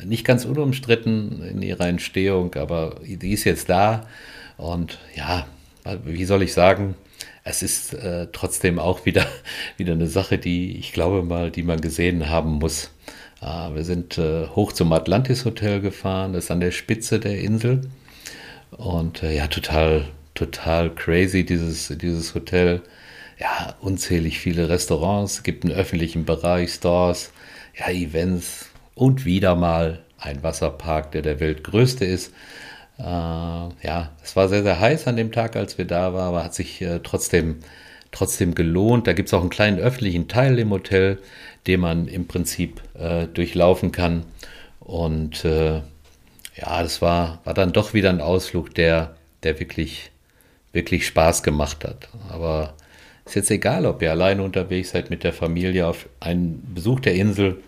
Nicht 0.05 0.25
ganz 0.25 0.45
unumstritten 0.45 1.43
in 1.43 1.63
ihrer 1.63 1.89
Entstehung, 1.89 2.55
aber 2.55 3.01
die 3.05 3.33
ist 3.33 3.45
jetzt 3.45 3.69
da. 3.69 4.07
Und 4.57 4.99
ja, 5.17 5.47
wie 6.05 6.25
soll 6.27 6.43
ich 6.43 6.53
sagen? 6.53 6.95
es 7.43 7.63
ist 7.63 7.95
äh, 7.95 8.29
trotzdem 8.33 8.79
auch 8.79 9.07
wieder, 9.07 9.27
wieder 9.77 9.93
eine 9.93 10.07
Sache, 10.07 10.39
die 10.39 10.77
ich 10.79 10.93
glaube 10.93 11.23
mal, 11.23 11.51
die 11.51 11.63
man 11.63 11.81
gesehen 11.81 12.29
haben 12.29 12.53
muss. 12.53 12.91
Äh, 13.41 13.75
wir 13.75 13.85
sind 13.85 14.19
äh, 14.19 14.47
hoch 14.49 14.73
zum 14.73 14.93
Atlantis 14.93 15.45
Hotel 15.45 15.81
gefahren, 15.81 16.33
das 16.33 16.45
ist 16.45 16.51
an 16.51 16.61
der 16.61 16.71
Spitze 16.71 17.21
der 17.21 17.41
Insel. 17.41 17.83
Und 18.71 19.23
äh, 19.23 19.37
ja, 19.37 19.47
total, 19.47 20.07
total 20.35 20.95
crazy, 20.95 21.45
dieses, 21.45 21.89
dieses 21.89 22.35
Hotel. 22.35 22.83
Ja, 23.39 23.75
unzählig 23.81 24.39
viele 24.39 24.69
Restaurants, 24.69 25.43
gibt 25.43 25.65
einen 25.65 25.75
öffentlichen 25.75 26.25
Bereich, 26.27 26.75
Stores, 26.75 27.33
ja, 27.79 27.89
Events 27.91 28.69
und 28.95 29.25
wieder 29.25 29.55
mal 29.57 30.01
ein 30.19 30.43
Wasserpark, 30.43 31.13
der 31.13 31.23
der 31.23 31.41
weltgrößte 31.41 32.05
ist. 32.05 32.35
Äh, 32.99 33.03
ja, 33.03 34.11
es 34.23 34.37
war 34.37 34.49
sehr, 34.49 34.63
sehr 34.63 34.79
heiß 34.79 35.07
an 35.07 35.17
dem 35.17 35.33
Tag, 35.33 35.57
als 35.57 35.79
wir 35.79 35.87
da 35.87 36.13
waren, 36.13 36.29
aber 36.29 36.45
hat 36.45 36.55
sich 36.55 36.85
trotzdem, 37.03 37.61
trotzdem 38.13 38.55
gelohnt. 38.55 39.07
Da 39.07 39.13
gibt 39.13 39.29
es 39.29 39.35
auch 39.35 39.41
einen 39.41 39.51
kleinen 39.51 39.79
öffentlichen 39.79 40.29
Teil 40.29 40.59
im 40.59 40.71
Hotel, 40.71 41.19
den 41.67 41.81
man 41.81 42.09
im 42.09 42.27
Prinzip 42.27 42.81
äh, 42.99 43.27
durchlaufen 43.27 43.93
kann. 43.93 44.25
Und 44.81 45.45
äh, 45.45 45.77
ja, 46.57 46.83
das 46.83 47.01
war, 47.01 47.41
war 47.45 47.55
dann 47.55 47.73
doch 47.73 47.95
wieder 47.95 48.11
ein 48.11 48.21
Ausflug, 48.21 48.75
der, 48.75 49.17
der 49.43 49.61
wirklich, 49.61 50.11
wirklich 50.73 51.07
Spaß 51.07 51.43
gemacht 51.43 51.85
hat. 51.85 52.09
Aber 52.29 52.75
ist 53.25 53.37
jetzt 53.37 53.51
egal, 53.51 53.87
ob 53.87 54.03
ihr 54.03 54.11
alleine 54.11 54.43
unterwegs 54.43 54.91
seid 54.91 55.11
mit 55.11 55.23
der 55.23 55.33
Familie 55.33 55.87
auf 55.87 56.09
einen 56.19 56.75
Besuch 56.75 57.01
der 57.01 57.15
Insel, 57.15 57.63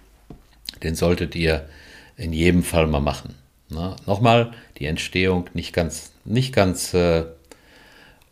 den 0.83 0.95
solltet 0.95 1.37
ihr 1.37 1.69
in 2.17 2.33
jedem 2.33 2.63
Fall 2.63 2.87
mal 2.87 3.01
machen. 3.01 3.35
Na, 3.69 3.97
nochmal, 4.07 4.53
die 4.79 4.87
Entstehung 4.87 5.49
nicht 5.55 5.73
ganz, 5.73 6.13
nicht 6.25 6.53
ganz 6.53 6.93
äh, 6.95 7.25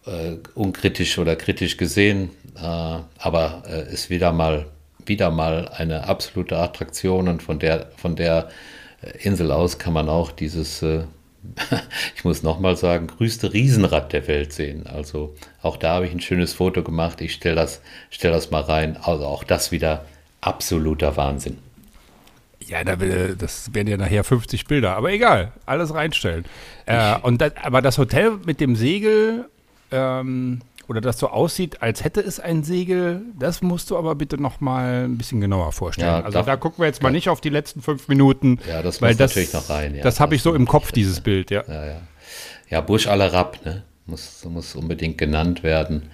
äh, 0.07 0.37
unkritisch 0.55 1.19
oder 1.19 1.37
kritisch 1.37 1.77
gesehen, 1.77 2.31
äh, 2.57 2.61
aber 2.61 3.63
äh, 3.69 3.93
ist 3.93 4.11
wieder 4.11 4.33
mal, 4.33 4.67
wieder 5.05 5.31
mal 5.31 5.69
eine 5.69 6.09
absolute 6.09 6.57
Attraktion 6.59 7.29
und 7.29 7.43
von 7.43 7.59
der, 7.59 7.91
von 7.97 8.17
der 8.17 8.49
äh, 9.03 9.27
Insel 9.27 9.51
aus 9.51 9.79
kann 9.79 9.93
man 9.93 10.09
auch 10.09 10.31
dieses, 10.31 10.83
äh, 10.83 11.05
ich 12.17 12.25
muss 12.25 12.43
nochmal 12.43 12.77
sagen, 12.77 13.07
größte 13.07 13.53
Riesenrad 13.53 14.13
der 14.13 14.27
Welt 14.29 14.53
sehen. 14.53 14.87
Also 14.87 15.35
auch 15.63 15.77
da 15.77 15.95
habe 15.95 16.07
ich 16.07 16.13
ein 16.13 16.21
schönes 16.21 16.53
Foto 16.53 16.83
gemacht. 16.83 17.21
Ich 17.21 17.35
stelle 17.35 17.57
das, 17.57 17.81
stell 18.11 18.31
das 18.31 18.51
mal 18.51 18.63
rein. 18.63 18.97
Also 18.97 19.25
auch 19.25 19.45
das 19.45 19.73
wieder 19.73 20.05
absoluter 20.41 21.17
Wahnsinn. 21.17 21.59
Ja, 22.67 22.85
da, 22.85 22.95
das 22.95 23.75
werden 23.75 23.89
ja 23.89 23.97
nachher 23.97 24.23
50 24.23 24.67
Bilder, 24.67 24.95
aber 24.95 25.11
egal, 25.11 25.53
alles 25.67 25.93
reinstellen. 25.95 26.45
Äh, 26.87 27.19
und 27.19 27.41
das, 27.41 27.53
aber 27.63 27.83
das 27.83 27.99
Hotel 27.99 28.39
mit 28.45 28.61
dem 28.61 28.77
Segel 28.77 29.47
ähm, 29.91 30.61
oder 30.89 31.01
das 31.01 31.19
so 31.19 31.29
aussieht, 31.29 31.83
als 31.83 32.03
hätte 32.03 32.21
es 32.21 32.41
ein 32.41 32.65
Segel, 32.65 33.23
das 33.39 33.63
musst 33.63 33.91
du 33.91 33.97
aber 33.97 34.17
bitte 34.17 34.41
noch 34.41 34.61
mal 34.61 35.05
ein 35.05 35.19
bisschen 35.19 35.41
genauer 35.41 35.73
vorstellen. 35.73 36.09
Ja, 36.09 36.25
also 36.25 36.43
da 36.43 36.57
gucken 36.57 36.83
wir 36.83 36.87
jetzt 36.87 37.03
mal 37.03 37.13
nicht 37.13 37.29
auf 37.29 37.41
die 37.41 37.49
letzten 37.49 37.81
fünf 37.81 38.09
Minuten. 38.09 38.59
Ja, 38.69 38.83
das 38.83 39.01
weil 39.01 39.11
muss 39.11 39.19
das, 39.19 39.31
natürlich 39.31 39.53
noch 39.53 39.71
rein. 39.71 39.95
Ja, 39.95 40.03
das 40.03 40.19
habe 40.19 40.35
ich 40.35 40.43
so 40.43 40.55
im 40.55 40.67
Kopf, 40.67 40.91
dieses 40.91 41.21
Bild, 41.21 41.51
ja. 41.51 41.63
Ja, 41.69 41.87
ja. 41.87 42.01
ja 42.69 42.81
Burj 42.81 43.07
Al 43.09 43.23
Arab, 43.23 43.65
ne? 43.65 43.85
muss, 44.07 44.45
muss 44.45 44.75
unbedingt 44.75 45.17
genannt 45.17 45.63
werden. 45.63 46.11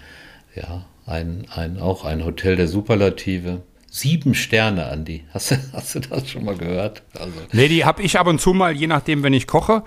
Ja, 0.55 0.85
ein, 1.07 1.47
ein, 1.55 1.79
auch 1.79 2.05
ein 2.05 2.25
Hotel 2.25 2.57
der 2.57 2.69
Superlative. 2.69 3.63
Sieben 3.89 4.35
Sterne, 4.35 4.87
Andi. 4.87 5.25
Hast 5.33 5.53
du, 5.53 5.57
hast 5.73 5.95
du 5.95 6.01
das 6.01 6.29
schon 6.29 6.45
mal 6.45 6.57
gehört? 6.57 7.03
Also. 7.19 7.33
Nee, 7.53 7.69
die 7.69 7.85
habe 7.85 8.03
ich 8.03 8.19
ab 8.19 8.27
und 8.27 8.41
zu 8.41 8.53
mal, 8.53 8.77
je 8.77 8.87
nachdem, 8.87 9.23
wenn 9.23 9.33
ich 9.33 9.47
koche. 9.47 9.83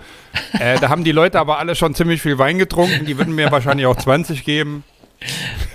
Äh, 0.58 0.80
da 0.80 0.88
haben 0.88 1.04
die 1.04 1.12
Leute 1.12 1.38
aber 1.38 1.58
alle 1.58 1.74
schon 1.74 1.94
ziemlich 1.94 2.20
viel 2.20 2.38
Wein 2.38 2.58
getrunken. 2.58 3.06
Die 3.06 3.18
würden 3.18 3.34
mir 3.34 3.52
wahrscheinlich 3.52 3.86
auch 3.86 3.96
20 3.96 4.44
geben. 4.44 4.84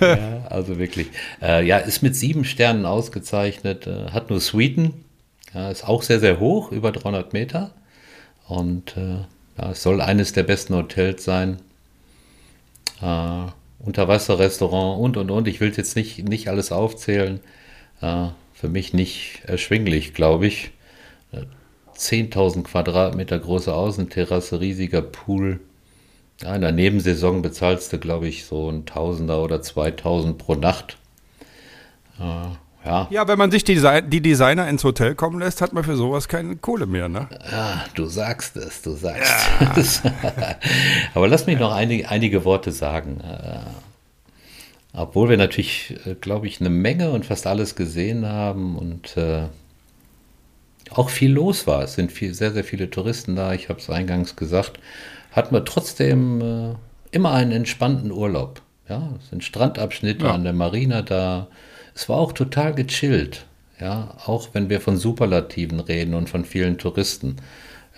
ja, 0.00 0.46
also 0.50 0.78
wirklich. 0.78 1.08
Äh, 1.40 1.64
ja, 1.66 1.78
ist 1.78 2.02
mit 2.02 2.16
sieben 2.16 2.44
Sternen 2.44 2.84
ausgezeichnet. 2.84 3.86
Äh, 3.86 4.10
hat 4.10 4.28
nur 4.28 4.40
Suiten. 4.40 5.04
Ja, 5.54 5.70
ist 5.70 5.86
auch 5.86 6.02
sehr, 6.02 6.20
sehr 6.20 6.38
hoch, 6.40 6.72
über 6.72 6.92
300 6.92 7.32
Meter. 7.32 7.70
Und 8.48 8.96
äh, 8.96 9.24
ja, 9.58 9.70
es 9.70 9.82
soll 9.82 10.00
eines 10.00 10.32
der 10.32 10.42
besten 10.42 10.74
Hotels 10.74 11.24
sein. 11.24 11.58
Äh, 13.00 13.46
Unterwasserrestaurant 13.78 15.00
und, 15.00 15.16
und, 15.16 15.30
und. 15.30 15.48
Ich 15.48 15.60
will 15.60 15.72
jetzt 15.74 15.96
nicht, 15.96 16.28
nicht 16.28 16.48
alles 16.48 16.72
aufzählen. 16.72 17.40
Äh, 18.00 18.28
für 18.54 18.68
mich 18.68 18.92
nicht 18.94 19.42
erschwinglich, 19.44 20.14
glaube 20.14 20.46
ich. 20.46 20.70
10.000 21.96 22.58
äh, 22.58 22.62
Quadratmeter 22.62 23.38
große 23.38 23.72
Außenterrasse, 23.72 24.60
riesiger 24.60 25.02
Pool. 25.02 25.60
Ja, 26.42 26.54
in 26.54 26.60
der 26.60 26.72
Nebensaison 26.72 27.42
bezahlst 27.42 27.92
du, 27.92 27.98
glaube 27.98 28.28
ich, 28.28 28.44
so 28.44 28.70
ein 28.70 28.84
Tausender 28.84 29.42
oder 29.42 29.62
2000 29.62 30.36
pro 30.36 30.54
Nacht. 30.54 30.98
Äh, 32.18 32.56
ja. 32.86 33.08
ja, 33.10 33.26
wenn 33.26 33.38
man 33.38 33.50
sich 33.50 33.64
die, 33.64 33.82
die, 34.06 34.20
Designer 34.20 34.68
ins 34.68 34.84
Hotel 34.84 35.16
kommen 35.16 35.40
lässt, 35.40 35.60
hat 35.60 35.72
man 35.72 35.82
für 35.82 35.96
sowas 35.96 36.28
keine 36.28 36.54
Kohle 36.54 36.86
mehr, 36.86 37.08
ne? 37.08 37.28
Ja, 37.50 37.84
du 37.94 38.06
sagst 38.06 38.56
es, 38.56 38.80
du 38.80 38.92
sagst 38.92 39.32
ja. 39.60 39.74
es. 39.76 40.02
Aber 41.14 41.26
lass 41.26 41.46
mich 41.46 41.58
noch 41.58 41.72
einige, 41.72 42.08
einige 42.08 42.44
Worte 42.44 42.70
sagen. 42.70 43.20
Obwohl 44.96 45.28
wir 45.28 45.36
natürlich, 45.36 45.94
äh, 46.06 46.14
glaube 46.14 46.46
ich, 46.46 46.60
eine 46.60 46.70
Menge 46.70 47.10
und 47.10 47.26
fast 47.26 47.46
alles 47.46 47.76
gesehen 47.76 48.26
haben 48.26 48.76
und 48.76 49.16
äh, 49.18 49.44
auch 50.90 51.10
viel 51.10 51.32
los 51.32 51.66
war. 51.66 51.82
Es 51.82 51.94
sind 51.94 52.10
viel, 52.10 52.32
sehr, 52.32 52.52
sehr 52.52 52.64
viele 52.64 52.88
Touristen 52.88 53.36
da. 53.36 53.52
Ich 53.52 53.68
habe 53.68 53.78
es 53.78 53.90
eingangs 53.90 54.36
gesagt. 54.36 54.80
Hatten 55.32 55.54
wir 55.54 55.64
trotzdem 55.66 56.40
äh, 56.40 56.74
immer 57.10 57.32
einen 57.32 57.52
entspannten 57.52 58.10
Urlaub. 58.10 58.62
Ja, 58.88 59.10
es 59.20 59.28
sind 59.28 59.44
Strandabschnitte 59.44 60.26
ja. 60.26 60.32
an 60.32 60.44
der 60.44 60.54
Marina 60.54 61.02
da. 61.02 61.48
Es 61.94 62.08
war 62.08 62.16
auch 62.16 62.32
total 62.32 62.74
gechillt. 62.74 63.46
Ja, 63.78 64.16
auch 64.24 64.50
wenn 64.54 64.70
wir 64.70 64.80
von 64.80 64.96
Superlativen 64.96 65.80
reden 65.80 66.14
und 66.14 66.30
von 66.30 66.46
vielen 66.46 66.78
Touristen. 66.78 67.36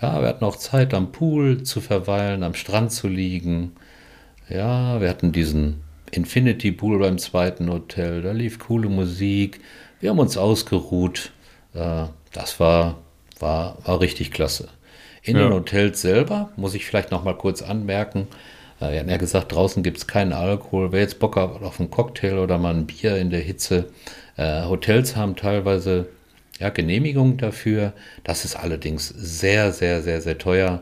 Ja, 0.01 0.19
wir 0.19 0.27
hatten 0.27 0.43
auch 0.43 0.57
Zeit 0.57 0.93
am 0.93 1.13
Pool 1.13 1.63
zu 1.63 1.79
verweilen, 1.79 2.43
am 2.43 2.55
Strand 2.55 2.91
zu 2.91 3.07
liegen. 3.07 3.71
Ja, 4.49 4.99
wir 4.99 5.09
hatten 5.09 5.31
diesen 5.31 5.81
Infinity 6.11 6.71
Pool 6.71 6.99
beim 6.99 7.17
zweiten 7.17 7.69
Hotel, 7.69 8.21
da 8.21 8.31
lief 8.31 8.59
coole 8.59 8.89
Musik, 8.89 9.59
wir 9.99 10.11
haben 10.11 10.19
uns 10.19 10.37
ausgeruht. 10.37 11.31
Äh, 11.73 12.05
das 12.31 12.59
war, 12.59 12.99
war, 13.39 13.77
war 13.85 13.99
richtig 13.99 14.31
klasse. 14.31 14.69
In 15.21 15.35
ja. 15.35 15.43
den 15.43 15.53
Hotels 15.53 16.01
selber 16.01 16.51
muss 16.55 16.73
ich 16.73 16.85
vielleicht 16.85 17.11
noch 17.11 17.23
mal 17.23 17.35
kurz 17.35 17.61
anmerken, 17.61 18.27
äh, 18.79 18.91
wir 18.91 18.99
haben 18.99 19.09
ja 19.09 19.17
gesagt, 19.17 19.51
draußen 19.51 19.83
gibt 19.83 19.97
es 19.97 20.07
keinen 20.07 20.33
Alkohol. 20.33 20.91
Wer 20.91 21.01
jetzt 21.01 21.19
Bock 21.19 21.35
hat 21.35 21.61
auf 21.61 21.79
einen 21.79 21.91
Cocktail 21.91 22.37
oder 22.37 22.57
mal 22.57 22.73
ein 22.73 22.87
Bier 22.87 23.17
in 23.17 23.29
der 23.29 23.41
Hitze, 23.41 23.89
äh, 24.37 24.63
Hotels 24.63 25.15
haben 25.15 25.35
teilweise 25.35 26.07
ja, 26.59 26.69
Genehmigungen 26.69 27.37
dafür. 27.37 27.93
Das 28.23 28.45
ist 28.45 28.55
allerdings 28.55 29.07
sehr, 29.07 29.71
sehr, 29.71 30.01
sehr, 30.01 30.21
sehr 30.21 30.37
teuer. 30.37 30.81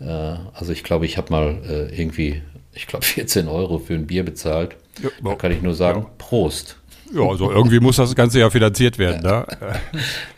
also 0.00 0.72
ich 0.72 0.82
glaube, 0.82 1.06
ich 1.06 1.16
habe 1.16 1.30
mal 1.30 1.90
irgendwie 1.96 2.42
ich 2.74 2.86
glaube, 2.86 3.04
14 3.06 3.48
Euro 3.48 3.78
für 3.78 3.94
ein 3.94 4.06
Bier 4.06 4.24
bezahlt. 4.24 4.76
Ja, 5.02 5.08
da 5.22 5.34
kann 5.34 5.52
ich 5.52 5.62
nur 5.62 5.74
sagen, 5.74 6.02
ja. 6.02 6.10
Prost. 6.18 6.76
Ja, 7.14 7.22
also 7.28 7.50
irgendwie 7.50 7.78
muss 7.78 7.96
das 7.96 8.14
Ganze 8.14 8.40
ja 8.40 8.48
finanziert 8.48 8.98
werden. 8.98 9.22
Ne? 9.22 9.46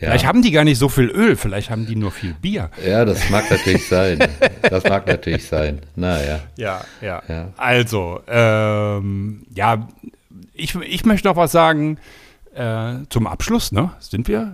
Ja. 0.01 0.11
Vielleicht 0.11 0.27
haben 0.27 0.43
die 0.43 0.51
gar 0.51 0.65
nicht 0.65 0.79
so 0.79 0.89
viel 0.89 1.07
Öl, 1.07 1.37
vielleicht 1.37 1.71
haben 1.71 1.87
die 1.87 1.97
nur 1.97 2.11
viel 2.11 2.35
Bier. 2.35 2.71
Ja, 2.85 3.05
das 3.05 3.31
mag 3.31 3.51
natürlich 3.51 3.89
sein. 3.89 4.19
Das 4.61 4.85
mag 4.85 5.07
natürlich 5.07 5.47
sein. 5.47 5.81
Naja. 5.97 6.41
Ja, 6.57 6.85
ja. 7.01 7.23
ja. 7.29 7.53
Also, 7.57 8.21
ähm, 8.27 9.47
ja, 9.55 9.89
ich, 10.53 10.75
ich 10.75 11.07
möchte 11.07 11.29
noch 11.29 11.37
was 11.37 11.53
sagen 11.53 11.99
äh, 12.55 12.97
zum 13.09 13.27
Abschluss. 13.27 13.73
Ne? 13.73 13.93
Sind 14.01 14.29
wir? 14.29 14.53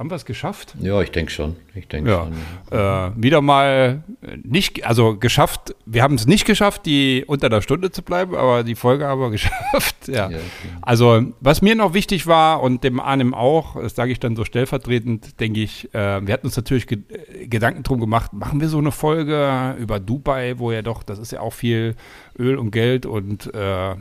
Haben 0.00 0.08
wir 0.10 0.16
es 0.16 0.24
geschafft? 0.24 0.76
Ja, 0.80 1.02
ich 1.02 1.10
denke 1.10 1.30
schon. 1.30 1.56
Ich 1.74 1.86
denke 1.86 2.10
ja. 2.10 2.26
schon. 2.70 2.78
Äh, 2.78 3.22
wieder 3.22 3.42
mal 3.42 4.02
nicht, 4.42 4.86
also 4.86 5.18
geschafft. 5.18 5.74
Wir 5.84 6.02
haben 6.02 6.14
es 6.14 6.26
nicht 6.26 6.46
geschafft, 6.46 6.86
die 6.86 7.22
unter 7.26 7.50
der 7.50 7.60
Stunde 7.60 7.90
zu 7.90 8.00
bleiben, 8.00 8.34
aber 8.34 8.64
die 8.64 8.76
Folge 8.76 9.06
haben 9.06 9.20
wir 9.20 9.28
geschafft. 9.30 10.08
Ja. 10.08 10.30
ja 10.30 10.38
also 10.80 11.24
was 11.40 11.60
mir 11.60 11.74
noch 11.74 11.92
wichtig 11.92 12.26
war 12.26 12.62
und 12.62 12.82
dem 12.82 12.98
Arnim 12.98 13.34
auch, 13.34 13.78
das 13.78 13.94
sage 13.94 14.10
ich 14.10 14.18
dann 14.18 14.36
so 14.36 14.46
stellvertretend, 14.46 15.38
denke 15.38 15.60
ich, 15.60 15.92
äh, 15.92 16.26
wir 16.26 16.32
hatten 16.32 16.46
uns 16.46 16.56
natürlich 16.56 16.86
ge 16.86 17.00
Gedanken 17.44 17.82
drum 17.82 18.00
gemacht, 18.00 18.32
machen 18.32 18.62
wir 18.62 18.70
so 18.70 18.78
eine 18.78 18.92
Folge 18.92 19.76
über 19.78 20.00
Dubai, 20.00 20.54
wo 20.56 20.72
ja 20.72 20.80
doch, 20.80 21.02
das 21.02 21.18
ist 21.18 21.32
ja 21.32 21.40
auch 21.40 21.52
viel 21.52 21.94
Öl 22.38 22.56
und 22.56 22.70
Geld 22.70 23.04
und 23.04 23.52
äh, 23.54 23.96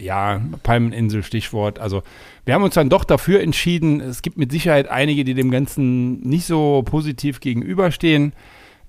ja, 0.00 0.40
Palmeninsel, 0.64 1.22
Stichwort. 1.22 1.78
Also 1.78 2.02
wir 2.48 2.54
haben 2.54 2.62
uns 2.62 2.72
dann 2.72 2.88
doch 2.88 3.04
dafür 3.04 3.42
entschieden. 3.42 4.00
Es 4.00 4.22
gibt 4.22 4.38
mit 4.38 4.50
Sicherheit 4.50 4.88
einige, 4.88 5.22
die 5.22 5.34
dem 5.34 5.50
Ganzen 5.50 6.20
nicht 6.20 6.46
so 6.46 6.82
positiv 6.82 7.40
gegenüberstehen. 7.40 8.32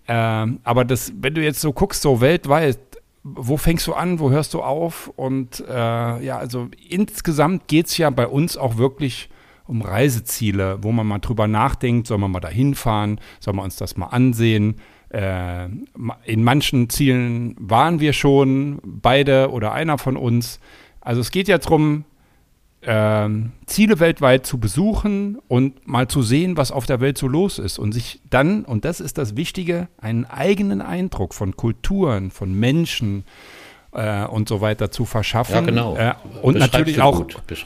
Ähm, 0.07 0.61
aber 0.63 0.85
das, 0.85 1.11
wenn 1.19 1.33
du 1.33 1.43
jetzt 1.43 1.59
so 1.59 1.73
guckst, 1.73 2.01
so 2.01 2.21
weltweit, 2.21 2.79
wo 3.21 3.57
fängst 3.57 3.85
du 3.87 3.95
an, 3.95 4.19
wo 4.19 4.31
hörst 4.31 4.53
du 4.53 4.61
auf? 4.61 5.11
Und 5.17 5.61
äh, 5.67 5.73
ja, 5.73 6.37
also 6.37 6.69
insgesamt 6.87 7.67
geht 7.67 7.87
es 7.87 7.97
ja 7.97 8.09
bei 8.11 8.27
uns 8.27 8.55
auch 8.55 8.77
wirklich 8.77 9.29
um 9.67 9.81
Reiseziele, 9.81 10.77
wo 10.81 10.93
man 10.93 11.05
mal 11.05 11.19
drüber 11.19 11.49
nachdenkt, 11.49 12.07
soll 12.07 12.17
man 12.17 12.31
mal 12.31 12.39
da 12.39 12.47
hinfahren, 12.47 13.19
soll 13.41 13.55
man 13.55 13.65
uns 13.65 13.75
das 13.75 13.97
mal 13.97 14.07
ansehen. 14.07 14.75
Äh, 15.09 15.65
in 16.23 16.45
manchen 16.45 16.89
Zielen 16.89 17.57
waren 17.59 17.99
wir 17.99 18.13
schon, 18.13 18.79
beide 18.85 19.51
oder 19.51 19.73
einer 19.73 19.97
von 19.97 20.15
uns. 20.15 20.61
Also 21.01 21.19
es 21.19 21.29
geht 21.29 21.49
ja 21.49 21.57
darum, 21.57 22.05
ähm, 22.81 23.51
Ziele 23.65 23.99
weltweit 23.99 24.45
zu 24.45 24.57
besuchen 24.57 25.37
und 25.47 25.87
mal 25.87 26.07
zu 26.07 26.21
sehen, 26.21 26.57
was 26.57 26.71
auf 26.71 26.85
der 26.85 27.01
Welt 27.01 27.17
so 27.17 27.27
los 27.27 27.59
ist 27.59 27.77
und 27.77 27.91
sich 27.91 28.21
dann, 28.29 28.63
und 28.65 28.85
das 28.85 28.99
ist 28.99 29.17
das 29.17 29.35
Wichtige, 29.35 29.89
einen 29.97 30.25
eigenen 30.25 30.81
Eindruck 30.81 31.33
von 31.33 31.55
Kulturen, 31.55 32.31
von 32.31 32.53
Menschen, 32.53 33.19
äh, 33.19 33.68
und 33.91 34.47
so 34.47 34.61
weiter 34.61 34.91
zu 34.91 35.05
verschaffen. 35.05 35.55
Ja, 35.55 35.61
genau. 35.61 35.97
Äh, 35.97 36.13
und 36.41 36.53
Beschreibst 36.53 36.73
natürlich 36.73 37.01
auch 37.01 37.25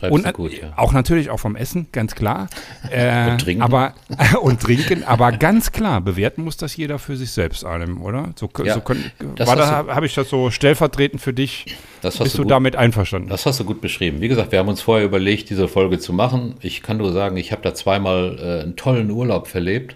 und, 0.09 0.34
gut, 0.34 0.53
ja. 0.53 0.71
auch 0.78 0.93
natürlich 0.93 1.30
auch 1.30 1.39
vom 1.39 1.55
Essen, 1.55 1.88
ganz 1.91 2.15
klar. 2.15 2.47
Äh, 2.91 3.32
und 3.32 3.41
trinken. 3.41 3.61
Aber 3.63 3.93
und 4.41 4.61
trinken, 4.61 5.03
aber 5.03 5.32
ganz 5.32 5.71
klar 5.71 6.01
bewerten 6.01 6.43
muss 6.43 6.57
das 6.57 6.76
jeder 6.76 6.99
für 6.99 7.15
sich 7.15 7.32
selbst, 7.32 7.65
allem, 7.65 8.01
oder? 8.01 8.32
So, 8.36 8.49
ja, 8.63 8.76
so 8.76 8.82
können, 8.82 9.11
war 9.38 9.55
da 9.55 9.88
habe 9.88 10.05
ich 10.05 10.13
das 10.13 10.30
so 10.30 10.51
stellvertretend 10.51 11.21
für 11.21 11.34
dich. 11.34 11.76
Bist 12.01 12.19
du, 12.19 12.24
du 12.26 12.38
gut, 12.43 12.51
damit 12.51 12.76
einverstanden? 12.76 13.30
Das 13.30 13.45
hast 13.45 13.59
du 13.59 13.63
gut 13.63 13.82
beschrieben. 13.82 14.21
Wie 14.21 14.28
gesagt, 14.28 14.51
wir 14.51 14.59
haben 14.59 14.67
uns 14.67 14.82
vorher 14.82 15.05
überlegt, 15.05 15.49
diese 15.49 15.67
Folge 15.67 15.97
zu 15.97 16.13
machen. 16.13 16.55
Ich 16.61 16.84
kann 16.84 16.97
nur 16.97 17.13
sagen, 17.13 17.38
ich 17.38 17.51
habe 17.51 17.61
da 17.61 17.74
zweimal 17.74 18.38
äh, 18.39 18.63
einen 18.63 18.76
tollen 18.76 19.09
Urlaub 19.09 19.47
verlebt. 19.47 19.95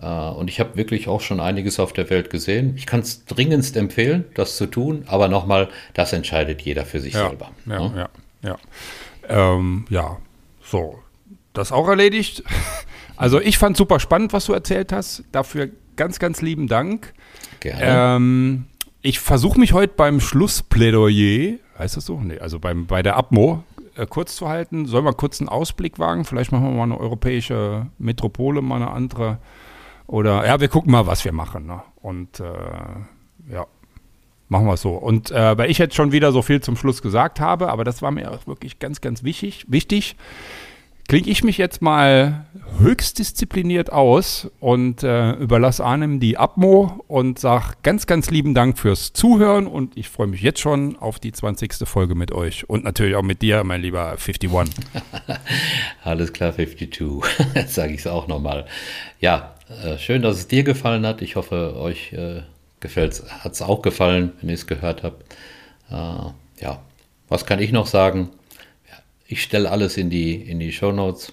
Äh, 0.00 0.06
und 0.06 0.48
ich 0.48 0.60
habe 0.60 0.76
wirklich 0.76 1.08
auch 1.08 1.20
schon 1.20 1.40
einiges 1.40 1.78
auf 1.78 1.92
der 1.92 2.10
Welt 2.10 2.30
gesehen. 2.30 2.74
Ich 2.76 2.86
kann 2.86 3.00
es 3.00 3.24
dringendst 3.24 3.76
empfehlen, 3.76 4.24
das 4.34 4.56
zu 4.56 4.66
tun, 4.66 5.04
aber 5.06 5.28
nochmal, 5.28 5.68
das 5.94 6.12
entscheidet 6.12 6.62
jeder 6.62 6.84
für 6.84 7.00
sich 7.00 7.14
ja, 7.14 7.28
selber. 7.28 7.50
Ja, 7.66 7.88
ne? 7.88 8.08
ja, 8.42 8.48
ja. 8.50 8.58
Ähm, 9.28 9.86
ja, 9.88 10.18
so. 10.62 10.98
Das 11.52 11.72
auch 11.72 11.88
erledigt. 11.88 12.42
Also 13.16 13.40
ich 13.40 13.58
fand 13.58 13.76
super 13.76 14.00
spannend, 14.00 14.32
was 14.32 14.46
du 14.46 14.54
erzählt 14.54 14.92
hast. 14.92 15.22
Dafür 15.30 15.70
ganz, 15.94 16.18
ganz 16.18 16.42
lieben 16.42 16.66
Dank. 16.66 17.14
Gerne. 17.60 18.16
Ähm, 18.16 18.64
ich 19.02 19.20
versuche 19.20 19.60
mich 19.60 19.72
heute 19.72 19.94
beim 19.96 20.18
Schlussplädoyer, 20.18 21.58
heißt 21.78 21.96
das 21.96 22.06
so? 22.06 22.20
Nee, 22.20 22.40
also 22.40 22.58
beim, 22.58 22.86
bei 22.86 23.04
der 23.04 23.14
Abmo 23.14 23.62
äh, 23.96 24.06
kurz 24.06 24.34
zu 24.34 24.48
halten. 24.48 24.86
Sollen 24.86 25.04
wir 25.04 25.12
kurz 25.12 25.40
einen 25.40 25.48
Ausblick 25.48 25.98
wagen? 26.00 26.24
Vielleicht 26.24 26.52
machen 26.52 26.64
wir 26.64 26.72
mal 26.72 26.82
eine 26.82 26.98
europäische 26.98 27.86
Metropole, 27.98 28.62
mal 28.62 28.76
eine 28.76 28.90
andere 28.90 29.38
oder 30.06 30.46
ja, 30.46 30.60
wir 30.60 30.68
gucken 30.68 30.92
mal, 30.92 31.06
was 31.06 31.24
wir 31.24 31.32
machen. 31.32 31.66
Ne? 31.66 31.82
Und 32.02 32.40
äh, 32.40 33.52
ja, 33.52 33.66
machen 34.48 34.66
wir 34.66 34.74
es 34.74 34.82
so. 34.82 34.92
Und 34.92 35.30
äh, 35.30 35.56
weil 35.56 35.70
ich 35.70 35.78
jetzt 35.78 35.94
schon 35.94 36.12
wieder 36.12 36.32
so 36.32 36.42
viel 36.42 36.60
zum 36.60 36.76
Schluss 36.76 37.02
gesagt 37.02 37.40
habe, 37.40 37.70
aber 37.70 37.84
das 37.84 38.02
war 38.02 38.10
mir 38.10 38.30
auch 38.30 38.46
wirklich 38.46 38.78
ganz, 38.78 39.00
ganz 39.00 39.24
wichtig, 39.24 39.64
wichtig 39.68 40.16
klinge 41.08 41.28
ich 41.28 41.44
mich 41.44 41.58
jetzt 41.58 41.82
mal 41.82 42.46
höchst 42.78 43.18
diszipliniert 43.18 43.92
aus 43.92 44.50
und 44.60 45.02
äh, 45.02 45.32
überlasse 45.32 45.84
Arnim 45.84 46.18
die 46.18 46.38
Abmo 46.38 47.04
und 47.08 47.38
sage 47.38 47.74
ganz, 47.82 48.06
ganz 48.06 48.30
lieben 48.30 48.54
Dank 48.54 48.78
fürs 48.78 49.12
Zuhören 49.12 49.66
und 49.66 49.96
ich 49.96 50.08
freue 50.08 50.26
mich 50.26 50.40
jetzt 50.40 50.60
schon 50.60 50.96
auf 50.96 51.18
die 51.18 51.32
20. 51.32 51.86
Folge 51.86 52.14
mit 52.14 52.32
euch 52.32 52.68
und 52.68 52.84
natürlich 52.84 53.16
auch 53.16 53.22
mit 53.22 53.42
dir, 53.42 53.64
mein 53.64 53.82
lieber 53.82 54.12
51. 54.12 54.50
Alles 56.04 56.32
klar, 56.32 56.54
52. 56.54 57.22
Jetzt 57.54 57.74
sage 57.74 57.92
ich 57.92 58.00
es 58.00 58.06
auch 58.06 58.26
nochmal. 58.26 58.66
Ja, 59.20 59.53
schön, 59.98 60.22
dass 60.22 60.38
es 60.38 60.48
dir 60.48 60.62
gefallen 60.62 61.06
hat. 61.06 61.22
Ich 61.22 61.36
hoffe, 61.36 61.76
euch 61.76 62.12
äh, 62.12 62.42
hat 62.82 63.52
es 63.52 63.62
auch 63.62 63.82
gefallen, 63.82 64.32
wenn 64.40 64.50
ihr 64.50 64.54
es 64.54 64.66
gehört 64.66 65.02
habt. 65.02 65.34
Äh, 65.90 66.62
ja, 66.62 66.82
was 67.28 67.46
kann 67.46 67.60
ich 67.60 67.72
noch 67.72 67.86
sagen? 67.86 68.30
Ich 69.26 69.42
stelle 69.42 69.70
alles 69.70 69.96
in 69.96 70.10
die, 70.10 70.34
in 70.34 70.60
die 70.60 70.72
Show 70.72 70.92
Notes. 70.92 71.32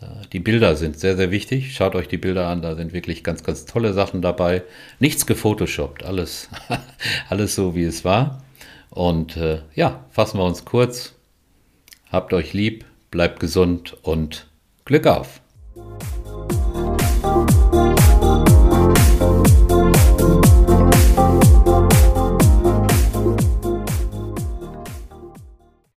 Äh, 0.00 0.26
die 0.32 0.40
Bilder 0.40 0.76
sind 0.76 0.98
sehr, 0.98 1.16
sehr 1.16 1.30
wichtig. 1.30 1.74
Schaut 1.74 1.94
euch 1.94 2.08
die 2.08 2.16
Bilder 2.16 2.48
an, 2.48 2.62
da 2.62 2.74
sind 2.74 2.92
wirklich 2.92 3.22
ganz, 3.22 3.44
ganz 3.44 3.66
tolle 3.66 3.92
Sachen 3.92 4.22
dabei. 4.22 4.62
Nichts 4.98 5.26
gefotoshoppt, 5.26 6.04
alles, 6.04 6.48
alles 7.28 7.54
so, 7.54 7.74
wie 7.74 7.84
es 7.84 8.04
war. 8.04 8.42
Und 8.88 9.36
äh, 9.36 9.60
ja, 9.74 10.04
fassen 10.10 10.38
wir 10.38 10.44
uns 10.44 10.64
kurz. 10.64 11.14
Habt 12.10 12.32
euch 12.32 12.54
lieb, 12.54 12.84
bleibt 13.10 13.38
gesund 13.38 13.96
und 14.02 14.48
Glück 14.84 15.06
auf! 15.06 15.39